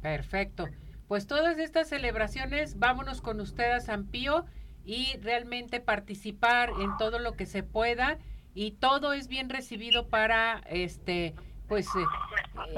Perfecto. 0.01 0.67
Pues 1.07 1.27
todas 1.27 1.59
estas 1.59 1.89
celebraciones, 1.89 2.79
vámonos 2.79 3.21
con 3.21 3.41
usted 3.41 3.71
a 3.71 3.81
San 3.81 4.07
Pío 4.07 4.45
y 4.85 5.17
realmente 5.19 5.81
participar 5.81 6.71
en 6.81 6.97
todo 6.99 7.19
lo 7.19 7.33
que 7.33 7.47
se 7.47 7.63
pueda 7.63 8.19
y 8.55 8.73
todo 8.73 9.13
es 9.13 9.29
bien 9.29 9.49
recibido 9.49 10.09
para 10.09 10.59
este 10.69 11.35
pues 11.69 11.87
eh, 11.87 12.05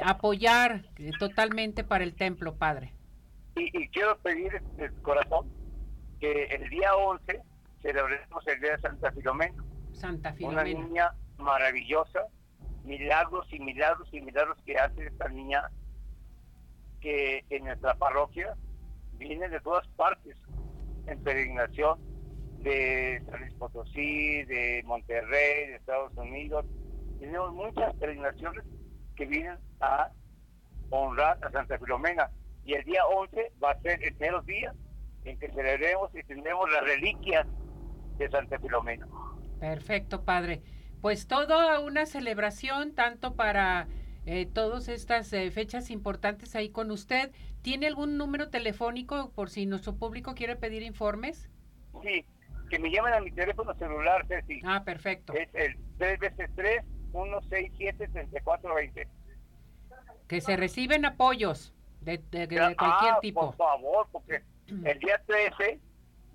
apoyar 0.03 0.85
totalmente 1.19 1.85
para 1.85 2.05
el 2.05 2.15
templo, 2.15 2.57
Padre. 2.57 2.93
Y, 3.57 3.89
quiero 3.89 4.19
pedir 4.19 4.61
de 4.77 4.91
corazón 5.03 5.51
que 6.21 6.33
que 6.33 6.45
el 6.55 6.69
día 6.71 6.95
11 6.95 7.43
celebremos 7.83 8.47
el 8.47 8.61
día 8.61 8.73
de 8.73 8.79
Santa 8.79 9.13
Filomena. 9.13 9.65
Santa 9.93 10.33
Filomena. 10.33 10.63
Una 10.63 10.87
niña 10.87 11.15
maravillosa, 11.39 12.21
milagros 12.85 13.47
y 13.53 13.61
milagros 13.61 14.09
y 14.13 14.21
milagros 14.21 14.59
que 14.65 14.77
hace 14.79 15.07
esta 15.07 15.29
niña 15.29 15.71
que 17.01 17.45
en 17.51 17.65
nuestra 17.65 17.95
parroquia 17.95 18.55
viene 19.15 19.49
de 19.49 19.61
todas 19.61 19.87
partes 19.89 20.37
en 21.07 21.23
peregrinación 21.23 21.99
de 22.63 23.23
San 23.31 23.41
Luis 23.41 23.55
Potosí, 23.55 24.45
de 24.45 24.83
Monterrey, 24.85 25.69
de 25.69 25.77
Estados 25.77 26.13
Unidos. 26.17 26.65
Tenemos 27.21 27.53
muchas 27.53 27.95
peregrinaciones 27.97 28.65
que 29.17 29.27
vienen 29.27 29.59
a 29.81 30.11
honrar 30.91 31.39
a 31.43 31.51
Santa 31.51 31.79
Filomena. 31.79 32.31
Y 32.65 32.75
el 32.75 32.85
día 32.85 33.05
11 33.07 33.53
va 33.63 33.73
a 33.73 33.81
ser 33.81 34.03
el 34.03 34.15
primer 34.15 34.43
día 34.45 34.75
en 35.25 35.39
que 35.39 35.49
celebremos 35.51 36.15
y 36.15 36.23
tendremos 36.23 36.71
las 36.71 36.85
reliquias 36.85 37.47
de 38.19 38.31
Santa 38.31 38.59
Filomena. 38.59 39.07
Perfecto, 39.61 40.25
padre. 40.25 40.63
Pues 41.01 41.27
toda 41.27 41.81
una 41.81 42.07
celebración, 42.07 42.95
tanto 42.95 43.35
para 43.35 43.89
eh, 44.25 44.47
todas 44.47 44.89
estas 44.89 45.33
eh, 45.33 45.51
fechas 45.51 45.91
importantes 45.91 46.55
ahí 46.57 46.71
con 46.71 46.91
usted. 46.91 47.33
¿Tiene 47.63 47.87
algún 47.87 48.17
número 48.17 48.49
telefónico 48.49 49.31
por 49.33 49.51
si 49.51 49.67
nuestro 49.67 49.97
público 49.97 50.35
quiere 50.35 50.57
pedir 50.57 50.83
informes? 50.83 51.51
Sí, 52.03 52.25
que 52.71 52.79
me 52.79 52.91
llamen 52.91 53.15
a 53.15 53.21
mi 53.21 53.31
teléfono 53.31 53.75
celular, 53.75 54.27
Ceci. 54.27 54.61
Ah, 54.65 54.83
perfecto. 54.85 55.33
Es 55.33 55.49
el 55.55 55.77
3 55.99 56.19
veces 56.19 56.51
3 56.55 56.85
167 57.25 58.09
3420. 58.09 59.09
Que 60.29 60.41
se 60.41 60.57
reciben 60.57 61.05
apoyos 61.05 61.73
de, 62.01 62.19
de, 62.31 62.47
de 62.47 62.57
cualquier 62.57 63.15
ah, 63.15 63.19
tipo. 63.21 63.47
Por 63.53 63.57
favor, 63.57 64.09
porque 64.13 64.43
el 64.69 64.99
día 64.99 65.23
13 65.27 65.81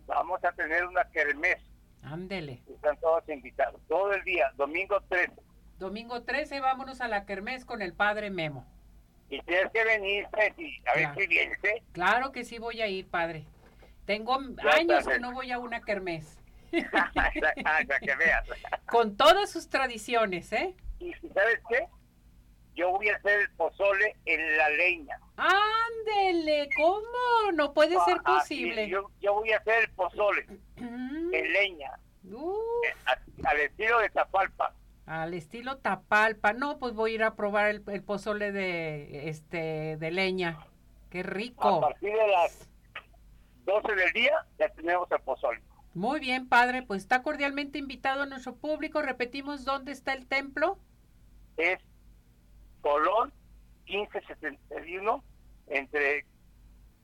vamos 0.07 0.43
a 0.43 0.51
tener 0.53 0.85
una 0.85 1.03
kermés. 1.11 1.59
Ándele. 2.03 2.61
Están 2.67 2.97
todos 2.99 3.27
invitados. 3.29 3.79
Todo 3.87 4.11
el 4.13 4.23
día, 4.23 4.51
domingo 4.55 4.99
13. 5.09 5.33
Domingo 5.77 6.23
13, 6.23 6.59
vámonos 6.59 7.01
a 7.01 7.07
la 7.07 7.25
kermés 7.25 7.65
con 7.65 7.81
el 7.81 7.93
padre 7.93 8.29
Memo. 8.29 8.65
Y 9.29 9.41
tienes 9.43 9.71
que 9.71 9.83
venir, 9.83 10.27
Ceci, 10.35 10.81
a 10.85 10.97
ver 10.97 11.15
si 11.15 11.27
vienes. 11.27 11.63
¿eh? 11.63 11.83
Claro 11.91 12.31
que 12.31 12.43
sí 12.43 12.59
voy 12.59 12.81
a 12.81 12.87
ir, 12.87 13.07
padre. 13.07 13.45
Tengo 14.05 14.37
Ya 14.41 14.71
años 14.71 15.05
que 15.05 15.13
Ceci. 15.13 15.21
no 15.21 15.31
voy 15.31 15.51
a 15.51 15.59
una 15.59 15.81
kermés. 15.81 16.40
Para 17.63 17.99
que 17.99 18.15
veas. 18.15 18.47
Con 18.85 19.15
todas 19.17 19.49
sus 19.51 19.69
tradiciones, 19.69 20.51
¿eh? 20.53 20.75
Y 20.99 21.13
¿sabes 21.33 21.59
qué? 21.69 21.87
Yo 22.75 22.91
voy 22.91 23.09
a 23.09 23.15
hacer 23.17 23.41
el 23.41 23.51
pozole 23.51 24.15
en 24.25 24.57
la 24.57 24.69
leña. 24.69 25.19
Ándele, 25.35 26.69
¿cómo? 26.77 27.51
No 27.53 27.73
puede 27.73 27.95
ser 28.05 28.17
Ah, 28.23 28.37
posible. 28.39 28.87
yo, 28.87 29.11
yo 29.19 29.33
voy 29.33 29.51
a 29.51 29.57
hacer 29.57 29.83
el 29.83 29.89
pozole 29.91 30.45
Mm, 30.77 31.33
en 31.33 31.53
leña, 31.53 31.91
uh, 32.31 32.55
eh, 32.85 32.93
a- 33.05 33.49
al 33.49 33.59
estilo 33.59 33.99
de 33.99 34.09
Tapalpa. 34.09 34.73
al 35.05 35.33
estilo 35.33 35.77
Tapalpa. 35.79 36.53
No, 36.53 36.79
pues 36.79 36.93
voy 36.93 37.11
a 37.11 37.15
ir 37.15 37.23
a 37.23 37.35
probar 37.35 37.67
el, 37.69 37.83
el 37.87 38.03
pozole 38.03 38.51
de 38.53 39.27
este 39.29 39.97
de 39.97 40.11
leña. 40.11 40.57
Qué 41.09 41.19
A 41.19 41.23
rico. 41.23 41.81
partir 41.81 42.13
de 42.13 42.27
las 42.27 42.69
12 43.65 43.95
del 43.95 44.13
día 44.13 44.33
ya 44.57 44.69
tenemos 44.69 45.11
el 45.11 45.19
pozole. 45.21 45.61
Muy 45.93 46.19
bien, 46.19 46.47
padre, 46.47 46.83
pues 46.83 47.01
está 47.01 47.21
cordialmente 47.21 47.77
invitado 47.77 48.23
a 48.23 48.25
nuestro 48.25 48.55
público. 48.55 49.01
Repetimos 49.01 49.65
dónde 49.65 49.91
está 49.91 50.13
el 50.13 50.25
templo. 50.27 50.77
Es 51.57 51.79
Colón 52.81 53.33
1571 53.87 55.23
entre 55.67 56.25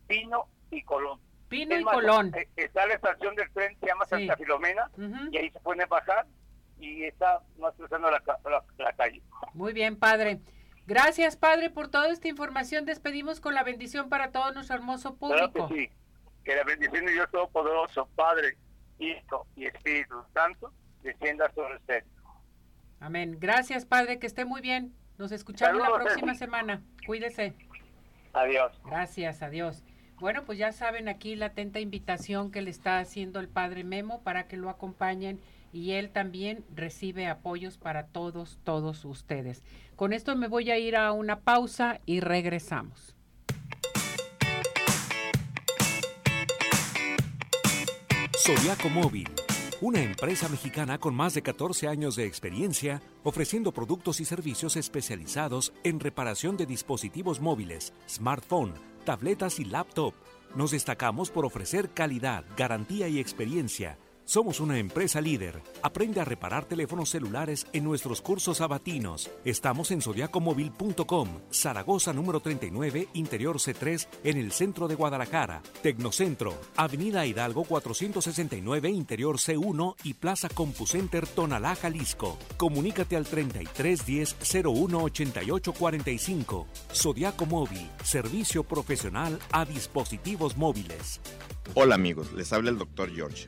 Pino 0.08 0.45
y 0.71 0.82
Colón. 0.84 1.19
Pino 1.50 1.76
Es 1.76 1.82
y 1.82 1.84
más, 1.84 1.93
Colón. 1.95 2.34
eh, 2.36 2.47
Está 2.56 2.86
la 2.88 2.93
estación 2.95 3.36
del 3.36 3.52
tren, 3.52 3.78
se 3.80 3.88
llama 3.88 4.06
Sí. 4.06 4.10
Santa 4.12 4.38
Filomena, 4.38 4.89
y 5.32 5.38
ahí 5.38 5.50
se 5.50 5.60
pueden 5.60 5.88
bajar 5.89 6.26
y 6.80 7.04
está 7.04 7.41
más 7.58 7.73
cruzando 7.76 8.10
la, 8.12 8.21
la- 8.45 8.63
la 8.78 8.93
calle. 8.93 9.21
Muy 9.54 9.73
bien, 9.73 9.97
padre. 9.97 10.39
Gracias, 10.86 11.36
padre, 11.36 11.69
por 11.69 11.89
toda 11.89 12.10
esta 12.10 12.28
información. 12.30 12.86
Despedimos 12.86 13.41
con 13.41 13.54
la 13.54 13.63
bendición 13.63 14.08
para 14.10 14.32
todo 14.32 14.54
nuestro 14.54 14.76
hermoso 14.78 15.17
Claro 15.17 15.52
público. 15.52 15.67
que 15.69 15.76
sí. 15.76 15.89
Que 16.45 16.56
la 16.56 16.63
bendición 16.63 17.06
de 17.06 17.12
Dios 17.12 17.30
Todopoderoso, 17.32 18.08
Padre, 18.15 18.58
Hijo 18.99 19.45
y 19.55 19.65
Espíritu 19.65 20.15
Santo, 20.33 20.71
descienda 21.03 21.51
sobre 21.53 21.75
usted. 21.77 22.03
Amén. 22.99 23.38
Gracias, 23.39 23.86
padre, 23.86 24.19
que 24.19 24.27
esté 24.27 24.45
muy 24.45 24.62
bien. 24.62 24.93
Nos 25.17 25.31
escuchamos 25.31 25.77
la 25.77 25.86
Saludos, 25.86 26.03
próxima 26.05 26.36
semana. 26.36 26.83
Cuídese. 27.05 27.53
Adiós. 28.33 28.79
Gracias, 28.86 29.41
adiós. 29.41 29.83
Bueno, 30.19 30.45
pues 30.45 30.57
ya 30.57 30.71
saben 30.71 31.10
aquí 31.10 31.36
la 31.36 31.47
atenta 31.47 31.79
invitación 31.79 32.51
que 32.51 32.62
le 32.62 32.71
está 32.71 32.99
haciendo 32.99 33.39
el 33.39 33.49
padre 33.49 33.83
Memo 33.83 34.23
para 34.23 34.47
que 34.47 34.57
lo 34.57 34.69
acompañen 34.69 35.39
y 35.71 35.91
él 35.91 36.10
también 36.10 36.65
recibe 36.73 37.27
apoyos 37.27 37.77
para 37.77 38.07
todos, 38.07 38.60
todos 38.63 39.05
ustedes. 39.05 39.63
Con 39.95 40.13
esto 40.13 40.36
me 40.36 40.47
voy 40.47 40.71
a 40.71 40.77
ir 40.77 40.95
a 40.95 41.12
una 41.12 41.41
pausa 41.41 41.99
y 42.05 42.19
regresamos. 42.19 43.16
Zodiaco 48.47 48.88
Móvil, 48.88 49.27
una 49.81 50.01
empresa 50.01 50.47
mexicana 50.47 50.99
con 50.99 51.13
más 51.13 51.33
de 51.33 51.41
14 51.41 51.89
años 51.89 52.15
de 52.15 52.25
experiencia 52.25 53.01
ofreciendo 53.23 53.73
productos 53.73 54.21
y 54.21 54.25
servicios 54.25 54.77
especializados 54.77 55.73
en 55.83 55.99
reparación 55.99 56.55
de 56.55 56.65
dispositivos 56.65 57.41
móviles, 57.41 57.91
smartphone, 58.07 58.73
tabletas 59.03 59.60
y 59.60 59.65
laptop. 59.65 60.13
Nos 60.55 60.71
destacamos 60.71 61.29
por 61.29 61.43
ofrecer 61.43 61.89
calidad, 61.89 62.45
garantía 62.55 63.10
y 63.10 63.19
experiencia. 63.19 63.97
Somos 64.28 64.60
una 64.60 64.78
empresa 64.78 65.22
líder. 65.22 65.63
Aprende 65.82 66.20
a 66.20 66.26
reparar 66.26 66.66
teléfonos 66.66 67.12
celulares 67.12 67.66
en 67.72 67.86
nuestros 67.86 68.22
cursos 68.22 68.58
sabatinos. 68.58 69.32
Estamos 69.46 69.90
en 69.92 70.02
zodiacomóvil.com, 70.02 71.30
Zaragoza 71.50 72.12
número 72.12 72.42
39, 72.42 73.08
Interior 73.13 73.56
C3, 73.56 74.06
en 74.26 74.38
el 74.38 74.52
centro 74.52 74.90
de 74.90 74.96
Guadalajara. 74.96 75.62
Tecnocentro, 75.82 76.60
Avenida 76.76 77.26
Hidalgo 77.26 77.63
469, 77.63 78.90
Interior 78.90 79.38
C1 79.38 79.96
y 80.04 80.16
Plaza 80.16 80.50
CompuCenter 80.50 81.26
Tonalá, 81.26 81.76
Jalisco. 81.76 82.38
Comunícate 82.58 83.16
al 83.16 83.26
3310 83.26 84.66
01 84.66 85.04
88 85.04 85.72
45. 85.72 86.68
Zodiaco 86.94 87.46
Móvil, 87.46 87.90
servicio 88.04 88.66
profesional 88.66 89.40
a 89.54 89.63
dispositivos 89.63 90.58
móviles. 90.58 91.22
Hola 91.76 91.96
amigos, 91.96 92.34
les 92.34 92.52
habla 92.52 92.72
el 92.72 92.78
Dr. 92.78 93.10
George. 93.16 93.48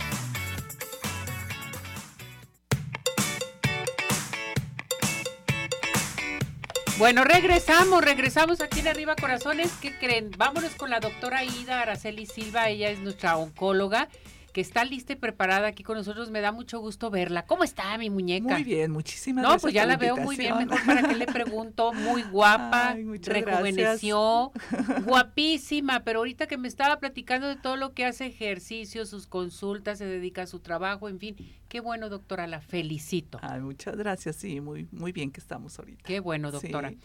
Bueno, 6.97 7.23
regresamos, 7.23 8.03
regresamos 8.03 8.61
aquí 8.61 8.81
en 8.81 8.87
Arriba 8.87 9.15
Corazones. 9.15 9.71
¿Qué 9.81 9.97
creen? 9.97 10.31
Vámonos 10.37 10.71
con 10.75 10.89
la 10.89 10.99
doctora 10.99 11.43
Ida 11.43 11.81
Araceli 11.81 12.25
Silva, 12.27 12.69
ella 12.69 12.89
es 12.89 12.99
nuestra 12.99 13.37
oncóloga 13.37 14.07
que 14.51 14.61
está 14.61 14.83
lista 14.85 15.13
y 15.13 15.15
preparada 15.15 15.67
aquí 15.67 15.83
con 15.83 15.97
nosotros. 15.97 16.29
Me 16.31 16.41
da 16.41 16.51
mucho 16.51 16.79
gusto 16.79 17.09
verla. 17.09 17.45
¿Cómo 17.45 17.63
está 17.63 17.97
mi 17.97 18.09
muñeca? 18.09 18.53
Muy 18.53 18.63
bien, 18.63 18.91
muchísimas 18.91 19.43
no, 19.43 19.49
gracias. 19.49 19.63
No, 19.63 19.65
pues 19.65 19.73
ya 19.73 19.85
la, 19.85 19.97
veo 19.97 20.17
muy 20.17 20.35
bien. 20.35 20.57
Mejor 20.57 20.85
para 20.85 21.07
que 21.07 21.15
le 21.15 21.25
pregunto. 21.25 21.93
Muy 21.93 22.23
guapa, 22.23 22.95
rejuveneció, 23.23 24.51
guapísima. 25.05 26.03
Pero 26.03 26.19
ahorita 26.19 26.47
que 26.47 26.57
me 26.57 26.67
estaba 26.67 26.99
platicando 26.99 27.47
de 27.47 27.55
todo 27.55 27.75
lo 27.75 27.93
que 27.93 28.05
hace 28.05 28.25
ejercicio, 28.25 29.05
sus 29.05 29.27
consultas, 29.27 29.97
se 29.97 30.05
dedica 30.05 30.43
a 30.43 30.47
su 30.47 30.59
trabajo, 30.59 31.09
en 31.09 31.19
fin. 31.19 31.35
Qué 31.67 31.79
bueno, 31.79 32.09
doctora, 32.09 32.47
la 32.47 32.59
felicito. 32.59 33.39
Ay, 33.41 33.61
muchas 33.61 33.95
gracias. 33.95 34.35
Sí, 34.35 34.59
muy, 34.59 34.87
muy 34.91 35.11
bien 35.11 35.31
que 35.31 35.39
estamos 35.39 35.79
ahorita. 35.79 36.03
Qué 36.03 36.19
bueno, 36.19 36.51
doctora. 36.51 36.89
Sí. 36.89 36.99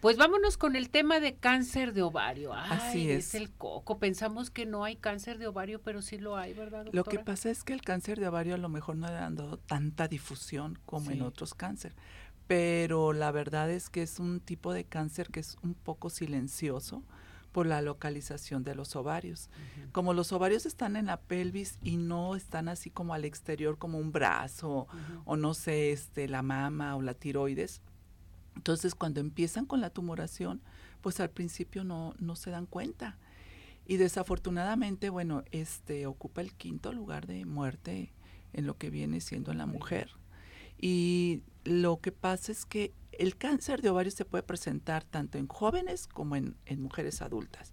Pues 0.00 0.16
vámonos 0.16 0.56
con 0.56 0.76
el 0.76 0.88
tema 0.88 1.20
de 1.20 1.34
cáncer 1.36 1.92
de 1.92 2.02
ovario. 2.02 2.52
Ay, 2.54 2.70
Así 2.70 3.10
es. 3.10 3.28
es. 3.28 3.34
el 3.34 3.50
coco. 3.50 3.98
Pensamos 3.98 4.50
que 4.50 4.64
no 4.64 4.84
hay 4.84 4.96
cáncer 4.96 5.38
de 5.38 5.46
ovario, 5.46 5.80
pero 5.82 6.00
sí 6.00 6.18
lo 6.18 6.36
hay, 6.36 6.54
¿verdad? 6.54 6.84
Doctora? 6.86 6.96
Lo 6.96 7.04
que 7.04 7.18
pasa 7.18 7.50
es 7.50 7.64
que 7.64 7.74
el 7.74 7.82
cáncer 7.82 8.18
de 8.18 8.28
ovario 8.28 8.54
a 8.54 8.58
lo 8.58 8.68
mejor 8.68 8.96
no 8.96 9.06
han 9.06 9.36
dado 9.36 9.58
tanta 9.58 10.08
difusión 10.08 10.78
como 10.86 11.06
sí. 11.10 11.12
en 11.12 11.22
otros 11.22 11.54
cánceres. 11.54 11.96
Pero 12.46 13.12
la 13.12 13.30
verdad 13.30 13.70
es 13.70 13.90
que 13.90 14.02
es 14.02 14.18
un 14.18 14.40
tipo 14.40 14.72
de 14.72 14.84
cáncer 14.84 15.28
que 15.28 15.40
es 15.40 15.56
un 15.62 15.74
poco 15.74 16.10
silencioso 16.10 17.04
por 17.52 17.66
la 17.66 17.82
localización 17.82 18.64
de 18.64 18.74
los 18.74 18.96
ovarios. 18.96 19.48
Uh 19.48 19.80
-huh. 19.88 19.92
Como 19.92 20.14
los 20.14 20.32
ovarios 20.32 20.66
están 20.66 20.96
en 20.96 21.06
la 21.06 21.20
pelvis 21.20 21.78
y 21.82 21.96
no 21.96 22.36
están 22.36 22.68
así 22.68 22.90
como 22.90 23.12
al 23.12 23.24
exterior 23.24 23.76
como 23.76 23.98
un 23.98 24.12
brazo 24.12 24.70
uh 24.70 24.86
-huh. 24.86 25.22
o 25.24 25.36
no 25.36 25.54
sé, 25.54 25.92
este 25.92 26.28
la 26.28 26.42
mama 26.42 26.96
o 26.96 27.02
la 27.02 27.14
tiroides, 27.14 27.82
entonces, 28.60 28.94
cuando 28.94 29.20
empiezan 29.20 29.64
con 29.64 29.80
la 29.80 29.88
tumoración, 29.88 30.60
pues 31.00 31.18
al 31.18 31.30
principio 31.30 31.82
no, 31.82 32.12
no 32.18 32.36
se 32.36 32.50
dan 32.50 32.66
cuenta. 32.66 33.16
Y 33.86 33.96
desafortunadamente, 33.96 35.08
bueno, 35.08 35.44
este 35.50 36.04
ocupa 36.04 36.42
el 36.42 36.52
quinto 36.52 36.92
lugar 36.92 37.26
de 37.26 37.46
muerte 37.46 38.12
en 38.52 38.66
lo 38.66 38.76
que 38.76 38.90
viene 38.90 39.22
siendo 39.22 39.50
en 39.50 39.56
la 39.56 39.64
mujer. 39.64 40.10
Y 40.76 41.40
lo 41.64 42.02
que 42.02 42.12
pasa 42.12 42.52
es 42.52 42.66
que 42.66 42.92
el 43.12 43.38
cáncer 43.38 43.80
de 43.80 43.88
ovario 43.88 44.12
se 44.12 44.26
puede 44.26 44.42
presentar 44.42 45.04
tanto 45.04 45.38
en 45.38 45.46
jóvenes 45.46 46.06
como 46.06 46.36
en, 46.36 46.54
en 46.66 46.82
mujeres 46.82 47.22
adultas. 47.22 47.72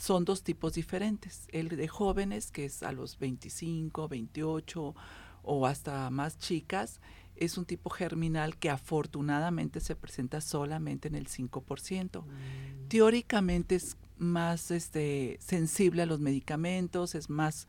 Son 0.00 0.24
dos 0.24 0.44
tipos 0.44 0.72
diferentes. 0.72 1.46
El 1.48 1.68
de 1.68 1.88
jóvenes, 1.88 2.50
que 2.50 2.64
es 2.64 2.82
a 2.82 2.92
los 2.92 3.18
25, 3.18 4.08
28 4.08 4.94
o 5.42 5.66
hasta 5.66 6.08
más 6.08 6.38
chicas, 6.38 7.02
es 7.44 7.58
un 7.58 7.64
tipo 7.64 7.90
germinal 7.90 8.56
que 8.56 8.70
afortunadamente 8.70 9.80
se 9.80 9.96
presenta 9.96 10.40
solamente 10.40 11.08
en 11.08 11.16
el 11.16 11.26
5%. 11.28 12.22
Mm. 12.22 12.88
Teóricamente 12.88 13.74
es 13.74 13.96
más 14.18 14.70
este, 14.70 15.38
sensible 15.40 16.02
a 16.02 16.06
los 16.06 16.20
medicamentos, 16.20 17.14
es 17.14 17.28
más, 17.28 17.66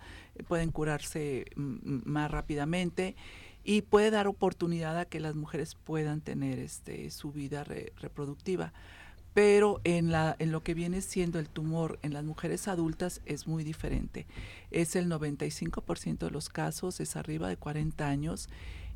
pueden 0.47 0.71
curarse 0.71 1.45
más 1.55 2.29
rápidamente 2.29 3.15
y 3.63 3.81
puede 3.81 4.11
dar 4.11 4.27
oportunidad 4.27 4.97
a 4.99 5.05
que 5.05 5.19
las 5.19 5.35
mujeres 5.35 5.75
puedan 5.75 6.21
tener 6.21 6.59
este, 6.59 7.09
su 7.09 7.31
vida 7.31 7.63
re, 7.63 7.93
reproductiva. 7.99 8.73
Pero 9.33 9.81
en, 9.83 10.11
la, 10.11 10.35
en 10.37 10.51
lo 10.51 10.61
que 10.61 10.75
viene 10.75 11.01
siendo 11.01 11.39
el 11.39 11.49
tumor 11.49 11.97
en 12.03 12.13
las 12.13 12.23
mujeres 12.23 12.67
adultas 12.67 13.21
es 13.25 13.47
muy 13.47 13.63
diferente. 13.63 14.27
Es 14.69 14.95
el 14.95 15.09
95% 15.09 16.19
de 16.19 16.29
los 16.29 16.49
casos, 16.49 16.99
es 16.99 17.15
arriba 17.15 17.47
de 17.47 17.57
40 17.57 18.07
años 18.07 18.47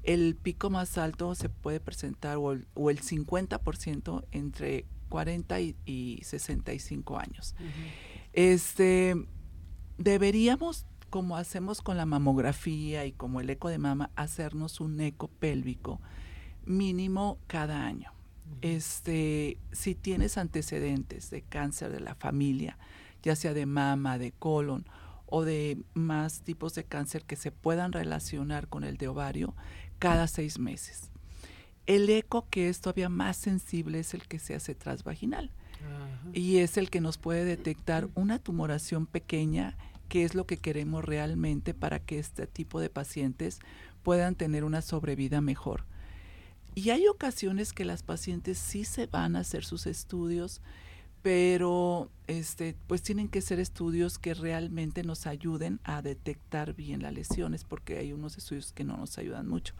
el 0.03 0.35
pico 0.35 0.69
más 0.69 0.97
alto 0.97 1.35
se 1.35 1.49
puede 1.49 1.79
presentar 1.79 2.37
o 2.37 2.53
el, 2.53 2.67
o 2.73 2.89
el 2.89 3.01
50% 3.01 4.25
entre 4.31 4.85
40 5.09 5.59
y, 5.61 5.75
y 5.85 6.19
65 6.23 7.19
años. 7.19 7.55
Uh 7.59 7.63
-huh. 7.63 7.91
Este 8.33 9.15
deberíamos 9.97 10.85
como 11.09 11.37
hacemos 11.37 11.81
con 11.81 11.97
la 11.97 12.05
mamografía 12.05 13.05
y 13.05 13.13
como 13.13 13.39
el 13.39 13.49
eco 13.49 13.69
de 13.69 13.77
mama 13.77 14.11
hacernos 14.15 14.81
un 14.81 14.99
eco 14.99 15.29
pélvico 15.29 16.01
mínimo 16.65 17.39
cada 17.47 17.85
año. 17.85 18.11
Uh 18.11 18.55
-huh. 18.55 18.57
Este, 18.61 19.57
si 19.71 19.95
tienes 19.95 20.37
antecedentes 20.37 21.29
de 21.29 21.41
cáncer 21.41 21.91
de 21.91 22.01
la 22.01 22.15
familia, 22.15 22.77
ya 23.23 23.35
sea 23.35 23.53
de 23.53 23.65
mama, 23.65 24.17
de 24.17 24.31
colon 24.31 24.85
o 25.25 25.43
de 25.43 25.77
más 25.93 26.41
tipos 26.41 26.73
de 26.75 26.85
cáncer 26.85 27.25
que 27.25 27.35
se 27.35 27.51
puedan 27.51 27.91
relacionar 27.91 28.67
con 28.67 28.83
el 28.83 28.97
de 28.97 29.09
ovario, 29.09 29.55
cada 29.99 30.27
seis 30.27 30.59
meses. 30.59 31.09
El 31.85 32.09
eco 32.09 32.47
que 32.49 32.69
es 32.69 32.81
todavía 32.81 33.09
más 33.09 33.37
sensible 33.37 33.99
es 33.99 34.13
el 34.13 34.27
que 34.27 34.39
se 34.39 34.55
hace 34.55 34.75
transvaginal 34.75 35.51
Ajá. 35.85 36.29
y 36.33 36.57
es 36.57 36.77
el 36.77 36.89
que 36.89 36.99
nos 36.99 37.17
puede 37.17 37.45
detectar 37.45 38.09
una 38.13 38.39
tumoración 38.39 39.05
pequeña 39.05 39.77
que 40.09 40.23
es 40.23 40.35
lo 40.35 40.45
que 40.45 40.57
queremos 40.57 41.03
realmente 41.03 41.73
para 41.73 41.99
que 41.99 42.19
este 42.19 42.47
tipo 42.47 42.79
de 42.79 42.89
pacientes 42.89 43.59
puedan 44.03 44.35
tener 44.35 44.63
una 44.63 44.81
sobrevida 44.81 45.41
mejor. 45.41 45.85
Y 46.75 46.91
hay 46.91 47.07
ocasiones 47.07 47.73
que 47.73 47.85
las 47.85 48.03
pacientes 48.03 48.57
sí 48.57 48.85
se 48.85 49.07
van 49.07 49.35
a 49.35 49.39
hacer 49.39 49.65
sus 49.65 49.87
estudios, 49.87 50.61
pero 51.21 52.09
este, 52.27 52.75
pues 52.87 53.01
tienen 53.01 53.29
que 53.29 53.41
ser 53.41 53.59
estudios 53.59 54.19
que 54.19 54.33
realmente 54.33 55.03
nos 55.03 55.27
ayuden 55.27 55.79
a 55.83 56.01
detectar 56.01 56.73
bien 56.73 57.01
las 57.01 57.13
lesiones, 57.13 57.63
porque 57.63 57.97
hay 57.97 58.13
unos 58.13 58.37
estudios 58.37 58.71
que 58.73 58.83
no 58.83 58.97
nos 58.97 59.17
ayudan 59.17 59.47
mucho. 59.47 59.73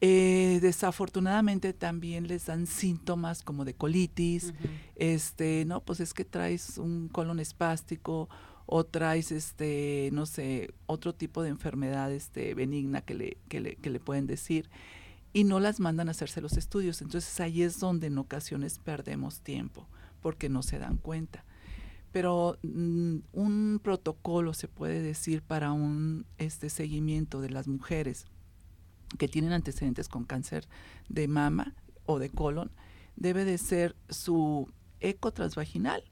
Eh, 0.00 0.60
desafortunadamente 0.62 1.72
también 1.72 2.28
les 2.28 2.46
dan 2.46 2.66
síntomas 2.66 3.42
como 3.42 3.64
de 3.64 3.74
colitis, 3.74 4.44
uh 4.44 4.48
-huh. 4.48 4.70
este, 4.94 5.64
no, 5.64 5.80
pues 5.80 5.98
es 5.98 6.14
que 6.14 6.24
traes 6.24 6.78
un 6.78 7.08
colon 7.08 7.40
espástico 7.40 8.28
o 8.66 8.84
traes 8.84 9.32
este, 9.32 10.10
no 10.12 10.24
sé, 10.26 10.72
otro 10.86 11.14
tipo 11.14 11.42
de 11.42 11.48
enfermedad 11.48 12.12
este, 12.12 12.54
benigna 12.54 13.00
que 13.00 13.14
le, 13.14 13.38
que 13.48 13.60
le, 13.60 13.76
que 13.76 13.90
le 13.90 13.98
pueden 13.98 14.26
decir 14.26 14.70
y 15.32 15.44
no 15.44 15.58
las 15.58 15.80
mandan 15.80 16.08
a 16.08 16.12
hacerse 16.12 16.40
los 16.40 16.56
estudios. 16.56 17.02
Entonces 17.02 17.40
ahí 17.40 17.62
es 17.62 17.80
donde 17.80 18.06
en 18.06 18.18
ocasiones 18.18 18.78
perdemos 18.78 19.40
tiempo 19.40 19.88
porque 20.20 20.48
no 20.48 20.62
se 20.62 20.78
dan 20.78 20.96
cuenta. 20.96 21.44
Pero 22.12 22.58
mm, 22.62 23.18
un 23.32 23.80
protocolo 23.82 24.54
se 24.54 24.68
puede 24.68 25.02
decir 25.02 25.42
para 25.42 25.72
un 25.72 26.26
este 26.38 26.70
seguimiento 26.70 27.40
de 27.40 27.50
las 27.50 27.68
mujeres 27.68 28.26
que 29.18 29.28
tienen 29.28 29.52
antecedentes 29.52 30.08
con 30.08 30.24
cáncer 30.24 30.68
de 31.08 31.28
mama 31.28 31.74
o 32.06 32.18
de 32.18 32.30
colon 32.30 32.70
debe 33.16 33.44
de 33.44 33.58
ser 33.58 33.96
su 34.08 34.68
eco 35.00 35.32
transvaginal 35.32 36.02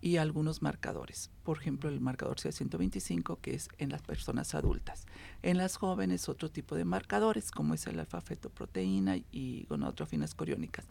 y 0.00 0.18
algunos 0.18 0.60
marcadores. 0.60 1.30
Por 1.44 1.58
ejemplo, 1.58 1.88
el 1.88 1.98
marcador 1.98 2.36
C125, 2.36 3.38
que 3.40 3.54
es 3.54 3.68
en 3.78 3.88
las 3.88 4.02
personas 4.02 4.54
adultas. 4.54 5.06
En 5.42 5.56
las 5.56 5.76
jóvenes, 5.76 6.28
otro 6.28 6.50
tipo 6.50 6.74
de 6.74 6.84
marcadores, 6.84 7.50
como 7.50 7.72
es 7.72 7.86
el 7.86 7.98
alfa-fetoproteína 7.98 9.24
y 9.32 9.64
gonotrofinas 9.66 10.34
coriónicas. 10.34 10.86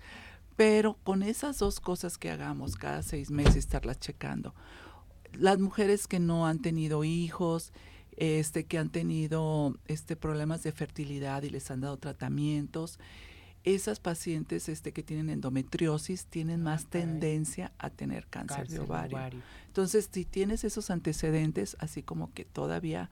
Pero 0.55 0.97
con 1.03 1.23
esas 1.23 1.59
dos 1.59 1.79
cosas 1.79 2.17
que 2.17 2.29
hagamos 2.29 2.75
cada 2.75 3.01
seis 3.03 3.31
meses, 3.31 3.55
estarlas 3.57 3.99
checando. 3.99 4.53
Las 5.33 5.59
mujeres 5.59 6.07
que 6.07 6.19
no 6.19 6.45
han 6.45 6.59
tenido 6.59 7.03
hijos, 7.03 7.73
este, 8.17 8.65
que 8.65 8.77
han 8.77 8.89
tenido 8.89 9.75
este, 9.87 10.15
problemas 10.15 10.61
de 10.63 10.71
fertilidad 10.71 11.43
y 11.43 11.49
les 11.49 11.71
han 11.71 11.81
dado 11.81 11.97
tratamientos, 11.97 12.99
esas 13.63 13.99
pacientes 13.99 14.67
este, 14.67 14.91
que 14.91 15.03
tienen 15.03 15.29
endometriosis 15.29 16.25
tienen 16.25 16.61
Ah, 16.61 16.71
más 16.71 16.85
tendencia 16.87 17.71
a 17.77 17.89
tener 17.89 18.27
cáncer, 18.27 18.67
de, 18.67 18.79
ovario. 18.79 19.17
Entonces, 19.67 20.09
si 20.11 20.25
tienes 20.25 20.63
esos 20.63 20.89
antecedentes, 20.89 21.77
así 21.79 22.03
como 22.03 22.33
que 22.33 22.43
todavía 22.45 23.09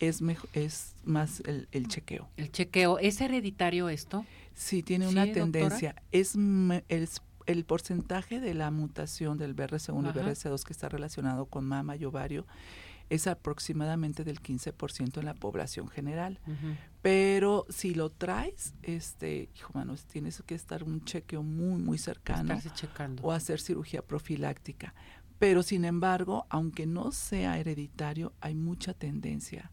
es, 0.00 0.20
mejo- 0.22 0.48
es 0.52 0.94
más 1.04 1.40
el, 1.46 1.68
el 1.72 1.88
chequeo. 1.88 2.28
El 2.36 2.50
chequeo, 2.50 2.98
¿es 2.98 3.20
hereditario 3.20 3.88
esto? 3.88 4.24
Sí, 4.54 4.82
tiene 4.82 5.06
Sí, 5.06 5.12
una 5.12 5.26
doctora. 5.26 5.44
tendencia. 5.44 6.02
Es 6.12 6.34
el, 6.34 7.08
el 7.46 7.64
porcentaje 7.64 8.40
de 8.40 8.54
la 8.54 8.70
mutación 8.70 9.38
del 9.38 9.54
BRCA1 9.56 10.04
y 10.04 10.08
Ajá. 10.08 10.20
BRCA2 10.22 10.62
que 10.64 10.72
está 10.72 10.88
relacionado 10.88 11.46
con 11.46 11.64
mama 11.66 11.96
y 11.96 12.04
ovario 12.04 12.46
es 13.10 13.26
aproximadamente 13.26 14.24
del 14.24 14.40
15% 14.40 15.18
en 15.18 15.24
la 15.26 15.34
población 15.34 15.88
general. 15.88 16.38
Pero 17.02 17.66
si 17.68 17.94
lo 17.94 18.10
traes, 18.10 18.74
este, 18.82 19.50
hijo 19.54 19.70
mano, 19.74 19.94
tienes 20.10 20.42
que 20.46 20.54
estar 20.54 20.82
un 20.84 21.04
chequeo 21.04 21.42
muy, 21.42 21.82
muy 21.82 21.98
cercano 21.98 22.54
Estarse 22.54 22.70
checando. 22.74 23.22
o 23.22 23.32
hacer 23.32 23.60
cirugía 23.60 24.02
profiláctica. 24.02 24.94
Pero 25.38 25.62
sin 25.62 25.84
embargo, 25.84 26.46
aunque 26.48 26.86
no 26.86 27.10
sea 27.12 27.58
hereditario, 27.58 28.32
hay 28.40 28.54
mucha 28.54 28.94
tendencia 28.94 29.70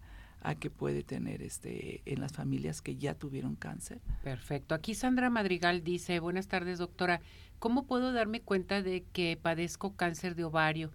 a 0.49 0.55
que 0.55 0.71
puede 0.71 1.03
tener 1.03 1.43
este 1.43 2.01
en 2.05 2.21
las 2.21 2.33
familias 2.33 2.81
que 2.81 2.95
ya 2.95 3.13
tuvieron 3.13 3.55
cáncer. 3.55 4.01
Perfecto. 4.23 4.73
Aquí 4.73 4.95
Sandra 4.95 5.29
Madrigal 5.29 5.83
dice, 5.83 6.19
buenas 6.19 6.47
tardes 6.47 6.79
doctora, 6.79 7.21
¿cómo 7.59 7.85
puedo 7.85 8.11
darme 8.13 8.41
cuenta 8.41 8.81
de 8.81 9.03
que 9.13 9.37
padezco 9.39 9.95
cáncer 9.95 10.35
de 10.35 10.45
ovario? 10.45 10.91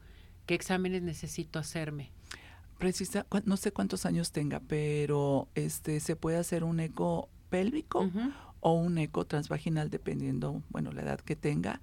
¿Qué 0.46 0.54
exámenes 0.54 1.02
necesito 1.02 1.60
hacerme? 1.60 2.10
Precisa, 2.78 3.26
no 3.44 3.56
sé 3.56 3.70
cuántos 3.70 4.04
años 4.06 4.32
tenga, 4.32 4.58
pero 4.58 5.48
este 5.54 6.00
se 6.00 6.16
puede 6.16 6.36
hacer 6.36 6.64
un 6.64 6.80
eco 6.80 7.28
pélvico 7.48 8.10
o 8.58 8.72
un 8.72 8.98
eco 8.98 9.24
transvaginal 9.24 9.88
dependiendo, 9.88 10.62
bueno, 10.70 10.90
la 10.90 11.02
edad 11.02 11.20
que 11.20 11.36
tenga. 11.36 11.80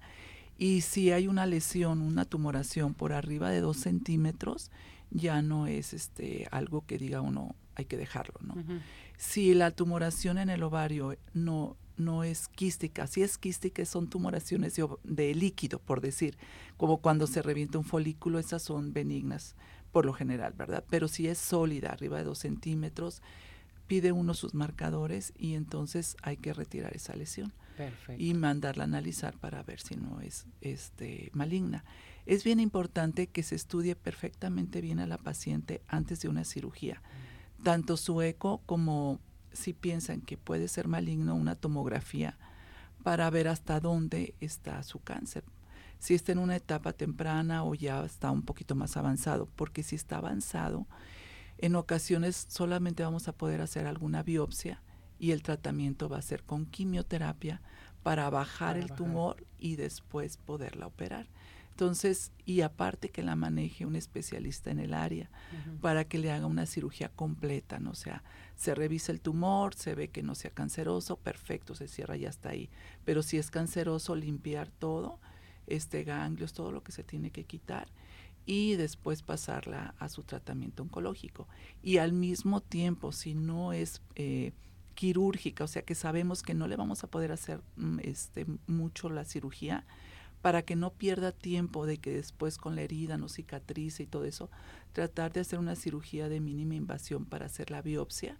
Y 0.58 0.82
si 0.82 1.10
hay 1.10 1.26
una 1.26 1.46
lesión, 1.46 2.02
una 2.02 2.26
tumoración 2.26 2.92
por 2.92 3.14
arriba 3.14 3.48
de 3.48 3.60
dos 3.60 3.78
centímetros, 3.78 4.70
ya 5.10 5.42
no 5.42 5.66
es 5.66 5.92
este 5.92 6.46
algo 6.50 6.84
que 6.86 6.98
diga 6.98 7.20
uno 7.20 7.54
hay 7.74 7.84
que 7.84 7.96
dejarlo, 7.96 8.34
¿no? 8.40 8.54
Si 9.16 9.54
la 9.54 9.70
tumoración 9.70 10.38
en 10.38 10.50
el 10.50 10.62
ovario 10.62 11.16
no 11.32 11.76
no 11.96 12.24
es 12.24 12.48
quística, 12.48 13.06
si 13.06 13.22
es 13.22 13.38
quística 13.38 13.84
son 13.84 14.08
tumoraciones 14.08 14.80
de, 15.04 15.34
líquido, 15.34 15.78
por 15.78 16.00
decir, 16.00 16.36
como 16.76 16.98
cuando 16.98 17.26
se 17.26 17.42
revienta 17.42 17.78
un 17.78 17.84
folículo, 17.84 18.38
esas 18.38 18.62
son 18.62 18.92
benignas 18.92 19.56
por 19.92 20.06
lo 20.06 20.14
general, 20.14 20.54
¿verdad? 20.56 20.84
Pero 20.88 21.06
si 21.06 21.28
es 21.28 21.38
sólida, 21.38 21.90
arriba 21.90 22.18
de 22.18 22.24
dos 22.24 22.38
centímetros, 22.38 23.22
pide 23.86 24.10
uno 24.10 24.32
sus 24.32 24.54
marcadores 24.54 25.34
y 25.36 25.54
entonces 25.54 26.16
hay 26.22 26.38
que 26.38 26.54
retirar 26.54 26.96
esa 26.96 27.14
lesión 27.14 27.52
Perfecto. 27.76 28.22
y 28.22 28.32
mandarla 28.32 28.84
a 28.84 28.86
analizar 28.86 29.36
para 29.36 29.62
ver 29.62 29.80
si 29.80 29.96
no 29.96 30.20
es 30.20 30.46
este 30.62 31.30
maligna. 31.34 31.84
Es 32.24 32.42
bien 32.42 32.58
importante 32.58 33.26
que 33.26 33.42
se 33.42 33.54
estudie 33.54 33.94
perfectamente 33.94 34.80
bien 34.80 34.98
a 34.98 35.06
la 35.06 35.18
paciente 35.18 35.82
antes 35.88 36.20
de 36.20 36.28
una 36.28 36.44
cirugía, 36.44 37.02
tanto 37.62 37.96
su 37.96 38.22
eco 38.22 38.60
como 38.66 39.20
si 39.52 39.72
piensan 39.72 40.20
que 40.20 40.36
puede 40.36 40.68
ser 40.68 40.88
maligno 40.88 41.34
una 41.34 41.54
tomografía 41.54 42.38
para 43.02 43.28
ver 43.30 43.48
hasta 43.48 43.80
dónde 43.80 44.34
está 44.40 44.82
su 44.82 45.00
cáncer. 45.00 45.44
Si 45.98 46.14
está 46.14 46.32
en 46.32 46.38
una 46.38 46.56
etapa 46.56 46.92
temprana 46.92 47.64
o 47.64 47.74
ya 47.74 48.04
está 48.04 48.30
un 48.30 48.42
poquito 48.42 48.74
más 48.74 48.96
avanzado, 48.96 49.48
porque 49.56 49.82
si 49.82 49.94
está 49.96 50.16
avanzado, 50.18 50.86
en 51.58 51.76
ocasiones 51.76 52.46
solamente 52.48 53.04
vamos 53.04 53.28
a 53.28 53.32
poder 53.32 53.60
hacer 53.60 53.86
alguna 53.86 54.22
biopsia 54.22 54.82
y 55.18 55.30
el 55.30 55.42
tratamiento 55.42 56.08
va 56.08 56.18
a 56.18 56.22
ser 56.22 56.42
con 56.42 56.66
quimioterapia 56.66 57.62
para 58.02 58.28
bajar 58.30 58.74
Para 58.74 58.78
el 58.80 58.88
bajar. 58.88 58.96
tumor 58.96 59.46
y 59.58 59.76
después 59.76 60.36
poderla 60.38 60.86
operar. 60.88 61.28
Entonces, 61.72 62.32
y 62.44 62.60
aparte 62.60 63.08
que 63.08 63.22
la 63.22 63.34
maneje 63.34 63.86
un 63.86 63.96
especialista 63.96 64.70
en 64.70 64.78
el 64.78 64.92
área 64.92 65.30
para 65.80 66.04
que 66.04 66.18
le 66.18 66.30
haga 66.30 66.46
una 66.46 66.66
cirugía 66.66 67.08
completa, 67.08 67.80
¿no? 67.80 67.90
O 67.90 67.94
sea, 67.94 68.22
se 68.56 68.74
revisa 68.74 69.10
el 69.10 69.22
tumor, 69.22 69.74
se 69.74 69.94
ve 69.94 70.08
que 70.08 70.22
no 70.22 70.34
sea 70.34 70.50
canceroso, 70.50 71.16
perfecto, 71.16 71.74
se 71.74 71.88
cierra 71.88 72.16
y 72.16 72.20
ya 72.20 72.28
está 72.28 72.50
ahí. 72.50 72.68
Pero 73.06 73.22
si 73.22 73.38
es 73.38 73.50
canceroso, 73.50 74.14
limpiar 74.14 74.68
todo, 74.68 75.18
este 75.66 76.04
ganglios, 76.04 76.52
todo 76.52 76.72
lo 76.72 76.82
que 76.82 76.92
se 76.92 77.04
tiene 77.04 77.30
que 77.30 77.44
quitar 77.44 77.88
y 78.44 78.76
después 78.76 79.22
pasarla 79.22 79.94
a 79.98 80.10
su 80.10 80.24
tratamiento 80.24 80.82
oncológico. 80.82 81.48
Y 81.82 81.96
al 81.96 82.12
mismo 82.12 82.60
tiempo, 82.60 83.12
si 83.12 83.34
no 83.34 83.72
es 83.72 84.02
eh, 84.14 84.52
quirúrgica, 84.94 85.64
o 85.64 85.68
sea 85.68 85.82
que 85.82 85.94
sabemos 85.94 86.42
que 86.42 86.54
no 86.54 86.66
le 86.66 86.76
vamos 86.76 87.02
a 87.02 87.06
poder 87.06 87.32
hacer 87.32 87.62
mm, 87.76 88.00
este, 88.02 88.46
mucho 88.66 89.08
la 89.08 89.24
cirugía, 89.24 89.86
para 90.42 90.62
que 90.62 90.76
no 90.76 90.90
pierda 90.90 91.32
tiempo 91.32 91.86
de 91.86 91.98
que 91.98 92.10
después 92.10 92.58
con 92.58 92.74
la 92.74 92.82
herida 92.82 93.16
no 93.16 93.28
cicatrice 93.28 94.02
y 94.02 94.06
todo 94.06 94.24
eso, 94.24 94.50
tratar 94.92 95.32
de 95.32 95.40
hacer 95.40 95.58
una 95.58 95.76
cirugía 95.76 96.28
de 96.28 96.40
mínima 96.40 96.74
invasión 96.74 97.24
para 97.24 97.46
hacer 97.46 97.70
la 97.70 97.80
biopsia 97.80 98.38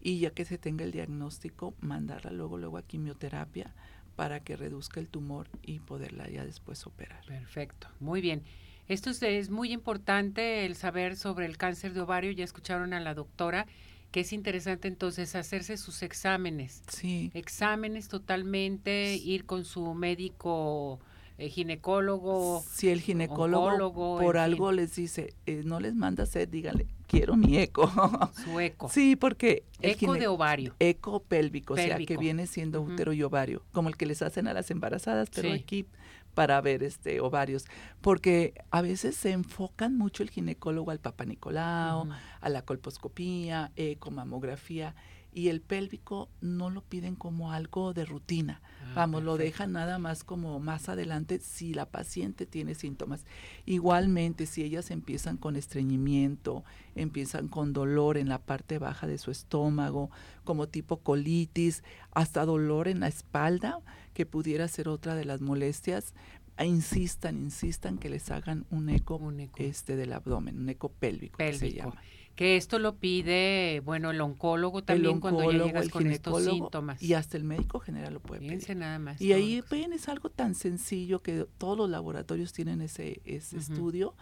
y 0.00 0.18
ya 0.18 0.30
que 0.30 0.44
se 0.44 0.58
tenga 0.58 0.84
el 0.84 0.92
diagnóstico, 0.92 1.74
mandarla 1.80 2.30
luego 2.30 2.56
luego 2.58 2.78
a 2.78 2.82
quimioterapia 2.82 3.74
para 4.16 4.40
que 4.40 4.56
reduzca 4.56 4.98
el 4.98 5.08
tumor 5.08 5.48
y 5.62 5.78
poderla 5.80 6.28
ya 6.28 6.44
después 6.44 6.86
operar. 6.86 7.24
Perfecto, 7.26 7.88
muy 8.00 8.22
bien. 8.22 8.42
Esto 8.88 9.10
es, 9.10 9.22
es 9.22 9.50
muy 9.50 9.72
importante 9.72 10.64
el 10.64 10.74
saber 10.74 11.16
sobre 11.16 11.44
el 11.44 11.58
cáncer 11.58 11.92
de 11.92 12.00
ovario. 12.00 12.30
Ya 12.30 12.44
escucharon 12.44 12.94
a 12.94 13.00
la 13.00 13.14
doctora 13.14 13.66
que 14.10 14.20
es 14.20 14.32
interesante 14.32 14.88
entonces 14.88 15.34
hacerse 15.34 15.76
sus 15.76 16.02
exámenes. 16.02 16.82
Sí. 16.88 17.30
Exámenes 17.34 18.08
totalmente, 18.08 19.16
ir 19.16 19.44
con 19.44 19.64
su 19.64 19.92
médico 19.92 21.00
eh, 21.38 21.48
ginecólogo. 21.48 22.64
Si 22.70 22.88
el 22.88 23.00
ginecólogo 23.00 23.66
oncólogo, 23.66 24.18
por 24.20 24.38
algo 24.38 24.68
fin, 24.68 24.76
les 24.76 24.96
dice, 24.96 25.34
eh, 25.46 25.62
no 25.64 25.80
les 25.80 25.94
manda 25.94 26.22
hacer, 26.22 26.48
díganle, 26.48 26.86
quiero 27.06 27.36
mi 27.36 27.58
eco. 27.58 27.90
su 28.44 28.58
eco. 28.60 28.88
Sí, 28.88 29.16
porque... 29.16 29.64
el 29.80 29.90
Eco 29.90 30.14
de 30.14 30.28
ovario. 30.28 30.74
Eco 30.78 31.20
pélvico, 31.20 31.74
o 31.74 31.76
sea, 31.76 31.98
que 31.98 32.16
viene 32.16 32.46
siendo 32.46 32.80
útero 32.80 33.12
y 33.12 33.22
ovario, 33.22 33.62
como 33.72 33.88
el 33.88 33.96
que 33.96 34.06
les 34.06 34.22
hacen 34.22 34.48
a 34.48 34.54
las 34.54 34.70
embarazadas, 34.70 35.28
pero 35.34 35.48
Sí. 35.48 35.54
aquí 35.54 35.86
para 36.34 36.60
ver 36.60 36.82
este 36.82 37.20
ovarios, 37.20 37.64
porque 38.02 38.52
a 38.70 38.82
veces 38.82 39.16
se 39.16 39.32
enfocan 39.32 39.96
mucho 39.96 40.22
el 40.22 40.28
ginecólogo 40.28 40.90
al 40.90 41.00
Papa 41.00 41.24
Nicolau, 41.24 42.08
a 42.40 42.48
la 42.50 42.60
colposcopía, 42.62 43.72
eco, 43.74 44.10
mamografía, 44.10 44.94
y 45.36 45.50
el 45.50 45.60
pélvico 45.60 46.30
no 46.40 46.70
lo 46.70 46.80
piden 46.80 47.14
como 47.14 47.52
algo 47.52 47.92
de 47.92 48.06
rutina. 48.06 48.62
Ah, 48.80 48.92
Vamos, 48.94 49.22
lo 49.22 49.36
dejan 49.36 49.72
nada 49.72 49.98
más 49.98 50.24
como 50.24 50.58
más 50.60 50.88
adelante 50.88 51.40
si 51.40 51.74
la 51.74 51.84
paciente 51.90 52.46
tiene 52.46 52.74
síntomas. 52.74 53.26
Igualmente, 53.66 54.46
si 54.46 54.62
ellas 54.62 54.90
empiezan 54.90 55.36
con 55.36 55.54
estreñimiento, 55.56 56.64
empiezan 56.94 57.48
con 57.48 57.74
dolor 57.74 58.16
en 58.16 58.30
la 58.30 58.38
parte 58.38 58.78
baja 58.78 59.06
de 59.06 59.18
su 59.18 59.30
estómago, 59.30 60.10
como 60.42 60.68
tipo 60.68 61.00
colitis, 61.00 61.84
hasta 62.12 62.46
dolor 62.46 62.88
en 62.88 63.00
la 63.00 63.08
espalda, 63.08 63.80
que 64.14 64.24
pudiera 64.24 64.66
ser 64.68 64.88
otra 64.88 65.14
de 65.14 65.26
las 65.26 65.42
molestias, 65.42 66.14
ah, 66.56 66.64
insistan, 66.64 67.36
insistan 67.36 67.98
que 67.98 68.08
les 68.08 68.30
hagan 68.30 68.64
un 68.70 68.88
eco, 68.88 69.20
este 69.58 69.96
del 69.96 70.14
abdomen, 70.14 70.58
un 70.58 70.70
eco 70.70 70.88
pélvico, 70.88 71.36
que 71.36 71.52
se 71.52 71.58
Pélvico. 71.58 71.90
llama. 71.90 72.02
Que 72.36 72.56
esto 72.56 72.78
lo 72.78 72.96
pide, 72.96 73.80
bueno, 73.84 74.10
el 74.10 74.20
oncólogo 74.20 74.84
también 74.84 75.20
cuando 75.20 75.50
ya 75.50 75.64
llegas 75.64 75.88
con 75.88 76.06
estos 76.06 76.44
síntomas. 76.44 77.02
Y 77.02 77.14
hasta 77.14 77.36
el 77.38 77.44
médico 77.44 77.80
general 77.80 78.14
lo 78.14 78.20
puede 78.20 78.42
Fíjense 78.42 78.66
pedir. 78.66 78.78
nada 78.78 78.98
más. 78.98 79.20
Y 79.20 79.32
ahí 79.32 79.62
ven, 79.70 79.94
es 79.94 80.08
algo 80.08 80.28
tan 80.28 80.54
sencillo 80.54 81.22
que 81.22 81.46
todos 81.56 81.78
los 81.78 81.88
laboratorios 81.88 82.52
tienen 82.52 82.82
ese, 82.82 83.22
ese 83.24 83.56
estudio, 83.56 84.14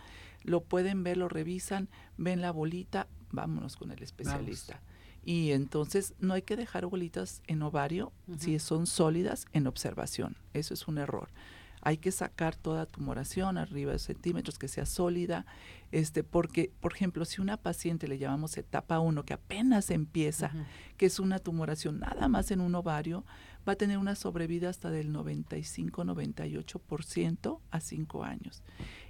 lo 0.45 0.63
pueden 0.63 1.03
ver, 1.03 1.17
lo 1.17 1.29
revisan, 1.29 1.89
ven 2.17 2.41
la 2.41 2.53
bolita, 2.53 3.09
vámonos 3.33 3.77
con 3.77 3.91
el 3.91 4.03
especialista. 4.03 4.81
Y 5.25 5.53
entonces 5.53 6.15
no 6.21 6.35
hay 6.35 6.43
que 6.43 6.55
dejar 6.55 6.87
bolitas 6.87 7.43
en 7.47 7.63
ovario 7.63 8.13
si 8.39 8.59
son 8.59 8.87
sólidas 8.87 9.47
en 9.53 9.67
observación. 9.67 10.37
Eso 10.53 10.75
es 10.75 10.87
un 10.87 10.99
error. 10.99 11.31
Hay 11.85 11.99
que 11.99 12.11
sacar 12.11 12.57
toda 12.57 12.87
tumoración 12.87 13.59
arriba 13.59 13.93
de 13.93 13.99
centímetros, 13.99 14.59
que 14.59 14.69
sea 14.69 14.87
sólida, 14.87 15.45
este, 15.93 16.25
porque, 16.25 16.73
por 16.81 16.93
ejemplo, 16.93 17.25
si 17.25 17.41
una 17.41 17.57
paciente 17.57 18.09
le 18.09 18.19
llamamos 18.19 18.57
etapa 18.57 18.99
1, 18.99 19.25
que 19.25 19.35
apenas 19.35 19.91
empieza, 19.91 20.51
que 20.97 21.07
es 21.07 21.21
una 21.21 21.39
tumoración 21.39 22.01
nada 22.01 22.27
más 22.27 22.51
en 22.51 22.61
un 22.61 22.75
ovario, 22.75 23.25
va 23.69 23.75
a 23.75 23.77
tener 23.77 23.99
una 23.99 24.15
sobrevida 24.15 24.71
hasta 24.71 24.91
del 24.91 25.13
95-98% 25.13 27.61
a 27.71 27.81
5 27.81 28.25
años. 28.25 28.63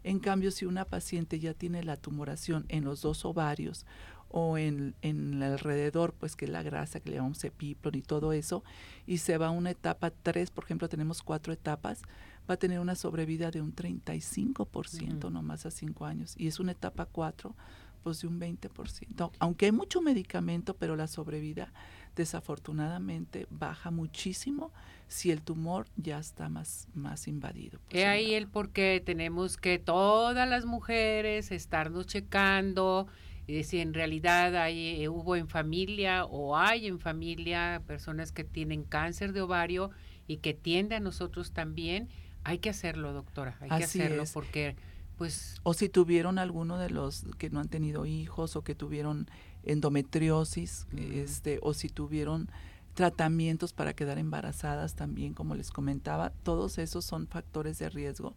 En 0.03 0.19
cambio, 0.19 0.51
si 0.51 0.67
una 0.67 0.85
paciente 0.85 1.39
ya 1.41 1.55
tiene 1.55 1.83
la 1.83 1.97
tumoración 1.97 2.67
en 2.69 2.85
los 2.85 3.01
dos 3.03 3.25
ovarios 3.25 3.87
o 4.29 4.59
en, 4.59 4.95
en 5.01 5.33
el 5.35 5.43
alrededor, 5.43 6.13
pues 6.13 6.37
que 6.37 6.45
es 6.47 6.51
la 6.51 6.63
grasa 6.63 7.01
que 7.01 7.11
le 7.11 7.17
llamamos 7.17 7.45
epiplon 7.45 7.95
y 7.95 8.03
todo 8.03 8.33
eso, 8.33 8.65
y 9.07 9.19
se 9.19 9.39
va 9.39 9.47
a 9.47 9.51
una 9.51 9.71
etapa 9.71 10.11
3, 10.11 10.51
por 10.51 10.65
ejemplo, 10.65 10.89
tenemos 10.89 11.23
cuatro 11.23 11.53
etapas, 11.53 12.03
va 12.49 12.55
a 12.55 12.57
tener 12.57 12.81
una 12.81 12.95
sobrevida 12.95 13.51
de 13.51 13.61
un 13.61 13.75
35% 13.75 15.31
nomás 15.31 15.67
a 15.67 15.71
5 15.71 16.05
años. 16.05 16.35
Y 16.37 16.47
es 16.47 16.61
una 16.61 16.73
etapa 16.73 17.07
4 17.07 17.55
pues 18.03 18.21
de 18.21 18.27
un 18.27 18.39
20%. 18.39 19.31
Aunque 19.39 19.67
hay 19.67 19.73
mucho 19.73 20.03
medicamento, 20.03 20.75
pero 20.75 20.95
la 20.95 21.07
sobrevida 21.07 21.73
desafortunadamente 22.15 23.47
baja 23.51 23.91
muchísimo 23.91 24.73
si 25.09 25.31
el 25.31 25.41
tumor 25.41 25.87
ya 25.97 26.19
está 26.19 26.49
más, 26.51 26.87
más 26.95 27.27
invadido. 27.29 27.81
Pues, 27.89 28.03
He 28.03 28.07
ahí 28.07 28.35
el 28.35 28.47
por 28.47 28.71
qué 28.71 29.03
tenemos 29.05 29.57
que 29.57 29.79
todas 29.79 30.49
las 30.49 30.67
mujeres 30.67 31.51
estarnos 31.51 32.07
checando 32.07 33.09
eh, 33.47 33.63
si 33.63 33.81
en 33.81 33.93
realidad 33.93 34.57
hay, 34.57 35.03
eh, 35.03 35.09
hubo 35.09 35.37
en 35.37 35.49
familia 35.49 36.25
o 36.25 36.57
hay 36.57 36.87
en 36.87 36.99
familia 36.99 37.83
personas 37.87 38.33
que 38.33 38.45
tienen 38.45 38.85
cáncer 38.85 39.33
de 39.33 39.43
ovario 39.43 39.91
y 40.27 40.39
que 40.39 40.55
tiende 40.55 40.95
a 40.95 41.01
nosotros 41.01 41.53
también. 41.53 42.09
Hay 42.45 42.59
que 42.59 42.71
hacerlo, 42.71 43.13
doctora, 43.13 43.57
hay 43.61 43.69
que 43.71 43.85
hacerlo 43.85 44.25
porque 44.33 44.77
pues 45.17 45.57
o 45.63 45.75
si 45.75 45.89
tuvieron 45.89 46.39
alguno 46.39 46.79
de 46.79 46.91
los 46.91 47.25
que 47.39 47.51
no 47.51 47.61
han 47.61 47.69
tenido 47.69 48.05
hijos 48.05 48.57
o 48.57 48.63
que 48.63 48.75
tuvieron 48.75 49.29
endometriosis, 49.63 50.87
este 50.97 51.59
o 51.63 51.73
si 51.75 51.89
tuvieron 51.89 52.51
tratamientos 52.95 53.73
para 53.73 53.95
quedar 53.95 54.19
embarazadas 54.19 54.95
también, 54.95 55.35
como 55.35 55.55
les 55.55 55.71
comentaba, 55.71 56.31
todos 56.31 56.79
esos 56.79 57.05
son 57.05 57.27
factores 57.27 57.79
de 57.79 57.89
riesgo 57.89 58.37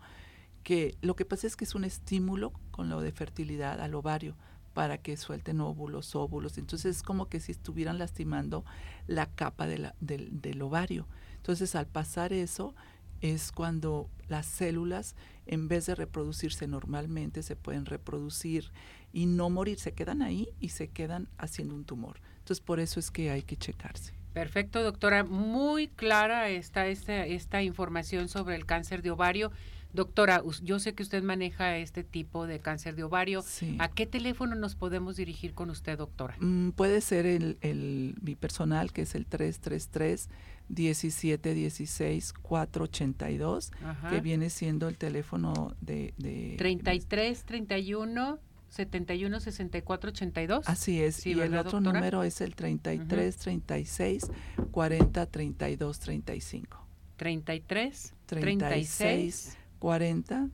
que 0.67 0.97
lo 1.01 1.15
que 1.15 1.23
pasa 1.23 1.47
es 1.47 1.55
que 1.55 1.63
es 1.63 1.75
un 1.75 1.85
estímulo 1.85 2.51
con 2.71 2.89
lo 2.89 2.99
de 2.99 3.13
fertilidad 3.13 3.79
al 3.79 3.95
ovario 3.95 4.35
para 4.73 4.97
que 4.97 5.15
suelten 5.15 5.61
óvulos, 5.61 6.13
óvulos. 6.13 6.57
Entonces 6.57 6.97
es 6.97 7.03
como 7.03 7.29
que 7.29 7.39
si 7.39 7.53
estuvieran 7.53 7.97
lastimando 7.97 8.65
la 9.07 9.27
capa 9.27 9.65
del, 9.65 9.93
del 10.01 10.61
ovario. 10.61 11.07
Entonces 11.37 11.73
al 11.73 11.87
pasar 11.87 12.33
eso 12.33 12.75
es 13.21 13.51
cuando 13.51 14.09
las 14.27 14.45
células, 14.45 15.15
en 15.45 15.67
vez 15.67 15.85
de 15.85 15.95
reproducirse 15.95 16.67
normalmente, 16.67 17.43
se 17.43 17.55
pueden 17.55 17.85
reproducir 17.85 18.71
y 19.13 19.25
no 19.25 19.49
morir, 19.49 19.79
se 19.79 19.93
quedan 19.93 20.21
ahí 20.21 20.49
y 20.59 20.69
se 20.69 20.89
quedan 20.89 21.27
haciendo 21.37 21.75
un 21.75 21.85
tumor. 21.85 22.19
Entonces 22.39 22.61
por 22.61 22.79
eso 22.79 22.99
es 22.99 23.11
que 23.11 23.29
hay 23.31 23.43
que 23.43 23.57
checarse. 23.57 24.13
Perfecto, 24.33 24.83
doctora. 24.83 25.23
Muy 25.23 25.87
clara 25.87 26.49
está 26.49 26.87
esta, 26.87 27.25
esta 27.25 27.63
información 27.63 28.29
sobre 28.29 28.55
el 28.55 28.65
cáncer 28.65 29.01
de 29.01 29.11
ovario. 29.11 29.51
Doctora, 29.93 30.43
yo 30.61 30.77
sé 30.79 30.93
que 30.93 31.01
usted 31.01 31.23
maneja 31.23 31.77
este 31.77 32.03
tipo 32.03 32.45
de 32.45 32.59
cáncer 32.59 32.95
de 32.95 33.03
ovario. 33.03 33.43
¿A 33.79 33.89
qué 33.89 34.05
teléfono 34.05 34.53
nos 34.53 34.75
podemos 34.75 35.15
dirigir 35.15 35.55
con 35.55 35.71
usted, 35.71 35.97
doctora? 35.97 36.35
Mm, 36.39 36.71
puede 36.71 37.01
ser 37.01 37.25
el, 37.25 37.57
el, 37.61 38.15
mi 38.21 38.35
personal, 38.35 38.91
que 38.91 39.01
es 39.03 39.15
el 39.15 39.25
333 39.25 40.29
1716 40.69 42.33
482, 42.33 43.71
que 44.09 44.21
viene 44.21 44.49
siendo 44.49 44.87
el 44.87 44.97
teléfono 44.97 45.75
de... 45.81 46.13
de 46.17 46.55
33 46.57 47.43
31 47.43 48.39
71 48.69 49.39
64 49.39 50.09
82. 50.09 50.67
Así 50.67 51.01
es. 51.01 51.25
y 51.25 51.31
el 51.39 51.57
otro 51.57 51.79
número 51.79 52.23
es 52.23 52.41
el 52.41 52.55
33 52.55 53.37
36 53.37 54.31
40 54.71 55.25
32 55.25 55.99
35. 55.99 56.87
33 57.15 58.13
36 58.25 59.57
40 59.79 60.49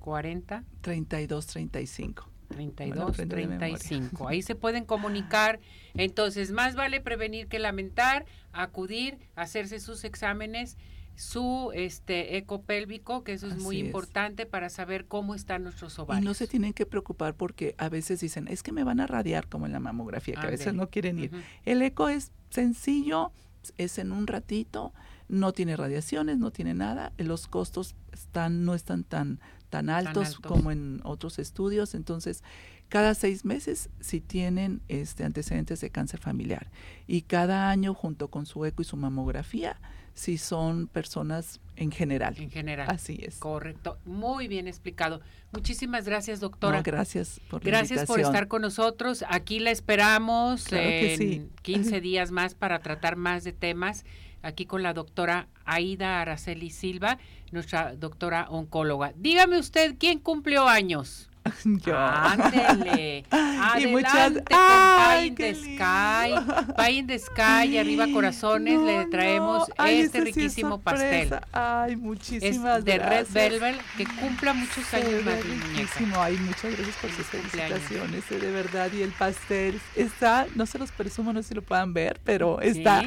40 0.00 0.64
32 0.80 1.46
35. 1.46 2.33
32 2.48 3.16
35. 3.28 4.28
Ahí 4.28 4.42
se 4.42 4.54
pueden 4.54 4.84
comunicar. 4.84 5.60
Entonces, 5.94 6.50
más 6.52 6.74
vale 6.74 7.00
prevenir 7.00 7.48
que 7.48 7.58
lamentar, 7.58 8.26
acudir, 8.52 9.18
hacerse 9.34 9.80
sus 9.80 10.04
exámenes 10.04 10.76
su 11.16 11.70
este 11.74 12.36
eco 12.36 12.62
pélvico, 12.62 13.22
que 13.22 13.32
eso 13.32 13.46
es 13.46 13.56
muy 13.58 13.78
importante 13.78 14.46
para 14.46 14.68
saber 14.68 15.06
cómo 15.06 15.34
están 15.34 15.62
nuestros 15.62 15.98
ovarios. 15.98 16.24
Y 16.24 16.26
no 16.26 16.34
se 16.34 16.46
tienen 16.46 16.72
que 16.72 16.86
preocupar 16.86 17.34
porque 17.34 17.74
a 17.78 17.88
veces 17.88 18.20
dicen, 18.20 18.48
es 18.48 18.62
que 18.62 18.72
me 18.72 18.84
van 18.84 19.00
a 19.00 19.06
radiar 19.06 19.48
como 19.48 19.66
en 19.66 19.72
la 19.72 19.80
mamografía, 19.80 20.34
que 20.34 20.46
a 20.46 20.50
veces 20.50 20.74
no 20.74 20.90
quieren 20.90 21.18
ir. 21.18 21.30
El 21.64 21.82
eco 21.82 22.08
es 22.08 22.32
sencillo, 22.50 23.32
es 23.78 23.98
en 23.98 24.12
un 24.12 24.26
ratito, 24.26 24.92
no 25.28 25.52
tiene 25.52 25.76
radiaciones, 25.76 26.38
no 26.38 26.50
tiene 26.50 26.74
nada, 26.74 27.12
los 27.16 27.46
costos 27.46 27.94
están 28.12 28.64
no 28.64 28.74
están 28.74 29.04
tan 29.04 29.40
tan 29.70 29.90
altos, 29.90 30.38
como 30.38 30.70
en 30.70 31.00
otros 31.04 31.38
estudios, 31.38 31.94
entonces 31.94 32.42
cada 32.88 33.14
seis 33.14 33.44
meses 33.44 33.90
si 34.00 34.20
tienen 34.20 34.80
este 34.88 35.24
antecedentes 35.24 35.80
de 35.80 35.90
cáncer 35.90 36.20
familiar 36.20 36.70
y 37.06 37.22
cada 37.22 37.70
año 37.70 37.94
junto 37.94 38.28
con 38.28 38.46
su 38.46 38.64
eco 38.64 38.82
y 38.82 38.84
su 38.84 38.96
mamografía 38.96 39.80
si 40.14 40.38
son 40.38 40.86
personas 40.86 41.60
en 41.76 41.90
general. 41.90 42.36
En 42.38 42.50
general. 42.50 42.86
Así 42.88 43.18
es. 43.20 43.36
Correcto. 43.38 43.98
Muy 44.04 44.46
bien 44.46 44.68
explicado. 44.68 45.20
Muchísimas 45.52 46.06
gracias, 46.06 46.38
doctora. 46.38 46.82
gracias 46.82 47.40
por 47.50 47.62
Gracias 47.62 48.06
por 48.06 48.20
estar 48.20 48.46
con 48.46 48.62
nosotros. 48.62 49.24
Aquí 49.28 49.58
la 49.58 49.72
esperamos 49.72 50.72
en 50.72 51.50
15 51.62 52.00
días 52.00 52.30
más 52.30 52.54
para 52.54 52.78
tratar 52.78 53.16
más 53.16 53.42
de 53.42 53.52
temas. 53.52 54.04
Aquí 54.42 54.66
con 54.66 54.82
la 54.82 54.92
doctora 54.92 55.48
Aida 55.64 56.20
Araceli 56.20 56.70
Silva, 56.70 57.18
nuestra 57.54 57.94
doctora 57.94 58.46
oncóloga. 58.50 59.12
Dígame 59.16 59.58
usted, 59.58 59.96
¿quién 59.98 60.18
cumplió 60.18 60.68
años? 60.68 61.30
Yo. 61.64 61.96
Ándele. 61.96 63.24
Adelante 63.30 63.88
muchas... 63.88 64.32
con 64.32 65.24
in 65.24 65.34
the 65.34 65.54
Sky. 65.54 66.34
Pie 66.76 66.98
in 66.98 67.06
the 67.06 67.18
Sky, 67.18 67.78
arriba 67.78 68.06
corazones, 68.12 68.80
le 68.80 69.06
traemos 69.06 69.68
este 69.86 70.20
riquísimo 70.20 70.80
pastel. 70.80 71.38
Ay, 71.52 71.96
muchísimas 71.96 72.78
es 72.78 72.84
de 72.84 72.98
Red 72.98 73.26
Velvet, 73.30 73.76
que 73.96 74.04
cumpla 74.04 74.52
muchos 74.52 74.92
años 74.94 75.24
más, 75.24 75.36
muchísimo. 75.44 76.20
Ay, 76.20 76.36
muchas 76.38 76.76
gracias 76.76 76.96
por 76.96 77.10
sus 77.10 77.26
felicitaciones, 77.26 78.30
eh, 78.30 78.38
de 78.38 78.50
verdad. 78.50 78.90
Y 78.92 79.02
el 79.02 79.12
pastel 79.12 79.80
está, 79.96 80.46
no 80.54 80.66
se 80.66 80.78
los 80.78 80.90
presumo, 80.92 81.32
no 81.32 81.42
sé 81.42 81.50
si 81.50 81.54
lo 81.54 81.62
puedan 81.62 81.92
ver, 81.94 82.20
pero 82.24 82.60
está, 82.60 83.02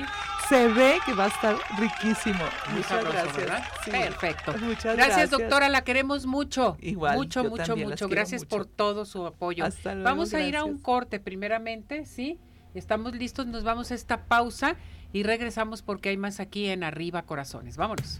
se 0.50 0.68
ve 0.68 1.00
que 1.06 1.14
va 1.14 1.26
a 1.26 1.28
estar 1.28 1.56
riquísimo. 1.78 2.44
Muchas 2.74 3.04
gracias. 3.04 3.68
Perfecto. 3.86 4.54
Muchas 4.60 4.96
gracias, 4.96 5.30
doctora, 5.30 5.70
la 5.70 5.84
queremos 5.84 6.26
mucho. 6.26 6.78
Igual. 6.82 7.18
Mucho, 7.18 7.44
mucho, 7.44 7.76
mucho. 7.76 8.08
Gracias 8.08 8.10
gracias 8.10 8.46
por 8.46 8.66
todo 8.66 9.06
su 9.06 9.26
apoyo. 9.26 9.66
vamos 10.04 10.34
a 10.34 10.42
ir 10.42 10.58
a 10.58 10.64
un 10.64 10.80
corte 10.80 11.20
primeramente, 11.20 12.06
¿sí? 12.06 12.40
Estamos 12.74 13.16
listos, 13.16 13.48
nos 13.48 13.64
vamos 13.64 13.92
a 13.92 13.96
esta 13.96 14.26
pausa 14.26 14.76
y 15.14 15.24
regresamos 15.24 15.82
porque 15.82 16.10
hay 16.10 16.18
más 16.18 16.40
aquí 16.40 16.68
en 16.68 16.84
Arriba 16.84 17.24
Corazones. 17.24 17.78
Vámonos. 17.78 18.20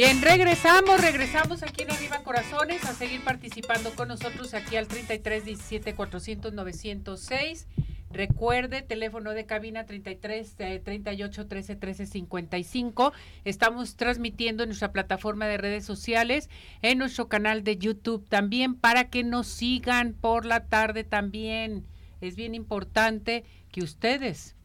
Bien, 0.00 0.22
regresamos, 0.22 0.98
regresamos 1.02 1.62
aquí 1.62 1.82
en 1.82 1.90
Arriba 1.90 2.22
Corazones 2.22 2.82
a 2.86 2.94
seguir 2.94 3.22
participando 3.22 3.90
con 3.94 4.08
nosotros 4.08 4.54
aquí 4.54 4.76
al 4.76 4.88
33 4.88 5.44
17 5.44 5.94
400 5.94 6.54
906 6.54 7.68
Recuerde, 8.10 8.80
teléfono 8.80 9.34
de 9.34 9.44
cabina 9.44 9.84
33 9.84 10.56
38 10.82 11.46
13 11.46 11.76
13 11.76 12.06
55. 12.06 13.12
Estamos 13.44 13.96
transmitiendo 13.96 14.62
en 14.62 14.70
nuestra 14.70 14.90
plataforma 14.90 15.46
de 15.46 15.58
redes 15.58 15.84
sociales, 15.84 16.48
en 16.80 16.96
nuestro 16.96 17.28
canal 17.28 17.62
de 17.62 17.76
YouTube 17.76 18.26
también, 18.26 18.76
para 18.76 19.10
que 19.10 19.22
nos 19.22 19.48
sigan 19.48 20.14
por 20.14 20.46
la 20.46 20.64
tarde 20.64 21.04
también. 21.04 21.84
Es 22.22 22.36
bien 22.36 22.54
importante 22.54 23.44
que 23.70 23.82
ustedes 23.82 24.56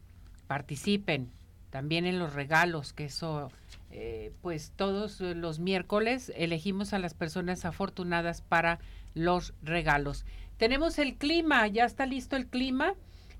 participen 0.46 1.35
también 1.76 2.06
en 2.06 2.18
los 2.18 2.32
regalos, 2.32 2.94
que 2.94 3.04
eso, 3.04 3.52
eh, 3.90 4.32
pues 4.40 4.72
todos 4.76 5.20
los 5.20 5.58
miércoles 5.58 6.32
elegimos 6.34 6.94
a 6.94 6.98
las 6.98 7.12
personas 7.12 7.66
afortunadas 7.66 8.40
para 8.40 8.78
los 9.12 9.52
regalos. 9.62 10.24
Tenemos 10.56 10.98
el 10.98 11.16
clima, 11.16 11.66
ya 11.66 11.84
está 11.84 12.06
listo 12.06 12.34
el 12.34 12.46
clima. 12.46 12.94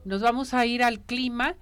Nos 0.04 0.20
vamos 0.20 0.52
a 0.52 0.66
ir 0.66 0.82
al 0.82 1.00
clima 1.00 1.54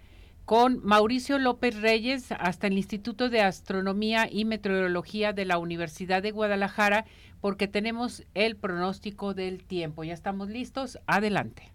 con 0.46 0.80
Mauricio 0.84 1.38
López 1.38 1.80
Reyes 1.80 2.32
hasta 2.32 2.66
el 2.66 2.72
Instituto 2.72 3.30
de 3.30 3.42
Astronomía 3.42 4.28
y 4.28 4.44
Meteorología 4.44 5.32
de 5.32 5.44
la 5.44 5.58
Universidad 5.58 6.24
de 6.24 6.32
Guadalajara 6.32 7.04
porque 7.40 7.68
tenemos 7.68 8.24
el 8.34 8.56
pronóstico 8.56 9.32
del 9.32 9.62
tiempo. 9.62 10.02
Ya 10.02 10.12
estamos 10.12 10.48
listos. 10.48 10.98
Adelante. 11.06 11.73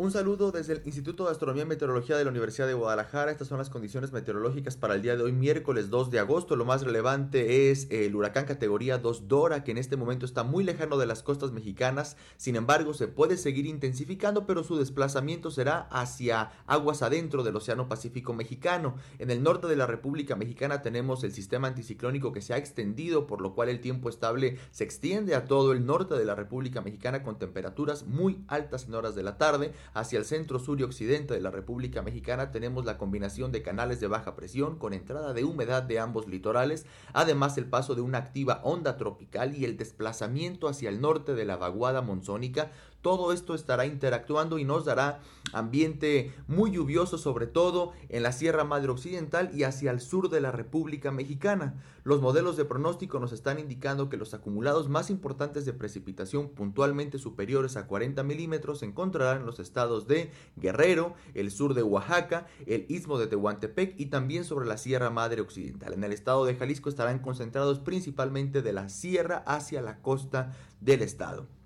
Un 0.00 0.10
saludo 0.10 0.50
desde 0.50 0.72
el 0.72 0.82
Instituto 0.86 1.26
de 1.26 1.32
Astronomía 1.32 1.64
y 1.64 1.66
Meteorología 1.66 2.16
de 2.16 2.24
la 2.24 2.30
Universidad 2.30 2.66
de 2.66 2.72
Guadalajara. 2.72 3.32
Estas 3.32 3.48
son 3.48 3.58
las 3.58 3.68
condiciones 3.68 4.12
meteorológicas 4.12 4.78
para 4.78 4.94
el 4.94 5.02
día 5.02 5.14
de 5.14 5.24
hoy, 5.24 5.32
miércoles 5.32 5.90
2 5.90 6.10
de 6.10 6.18
agosto. 6.18 6.56
Lo 6.56 6.64
más 6.64 6.84
relevante 6.84 7.70
es 7.70 7.86
el 7.90 8.16
huracán 8.16 8.46
categoría 8.46 8.96
2 8.96 9.28
Dora, 9.28 9.62
que 9.62 9.72
en 9.72 9.76
este 9.76 9.98
momento 9.98 10.24
está 10.24 10.42
muy 10.42 10.64
lejano 10.64 10.96
de 10.96 11.04
las 11.04 11.22
costas 11.22 11.52
mexicanas. 11.52 12.16
Sin 12.38 12.56
embargo, 12.56 12.94
se 12.94 13.08
puede 13.08 13.36
seguir 13.36 13.66
intensificando, 13.66 14.46
pero 14.46 14.64
su 14.64 14.78
desplazamiento 14.78 15.50
será 15.50 15.80
hacia 15.90 16.50
aguas 16.66 17.02
adentro 17.02 17.42
del 17.42 17.56
Océano 17.56 17.86
Pacífico 17.86 18.32
mexicano. 18.32 18.94
En 19.18 19.30
el 19.30 19.42
norte 19.42 19.66
de 19.66 19.76
la 19.76 19.86
República 19.86 20.34
Mexicana 20.34 20.80
tenemos 20.80 21.24
el 21.24 21.32
sistema 21.32 21.68
anticiclónico 21.68 22.32
que 22.32 22.40
se 22.40 22.54
ha 22.54 22.56
extendido, 22.56 23.26
por 23.26 23.42
lo 23.42 23.54
cual 23.54 23.68
el 23.68 23.82
tiempo 23.82 24.08
estable 24.08 24.56
se 24.70 24.84
extiende 24.84 25.34
a 25.34 25.44
todo 25.44 25.72
el 25.72 25.84
norte 25.84 26.14
de 26.14 26.24
la 26.24 26.36
República 26.36 26.80
Mexicana 26.80 27.22
con 27.22 27.38
temperaturas 27.38 28.06
muy 28.06 28.42
altas 28.48 28.86
en 28.86 28.94
horas 28.94 29.14
de 29.14 29.24
la 29.24 29.36
tarde 29.36 29.74
Hacia 29.92 30.20
el 30.20 30.24
centro, 30.24 30.60
sur 30.60 30.78
y 30.78 30.84
occidente 30.84 31.34
de 31.34 31.40
la 31.40 31.50
República 31.50 32.00
Mexicana 32.00 32.52
tenemos 32.52 32.84
la 32.84 32.96
combinación 32.96 33.50
de 33.50 33.62
canales 33.62 33.98
de 33.98 34.06
baja 34.06 34.36
presión 34.36 34.78
con 34.78 34.92
entrada 34.92 35.32
de 35.32 35.42
humedad 35.42 35.82
de 35.82 35.98
ambos 35.98 36.28
litorales, 36.28 36.86
además 37.12 37.58
el 37.58 37.66
paso 37.66 37.96
de 37.96 38.00
una 38.00 38.18
activa 38.18 38.60
onda 38.62 38.96
tropical 38.96 39.56
y 39.56 39.64
el 39.64 39.76
desplazamiento 39.76 40.68
hacia 40.68 40.90
el 40.90 41.00
norte 41.00 41.34
de 41.34 41.44
la 41.44 41.56
vaguada 41.56 42.02
monzónica 42.02 42.70
todo 43.02 43.32
esto 43.32 43.54
estará 43.54 43.86
interactuando 43.86 44.58
y 44.58 44.64
nos 44.64 44.84
dará 44.84 45.20
ambiente 45.52 46.32
muy 46.48 46.72
lluvioso, 46.72 47.18
sobre 47.18 47.46
todo 47.46 47.92
en 48.08 48.22
la 48.22 48.32
Sierra 48.32 48.64
Madre 48.64 48.90
Occidental 48.90 49.50
y 49.54 49.64
hacia 49.64 49.90
el 49.90 50.00
sur 50.00 50.28
de 50.28 50.40
la 50.40 50.52
República 50.52 51.10
Mexicana. 51.10 51.82
Los 52.04 52.20
modelos 52.20 52.56
de 52.56 52.64
pronóstico 52.64 53.20
nos 53.20 53.32
están 53.32 53.58
indicando 53.58 54.08
que 54.08 54.16
los 54.16 54.32
acumulados 54.32 54.88
más 54.88 55.10
importantes 55.10 55.64
de 55.64 55.72
precipitación 55.72 56.48
puntualmente 56.48 57.18
superiores 57.18 57.76
a 57.76 57.86
40 57.86 58.22
milímetros 58.22 58.80
se 58.80 58.86
encontrarán 58.86 59.40
en 59.40 59.46
los 59.46 59.60
estados 59.60 60.06
de 60.06 60.30
Guerrero, 60.56 61.14
el 61.34 61.50
sur 61.50 61.74
de 61.74 61.82
Oaxaca, 61.82 62.46
el 62.66 62.86
istmo 62.88 63.18
de 63.18 63.26
Tehuantepec 63.26 63.98
y 63.98 64.06
también 64.06 64.44
sobre 64.44 64.66
la 64.66 64.78
Sierra 64.78 65.10
Madre 65.10 65.40
Occidental. 65.40 65.92
En 65.92 66.04
el 66.04 66.12
estado 66.12 66.44
de 66.44 66.54
Jalisco 66.54 66.88
estarán 66.88 67.18
concentrados 67.18 67.80
principalmente 67.80 68.62
de 68.62 68.72
la 68.72 68.88
sierra 68.88 69.42
hacia 69.46 69.82
la 69.82 70.00
costa 70.00 70.54
del 70.80 71.02
estado. 71.02 71.59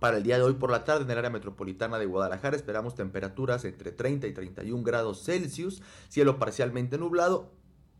Para 0.00 0.18
el 0.18 0.22
día 0.22 0.36
de 0.36 0.42
hoy 0.42 0.54
por 0.54 0.70
la 0.70 0.84
tarde 0.84 1.04
en 1.04 1.10
el 1.10 1.18
área 1.18 1.30
metropolitana 1.30 1.98
de 1.98 2.06
Guadalajara. 2.06 2.56
Esperamos 2.56 2.94
temperaturas 2.94 3.64
entre 3.64 3.92
30 3.92 4.26
y 4.26 4.32
31 4.32 4.82
grados 4.82 5.24
Celsius, 5.24 5.82
cielo 6.08 6.38
parcialmente 6.38 6.98
nublado 6.98 7.50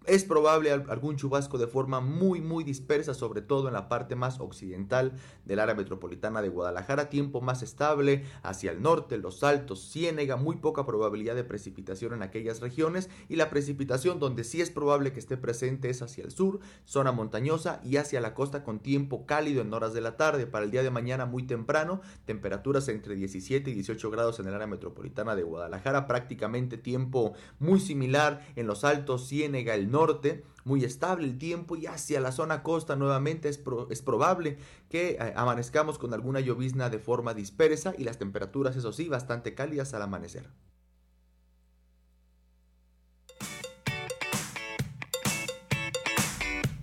es 0.06 0.24
probable 0.24 0.70
algún 0.72 1.16
chubasco 1.16 1.58
de 1.58 1.66
forma 1.66 2.00
muy 2.00 2.40
muy 2.40 2.64
dispersa, 2.64 3.14
sobre 3.14 3.42
todo 3.42 3.68
en 3.68 3.74
la 3.74 3.88
parte 3.88 4.16
más 4.16 4.40
occidental 4.40 5.12
del 5.44 5.58
área 5.58 5.74
metropolitana 5.74 6.42
de 6.42 6.48
Guadalajara, 6.48 7.08
tiempo 7.08 7.40
más 7.40 7.62
estable 7.62 8.24
hacia 8.42 8.70
el 8.70 8.82
norte, 8.82 9.18
los 9.18 9.42
altos, 9.42 9.90
Ciénega, 9.90 10.36
muy 10.36 10.56
poca 10.56 10.86
probabilidad 10.86 11.34
de 11.34 11.44
precipitación 11.44 12.12
en 12.12 12.22
aquellas 12.22 12.60
regiones 12.60 13.10
y 13.28 13.36
la 13.36 13.50
precipitación 13.50 14.18
donde 14.18 14.44
sí 14.44 14.60
es 14.60 14.70
probable 14.70 15.12
que 15.12 15.20
esté 15.20 15.36
presente 15.36 15.90
es 15.90 16.02
hacia 16.02 16.24
el 16.24 16.30
sur, 16.30 16.60
zona 16.84 17.12
montañosa 17.12 17.80
y 17.84 17.96
hacia 17.96 18.20
la 18.20 18.34
costa 18.34 18.64
con 18.64 18.80
tiempo 18.80 19.26
cálido 19.26 19.62
en 19.62 19.72
horas 19.72 19.94
de 19.94 20.00
la 20.00 20.16
tarde. 20.16 20.46
Para 20.46 20.64
el 20.64 20.70
día 20.70 20.82
de 20.82 20.90
mañana 20.90 21.26
muy 21.26 21.44
temprano, 21.44 22.00
temperaturas 22.24 22.88
entre 22.88 23.14
17 23.14 23.70
y 23.70 23.74
18 23.74 24.10
grados 24.10 24.40
en 24.40 24.46
el 24.46 24.54
área 24.54 24.66
metropolitana 24.66 25.36
de 25.36 25.42
Guadalajara, 25.42 26.06
prácticamente 26.06 26.78
tiempo 26.78 27.34
muy 27.58 27.80
similar 27.80 28.46
en 28.56 28.66
los 28.66 28.84
altos, 28.84 29.28
Ciénega, 29.28 29.74
el 29.74 29.90
norte, 29.90 29.95
muy 30.64 30.84
estable 30.84 31.26
el 31.26 31.38
tiempo 31.38 31.76
y 31.76 31.86
hacia 31.86 32.20
la 32.20 32.32
zona 32.32 32.62
costa 32.62 32.96
nuevamente 32.96 33.48
es, 33.48 33.60
es 33.90 34.02
probable 34.02 34.58
que 34.90 35.10
eh, 35.10 35.32
amanezcamos 35.36 35.98
con 35.98 36.12
alguna 36.12 36.40
llovizna 36.40 36.90
de 36.90 36.98
forma 36.98 37.34
dispersa 37.34 37.94
y 37.96 38.04
las 38.04 38.18
temperaturas, 38.18 38.76
eso 38.76 38.92
sí, 38.92 39.08
bastante 39.08 39.54
cálidas 39.54 39.94
al 39.94 40.02
amanecer. 40.02 40.50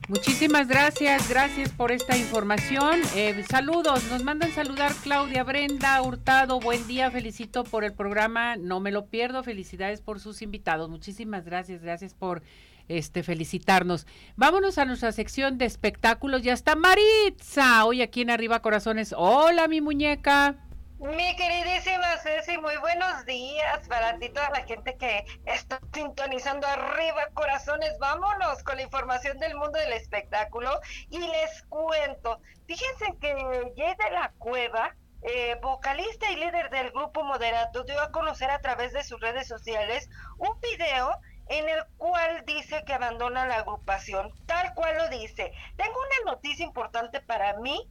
Muchísimas 0.09 0.67
gracias, 0.67 1.27
gracias 1.27 1.71
por 1.71 1.91
esta 1.91 2.15
información. 2.15 2.99
Eh, 3.15 3.43
saludos, 3.49 4.03
nos 4.11 4.23
mandan 4.23 4.51
saludar 4.51 4.93
Claudia 5.01 5.43
Brenda 5.43 6.01
Hurtado. 6.01 6.59
Buen 6.59 6.85
día, 6.87 7.09
felicito 7.09 7.63
por 7.63 7.83
el 7.83 7.93
programa, 7.93 8.55
no 8.57 8.79
me 8.79 8.91
lo 8.91 9.07
pierdo. 9.07 9.43
Felicidades 9.43 10.01
por 10.01 10.19
sus 10.19 10.41
invitados. 10.41 10.89
Muchísimas 10.89 11.45
gracias, 11.45 11.81
gracias 11.81 12.13
por 12.13 12.43
este, 12.87 13.23
felicitarnos. 13.23 14.07
Vámonos 14.35 14.77
a 14.77 14.85
nuestra 14.85 15.11
sección 15.11 15.57
de 15.57 15.65
espectáculos. 15.65 16.41
Ya 16.41 16.53
está 16.53 16.75
Maritza, 16.75 17.85
hoy 17.85 18.01
aquí 18.01 18.21
en 18.21 18.29
Arriba 18.29 18.61
Corazones. 18.61 19.13
Hola, 19.17 19.67
mi 19.67 19.81
muñeca. 19.81 20.55
Mi 21.03 21.35
queridísima 21.35 22.17
Ceci, 22.19 22.57
muy 22.59 22.77
buenos 22.77 23.25
días 23.25 23.85
para 23.89 24.17
ti, 24.19 24.29
toda 24.29 24.49
la 24.51 24.63
gente 24.63 24.95
que 24.95 25.25
está 25.45 25.81
sintonizando 25.93 26.65
arriba, 26.65 27.27
corazones. 27.33 27.91
Vámonos 27.99 28.63
con 28.63 28.77
la 28.77 28.83
información 28.83 29.37
del 29.37 29.53
mundo 29.55 29.77
del 29.79 29.91
espectáculo 29.91 30.79
y 31.09 31.19
les 31.19 31.63
cuento. 31.63 32.39
Fíjense 32.67 33.17
que 33.19 33.33
Jay 33.75 33.95
de 33.97 34.11
la 34.11 34.31
Cueva, 34.37 34.95
eh, 35.23 35.59
vocalista 35.61 36.31
y 36.31 36.37
líder 36.37 36.69
del 36.69 36.91
grupo 36.91 37.25
Moderato, 37.25 37.83
dio 37.83 37.99
a 37.99 38.13
conocer 38.13 38.49
a 38.49 38.61
través 38.61 38.93
de 38.93 39.03
sus 39.03 39.19
redes 39.19 39.45
sociales 39.45 40.09
un 40.37 40.57
video 40.61 41.11
en 41.47 41.67
el 41.69 41.83
cual 41.97 42.43
dice 42.45 42.83
que 42.85 42.93
abandona 42.93 43.45
la 43.47 43.57
agrupación, 43.57 44.33
tal 44.45 44.73
cual 44.73 44.97
lo 44.97 45.09
dice. 45.09 45.53
Tengo 45.75 45.95
una 45.99 46.31
noticia 46.31 46.65
importante 46.65 47.21
para 47.21 47.57
mí 47.57 47.89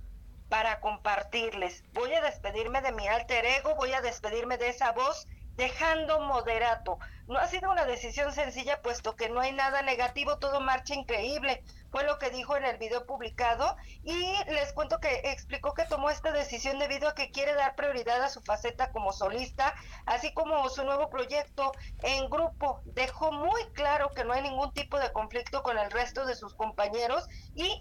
para 0.48 0.80
compartirles. 0.80 1.82
Voy 1.92 2.12
a 2.12 2.20
despedirme 2.20 2.82
de 2.82 2.92
mi 2.92 3.09
alter 3.09 3.44
ego, 3.46 3.74
voy 3.74 3.92
a 3.92 4.03
despedirme 4.03 4.59
de 4.59 4.68
esa 4.68 4.92
voz 4.92 5.26
dejando 5.57 6.20
moderato. 6.20 6.98
No 7.26 7.38
ha 7.38 7.46
sido 7.46 7.70
una 7.70 7.84
decisión 7.84 8.32
sencilla 8.32 8.80
puesto 8.82 9.16
que 9.16 9.28
no 9.28 9.40
hay 9.40 9.53
nada 9.53 9.82
negativo, 9.82 10.38
todo 10.38 10.61
marcha 10.61 10.94
increíble 10.94 11.62
fue 11.93 12.05
lo 12.05 12.18
que 12.18 12.30
dijo 12.30 12.57
en 12.57 12.64
el 12.64 12.78
video 12.78 13.07
publicado 13.07 13.76
y 14.03 14.16
les 14.51 14.72
cuento 14.72 14.99
que 14.99 15.20
explicó 15.24 15.74
que 15.74 15.84
tomó 15.84 16.09
esta 16.09 16.32
decisión 16.32 16.78
debido 16.78 17.07
a 17.07 17.14
que 17.14 17.30
quiere 17.30 17.55
dar 17.55 17.76
prioridad 17.76 18.22
a 18.22 18.30
su 18.30 18.40
faceta 18.40 18.90
como 18.93 19.12
solista, 19.12 19.74
así 20.07 20.32
como 20.32 20.68
su 20.70 20.84
nuevo 20.84 21.11
proyecto 21.11 21.70
en 22.03 22.30
grupo. 22.30 22.80
Dejó 22.86 23.30
muy 23.30 23.62
claro 23.74 24.11
que 24.14 24.24
no 24.24 24.32
hay 24.32 24.40
ningún 24.40 24.72
tipo 24.72 24.99
de 24.99 25.12
conflicto 25.12 25.62
con 25.62 25.78
el 25.78 25.90
resto 25.90 26.24
de 26.24 26.34
sus 26.34 26.55
compañeros 26.55 27.28
y 27.55 27.78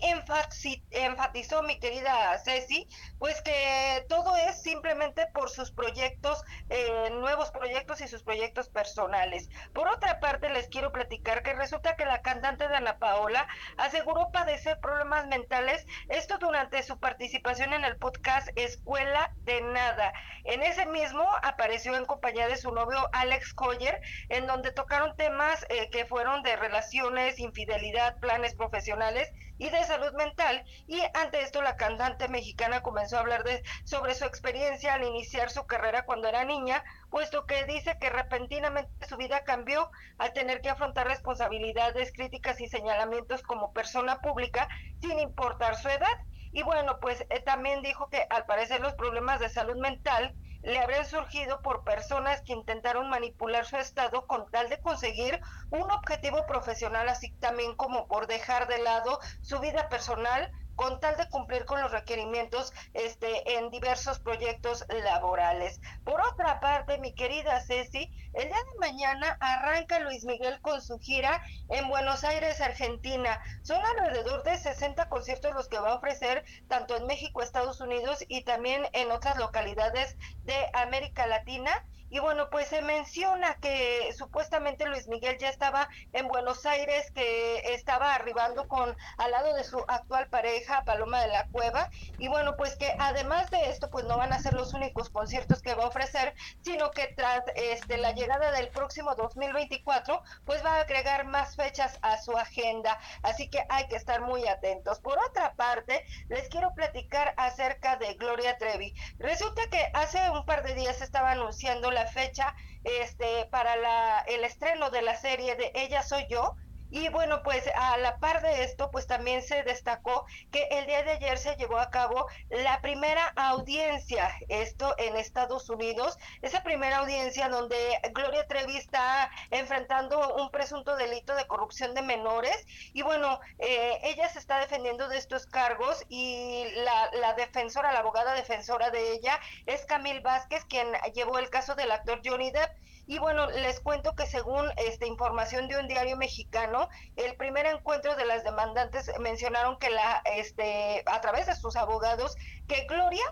enfatizó 0.91 1.63
mi 1.63 1.79
querida 1.79 2.37
Ceci, 2.39 2.89
pues 3.17 3.41
que 3.41 4.05
todo 4.09 4.35
es 4.35 4.61
simplemente 4.61 5.25
por 5.33 5.49
sus 5.49 5.71
proyectos, 5.71 6.43
eh, 6.69 7.09
nuevos 7.11 7.49
proyectos 7.51 8.01
y 8.01 8.09
sus 8.09 8.23
proyectos 8.23 8.67
personales. 8.67 9.49
Por 9.73 9.87
otra 9.87 10.19
parte, 10.19 10.49
les 10.49 10.67
quiero 10.67 10.91
platicar 10.91 11.43
que 11.43 11.53
resulta 11.53 11.95
que 11.95 12.05
la 12.05 12.21
cantante 12.21 12.67
de 12.67 12.75
Ana 12.75 12.97
Paola 12.97 13.47
hace 13.77 14.00
aseguró 14.01 14.31
padecer 14.31 14.79
problemas 14.79 15.27
mentales, 15.27 15.85
esto 16.09 16.39
durante 16.39 16.81
su 16.81 16.97
participación 16.97 17.71
en 17.73 17.85
el 17.85 17.97
podcast 17.97 18.49
Escuela 18.55 19.31
de 19.43 19.61
Nada. 19.61 20.11
En 20.43 20.63
ese 20.63 20.87
mismo 20.87 21.23
apareció 21.43 21.95
en 21.95 22.05
compañía 22.05 22.47
de 22.47 22.57
su 22.57 22.71
novio 22.71 22.97
Alex 23.13 23.53
Coyer, 23.53 24.01
en 24.29 24.47
donde 24.47 24.71
tocaron 24.71 25.15
temas 25.17 25.67
eh, 25.69 25.87
que 25.91 26.05
fueron 26.05 26.41
de 26.41 26.55
relaciones, 26.55 27.37
infidelidad, 27.37 28.17
planes 28.19 28.55
profesionales 28.55 29.29
y 29.61 29.69
de 29.69 29.83
salud 29.83 30.11
mental. 30.13 30.65
Y 30.87 30.99
ante 31.13 31.43
esto 31.43 31.61
la 31.61 31.75
cantante 31.75 32.27
mexicana 32.27 32.81
comenzó 32.81 33.17
a 33.17 33.19
hablar 33.19 33.43
de, 33.43 33.61
sobre 33.83 34.15
su 34.15 34.25
experiencia 34.25 34.95
al 34.95 35.03
iniciar 35.03 35.51
su 35.51 35.67
carrera 35.67 36.03
cuando 36.03 36.27
era 36.27 36.43
niña, 36.43 36.83
puesto 37.11 37.45
que 37.45 37.65
dice 37.65 37.95
que 38.01 38.09
repentinamente 38.09 38.89
su 39.07 39.17
vida 39.17 39.43
cambió 39.43 39.91
al 40.17 40.33
tener 40.33 40.61
que 40.61 40.71
afrontar 40.71 41.07
responsabilidades, 41.07 42.11
críticas 42.11 42.59
y 42.59 42.69
señalamientos 42.69 43.43
como 43.43 43.71
persona 43.71 44.19
pública 44.19 44.67
sin 44.99 45.19
importar 45.19 45.75
su 45.75 45.89
edad. 45.89 46.17
Y 46.51 46.63
bueno, 46.63 46.97
pues 46.99 47.23
eh, 47.29 47.39
también 47.41 47.83
dijo 47.83 48.09
que 48.09 48.25
al 48.31 48.47
parecer 48.47 48.81
los 48.81 48.95
problemas 48.95 49.39
de 49.39 49.49
salud 49.49 49.77
mental 49.77 50.33
le 50.61 50.79
habrían 50.79 51.05
surgido 51.05 51.61
por 51.61 51.83
personas 51.83 52.41
que 52.43 52.53
intentaron 52.53 53.09
manipular 53.09 53.65
su 53.65 53.77
estado 53.77 54.25
con 54.27 54.49
tal 54.49 54.69
de 54.69 54.79
conseguir 54.79 55.39
un 55.69 55.89
objetivo 55.91 56.45
profesional, 56.45 57.09
así 57.09 57.33
también 57.39 57.75
como 57.75 58.07
por 58.07 58.27
dejar 58.27 58.67
de 58.67 58.79
lado 58.79 59.19
su 59.41 59.59
vida 59.59 59.89
personal 59.89 60.49
con 60.81 60.99
tal 60.99 61.15
de 61.15 61.29
cumplir 61.29 61.65
con 61.65 61.79
los 61.79 61.91
requerimientos 61.91 62.73
este, 62.95 63.55
en 63.55 63.69
diversos 63.69 64.17
proyectos 64.17 64.83
laborales. 65.03 65.79
Por 66.03 66.19
otra 66.21 66.59
parte, 66.59 66.97
mi 66.97 67.13
querida 67.13 67.61
Ceci, 67.61 68.11
el 68.33 68.47
día 68.47 68.57
de 68.57 68.79
mañana 68.79 69.37
arranca 69.39 69.99
Luis 69.99 70.25
Miguel 70.25 70.59
con 70.61 70.81
su 70.81 70.97
gira 70.97 71.43
en 71.69 71.87
Buenos 71.87 72.23
Aires, 72.23 72.61
Argentina. 72.61 73.39
Son 73.61 73.79
alrededor 73.85 74.41
de 74.41 74.57
60 74.57 75.07
conciertos 75.07 75.53
los 75.53 75.67
que 75.67 75.77
va 75.77 75.91
a 75.91 75.95
ofrecer 75.97 76.43
tanto 76.67 76.97
en 76.97 77.05
México, 77.05 77.43
Estados 77.43 77.79
Unidos 77.79 78.25
y 78.27 78.43
también 78.43 78.87
en 78.93 79.11
otras 79.11 79.37
localidades 79.37 80.17
de 80.45 80.55
América 80.73 81.27
Latina 81.27 81.85
y 82.11 82.19
bueno, 82.19 82.49
pues 82.49 82.67
se 82.67 82.81
menciona 82.81 83.55
que 83.55 84.13
supuestamente 84.17 84.85
Luis 84.85 85.07
Miguel 85.07 85.37
ya 85.39 85.47
estaba 85.47 85.87
en 86.11 86.27
Buenos 86.27 86.65
Aires, 86.65 87.09
que 87.11 87.73
estaba 87.73 88.13
arribando 88.13 88.67
con 88.67 88.95
al 89.17 89.31
lado 89.31 89.53
de 89.53 89.63
su 89.63 89.79
actual 89.87 90.27
pareja, 90.27 90.83
Paloma 90.83 91.21
de 91.21 91.29
la 91.29 91.47
Cueva, 91.47 91.89
y 92.17 92.27
bueno, 92.27 92.57
pues 92.57 92.75
que 92.75 92.93
además 92.99 93.49
de 93.49 93.69
esto, 93.69 93.89
pues 93.89 94.03
no 94.05 94.17
van 94.17 94.33
a 94.33 94.39
ser 94.39 94.53
los 94.53 94.73
únicos 94.73 95.09
conciertos 95.09 95.61
que 95.61 95.73
va 95.73 95.85
a 95.85 95.87
ofrecer, 95.87 96.35
sino 96.61 96.91
que 96.91 97.07
tras 97.15 97.43
este 97.55 97.97
la 97.97 98.11
llegada 98.11 98.51
del 98.51 98.67
próximo 98.67 99.15
2024, 99.15 100.21
pues 100.45 100.65
va 100.65 100.75
a 100.75 100.81
agregar 100.81 101.25
más 101.25 101.55
fechas 101.55 101.97
a 102.01 102.17
su 102.17 102.37
agenda, 102.37 102.99
así 103.23 103.49
que 103.49 103.63
hay 103.69 103.87
que 103.87 103.95
estar 103.95 104.19
muy 104.19 104.45
atentos. 104.49 104.99
Por 104.99 105.17
otra 105.17 105.53
parte, 105.53 106.03
les 106.27 106.49
quiero 106.49 106.73
platicar 106.73 107.33
acerca 107.37 107.95
de 107.95 108.15
Gloria 108.15 108.57
Trevi. 108.57 108.93
Resulta 109.17 109.61
que 109.69 109.89
hace 109.93 110.29
un 110.31 110.45
par 110.45 110.63
de 110.63 110.73
días 110.73 111.01
estaba 111.01 111.31
anunciando 111.31 111.89
la 111.89 112.00
fecha 112.07 112.55
este, 112.83 113.45
para 113.51 113.75
la, 113.75 114.19
el 114.27 114.43
estreno 114.43 114.89
de 114.89 115.01
la 115.01 115.15
serie 115.15 115.55
de 115.55 115.71
Ella 115.75 116.03
Soy 116.03 116.25
Yo, 116.29 116.55
y 116.91 117.07
bueno, 117.09 117.41
pues 117.43 117.63
a 117.75 117.97
la 117.97 118.17
par 118.17 118.41
de 118.41 118.63
esto, 118.63 118.91
pues 118.91 119.07
también 119.07 119.41
se 119.41 119.63
destacó 119.63 120.25
que 120.51 120.67
el 120.71 120.85
día 120.85 121.03
de 121.03 121.11
ayer 121.11 121.37
se 121.37 121.55
llevó 121.55 121.79
a 121.79 121.89
cabo 121.89 122.27
la 122.49 122.81
primera 122.81 123.33
audiencia, 123.37 124.29
esto 124.49 124.93
en 124.97 125.15
Estados 125.15 125.69
Unidos, 125.69 126.17
esa 126.41 126.63
primera 126.63 126.97
audiencia 126.97 127.47
donde 127.49 127.77
Gloria 128.11 128.45
Trevi 128.47 128.75
está 128.75 129.31
enfrentando 129.51 130.35
un 130.35 130.51
presunto 130.51 130.95
delito 130.97 131.33
de 131.35 131.47
corrupción 131.47 131.93
de 131.95 132.01
menores 132.01 132.65
y 132.93 133.01
bueno, 133.01 133.39
eh, 133.59 133.99
ella 134.03 134.27
se 134.29 134.39
está 134.39 134.59
defendiendo 134.59 135.07
de 135.07 135.17
estos 135.17 135.45
cargos 135.45 136.03
y 136.09 136.65
la, 136.75 137.09
la 137.13 137.33
defensora, 137.33 137.93
la 137.93 137.99
abogada 137.99 138.33
defensora 138.33 138.89
de 138.89 139.13
ella 139.13 139.39
es 139.65 139.85
Camille 139.85 140.19
Vázquez, 140.19 140.65
quien 140.65 140.87
llevó 141.13 141.39
el 141.39 141.49
caso 141.49 141.75
del 141.75 141.91
actor 141.91 142.21
Johnny 142.23 142.51
Depp. 142.51 142.71
Y 143.11 143.19
bueno, 143.19 143.51
les 143.51 143.81
cuento 143.81 144.15
que 144.15 144.25
según 144.25 144.71
esta 144.77 145.05
información 145.05 145.67
de 145.67 145.77
un 145.77 145.89
diario 145.89 146.15
mexicano, 146.15 146.87
el 147.17 147.35
primer 147.35 147.65
encuentro 147.65 148.15
de 148.15 148.23
las 148.25 148.45
demandantes 148.45 149.11
mencionaron 149.19 149.77
que 149.79 149.89
la, 149.89 150.21
este, 150.37 151.03
a 151.05 151.19
través 151.19 151.45
de 151.47 151.55
sus 151.55 151.75
abogados, 151.75 152.37
que 152.69 152.85
Gloria 152.85 153.25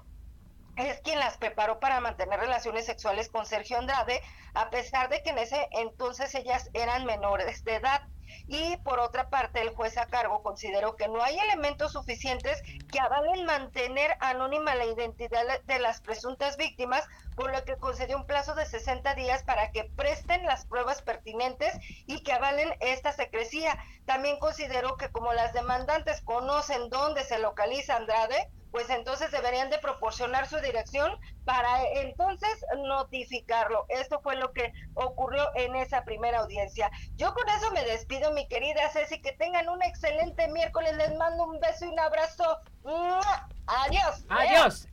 es 0.76 1.00
quien 1.00 1.18
las 1.18 1.38
preparó 1.38 1.80
para 1.80 2.02
mantener 2.02 2.42
relaciones 2.42 2.88
sexuales 2.88 3.30
con 3.30 3.46
Sergio 3.46 3.78
Andrade, 3.78 4.22
a 4.54 4.70
pesar 4.70 5.08
de 5.08 5.24
que 5.24 5.30
en 5.30 5.38
ese 5.38 5.70
entonces 5.72 6.36
ellas 6.36 6.70
eran 6.74 7.06
menores 7.06 7.64
de 7.64 7.76
edad. 7.76 8.02
Y 8.48 8.78
por 8.78 9.00
otra 9.00 9.30
parte, 9.30 9.62
el 9.62 9.70
juez 9.70 9.98
a 9.98 10.06
cargo 10.08 10.42
consideró 10.44 10.96
que 10.96 11.08
no 11.08 11.22
hay 11.24 11.38
elementos 11.40 11.94
suficientes 11.94 12.62
que 12.92 13.00
avalen 13.00 13.46
mantener 13.46 14.16
anónima 14.20 14.76
la 14.76 14.86
identidad 14.86 15.62
de 15.66 15.80
las 15.80 16.02
presuntas 16.02 16.58
víctimas, 16.58 17.06
por 17.36 17.52
lo 17.52 17.64
que 17.64 17.78
concedió 17.78 18.18
un 18.18 18.26
plazo 18.26 18.56
de 18.56 18.66
60 18.66 19.16
días 19.16 19.44
para 19.44 19.72
que 19.72 19.86
presten 19.96 20.46
las 20.46 20.66
pruebas 20.66 21.02
pertinentes 21.02 21.74
y 22.06 22.22
que 22.24 22.34
avalen 22.34 22.74
esta 22.80 23.12
secrecía. 23.12 23.78
También 24.06 24.40
consideró 24.40 24.98
que 24.98 25.10
como 25.10 25.34
las 25.34 25.54
demandantes 25.54 26.22
conocen 26.22 26.90
dónde 26.90 27.24
se 27.24 27.40
localiza 27.40 27.96
Andrade, 27.96 28.50
pues 28.72 28.90
entonces 28.90 29.32
deberían 29.32 29.70
de 29.70 29.80
proporcionar 29.80 30.48
su 30.48 30.60
dirección 30.60 31.18
para 31.50 31.84
entonces 31.96 32.64
notificarlo. 32.78 33.88
Esto 33.90 34.22
fue 34.22 34.36
lo 34.36 34.54
que 34.54 34.72
ocurrió 34.94 35.42
en 35.56 35.76
esa 35.76 36.04
primera 36.04 36.42
audiencia. 36.42 36.92
Yo 37.16 37.34
con 37.34 37.50
eso 37.50 37.72
me 37.72 37.84
despido, 37.86 38.32
mi 38.34 38.48
querida 38.48 38.88
Ceci, 38.94 39.20
que 39.20 39.32
tengan 39.32 39.68
un 39.68 39.82
excelente 39.82 40.48
miércoles. 40.50 40.96
Les 40.96 41.18
mando 41.18 41.46
un 41.46 41.60
beso 41.60 41.86
y 41.86 41.88
un 41.88 42.00
abrazo. 42.00 42.60
Adiós. 43.66 44.26
Adiós. 44.30 44.88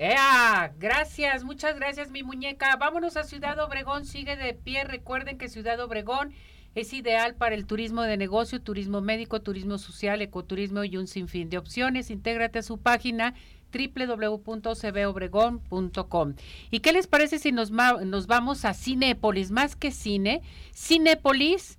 Gracias, 0.78 1.44
muchas 1.44 1.76
gracias, 1.76 2.08
mi 2.10 2.22
muñeca. 2.22 2.74
Vámonos 2.76 3.18
a 3.18 3.24
Ciudad 3.24 3.58
Obregón, 3.58 4.06
sigue 4.06 4.36
de 4.36 4.54
pie. 4.54 4.84
Recuerden 4.84 5.36
que 5.36 5.50
Ciudad 5.50 5.78
Obregón 5.80 6.32
es 6.74 6.94
ideal 6.94 7.34
para 7.34 7.54
el 7.54 7.66
turismo 7.66 8.00
de 8.00 8.16
negocio, 8.16 8.62
turismo 8.62 9.02
médico, 9.02 9.42
turismo 9.42 9.76
social, 9.76 10.22
ecoturismo 10.22 10.84
y 10.84 10.96
un 10.96 11.06
sinfín 11.06 11.50
de 11.50 11.58
opciones. 11.58 12.08
Intégrate 12.10 12.60
a 12.60 12.62
su 12.62 12.78
página 12.78 13.34
www.cbobregón.com. 13.76 16.34
¿Y 16.70 16.80
qué 16.80 16.92
les 16.92 17.06
parece 17.06 17.38
si 17.38 17.52
nos, 17.52 17.70
nos 17.70 18.26
vamos 18.26 18.64
a 18.64 18.72
Cinépolis? 18.74 19.50
Más 19.50 19.76
que 19.76 19.90
cine, 19.90 20.42
Cinépolis 20.74 21.78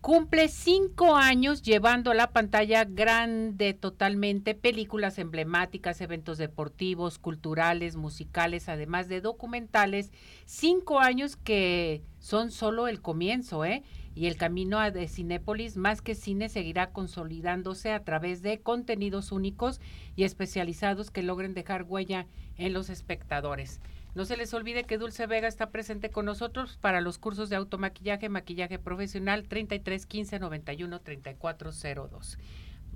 cumple 0.00 0.48
cinco 0.48 1.16
años 1.16 1.62
llevando 1.62 2.10
a 2.10 2.14
la 2.14 2.30
pantalla 2.30 2.84
grande 2.84 3.74
totalmente 3.74 4.54
películas 4.54 5.18
emblemáticas, 5.18 6.00
eventos 6.00 6.38
deportivos, 6.38 7.18
culturales, 7.18 7.96
musicales, 7.96 8.68
además 8.68 9.08
de 9.08 9.20
documentales. 9.20 10.10
Cinco 10.46 11.00
años 11.00 11.36
que 11.36 12.02
son 12.18 12.50
solo 12.50 12.88
el 12.88 13.02
comienzo, 13.02 13.64
¿eh? 13.64 13.82
Y 14.14 14.26
el 14.26 14.36
camino 14.36 14.78
a 14.78 14.90
de 14.90 15.08
Cinépolis 15.08 15.76
más 15.76 16.02
que 16.02 16.14
cine 16.14 16.48
seguirá 16.48 16.90
consolidándose 16.90 17.92
a 17.92 18.04
través 18.04 18.42
de 18.42 18.60
contenidos 18.60 19.32
únicos 19.32 19.80
y 20.16 20.24
especializados 20.24 21.10
que 21.10 21.22
logren 21.22 21.54
dejar 21.54 21.84
huella 21.84 22.26
en 22.56 22.72
los 22.72 22.90
espectadores. 22.90 23.80
No 24.14 24.24
se 24.24 24.36
les 24.36 24.52
olvide 24.54 24.84
que 24.84 24.98
Dulce 24.98 25.26
Vega 25.26 25.46
está 25.46 25.70
presente 25.70 26.10
con 26.10 26.26
nosotros 26.26 26.76
para 26.80 27.00
los 27.00 27.18
cursos 27.18 27.48
de 27.48 27.56
automaquillaje, 27.56 28.28
maquillaje 28.28 28.78
profesional 28.78 29.46
33 29.46 30.04
15 30.04 30.38
91 30.40 31.00
34 31.00 31.70
02. 31.72 32.38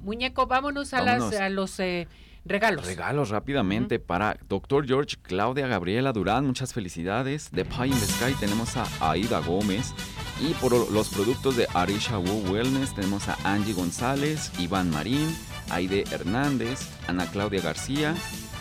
Muñeco, 0.02 0.46
vámonos 0.46 0.92
a, 0.92 1.02
Las, 1.02 1.34
a 1.34 1.48
los 1.48 1.78
eh, 1.78 2.08
regalos. 2.44 2.84
Regalos 2.84 3.30
rápidamente 3.30 4.00
para 4.00 4.36
Dr. 4.48 4.86
George, 4.86 5.16
Claudia 5.22 5.68
Gabriela 5.68 6.12
Durán, 6.12 6.46
muchas 6.46 6.74
felicidades. 6.74 7.50
De 7.52 7.64
Pie 7.64 7.86
in 7.86 7.92
the 7.92 8.06
Sky 8.06 8.34
tenemos 8.38 8.76
a 8.76 8.86
Aida 9.00 9.38
Gómez. 9.38 9.94
Y 10.40 10.52
por 10.54 10.90
los 10.90 11.08
productos 11.08 11.56
de 11.56 11.68
Arisha 11.74 12.18
Wu 12.18 12.52
Wellness 12.52 12.94
tenemos 12.94 13.28
a 13.28 13.38
Angie 13.44 13.72
González, 13.72 14.50
Iván 14.58 14.90
Marín, 14.90 15.36
Aide 15.70 16.04
Hernández, 16.10 16.80
Ana 17.06 17.26
Claudia 17.30 17.60
García 17.60 18.14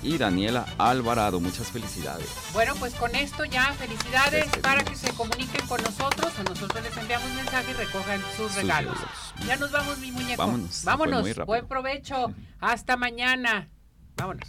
y 0.04 0.18
Daniela 0.18 0.66
Alvarado. 0.78 1.40
Muchas 1.40 1.72
felicidades. 1.72 2.30
Bueno, 2.54 2.76
pues 2.76 2.94
con 2.96 3.16
esto 3.16 3.46
ya 3.46 3.74
felicidades 3.74 4.48
para 4.62 4.84
que 4.84 4.96
se 4.96 5.12
comuniquen 5.14 5.66
con 5.68 5.82
nosotros 5.82 6.32
o 6.40 6.44
nosotros 6.44 6.84
les 6.84 6.96
enviamos 6.98 7.28
un 7.30 7.38
mensaje 7.38 7.72
y 7.72 7.74
recojan 7.74 8.22
sus 8.38 8.54
regalos. 8.56 8.98
ya 9.48 9.56
nos 9.56 9.72
vamos, 9.72 9.98
mi 9.98 10.12
muñeco. 10.12 10.44
Vámonos. 10.44 10.84
Vámonos. 10.84 11.46
Buen 11.46 11.68
provecho. 11.68 12.34
Hasta 12.60 12.98
mañana. 12.98 13.70
Vámonos. 14.16 14.48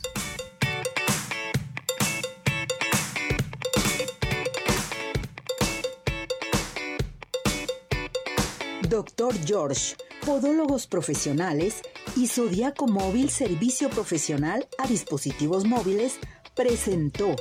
Doctor 8.88 9.34
George, 9.46 9.96
Podólogos 10.26 10.86
Profesionales 10.86 11.80
y 12.16 12.26
Zodiaco 12.26 12.86
Móvil 12.86 13.30
Servicio 13.30 13.88
Profesional 13.88 14.66
a 14.78 14.86
Dispositivos 14.86 15.64
Móviles 15.64 16.18
presentó 16.54 17.34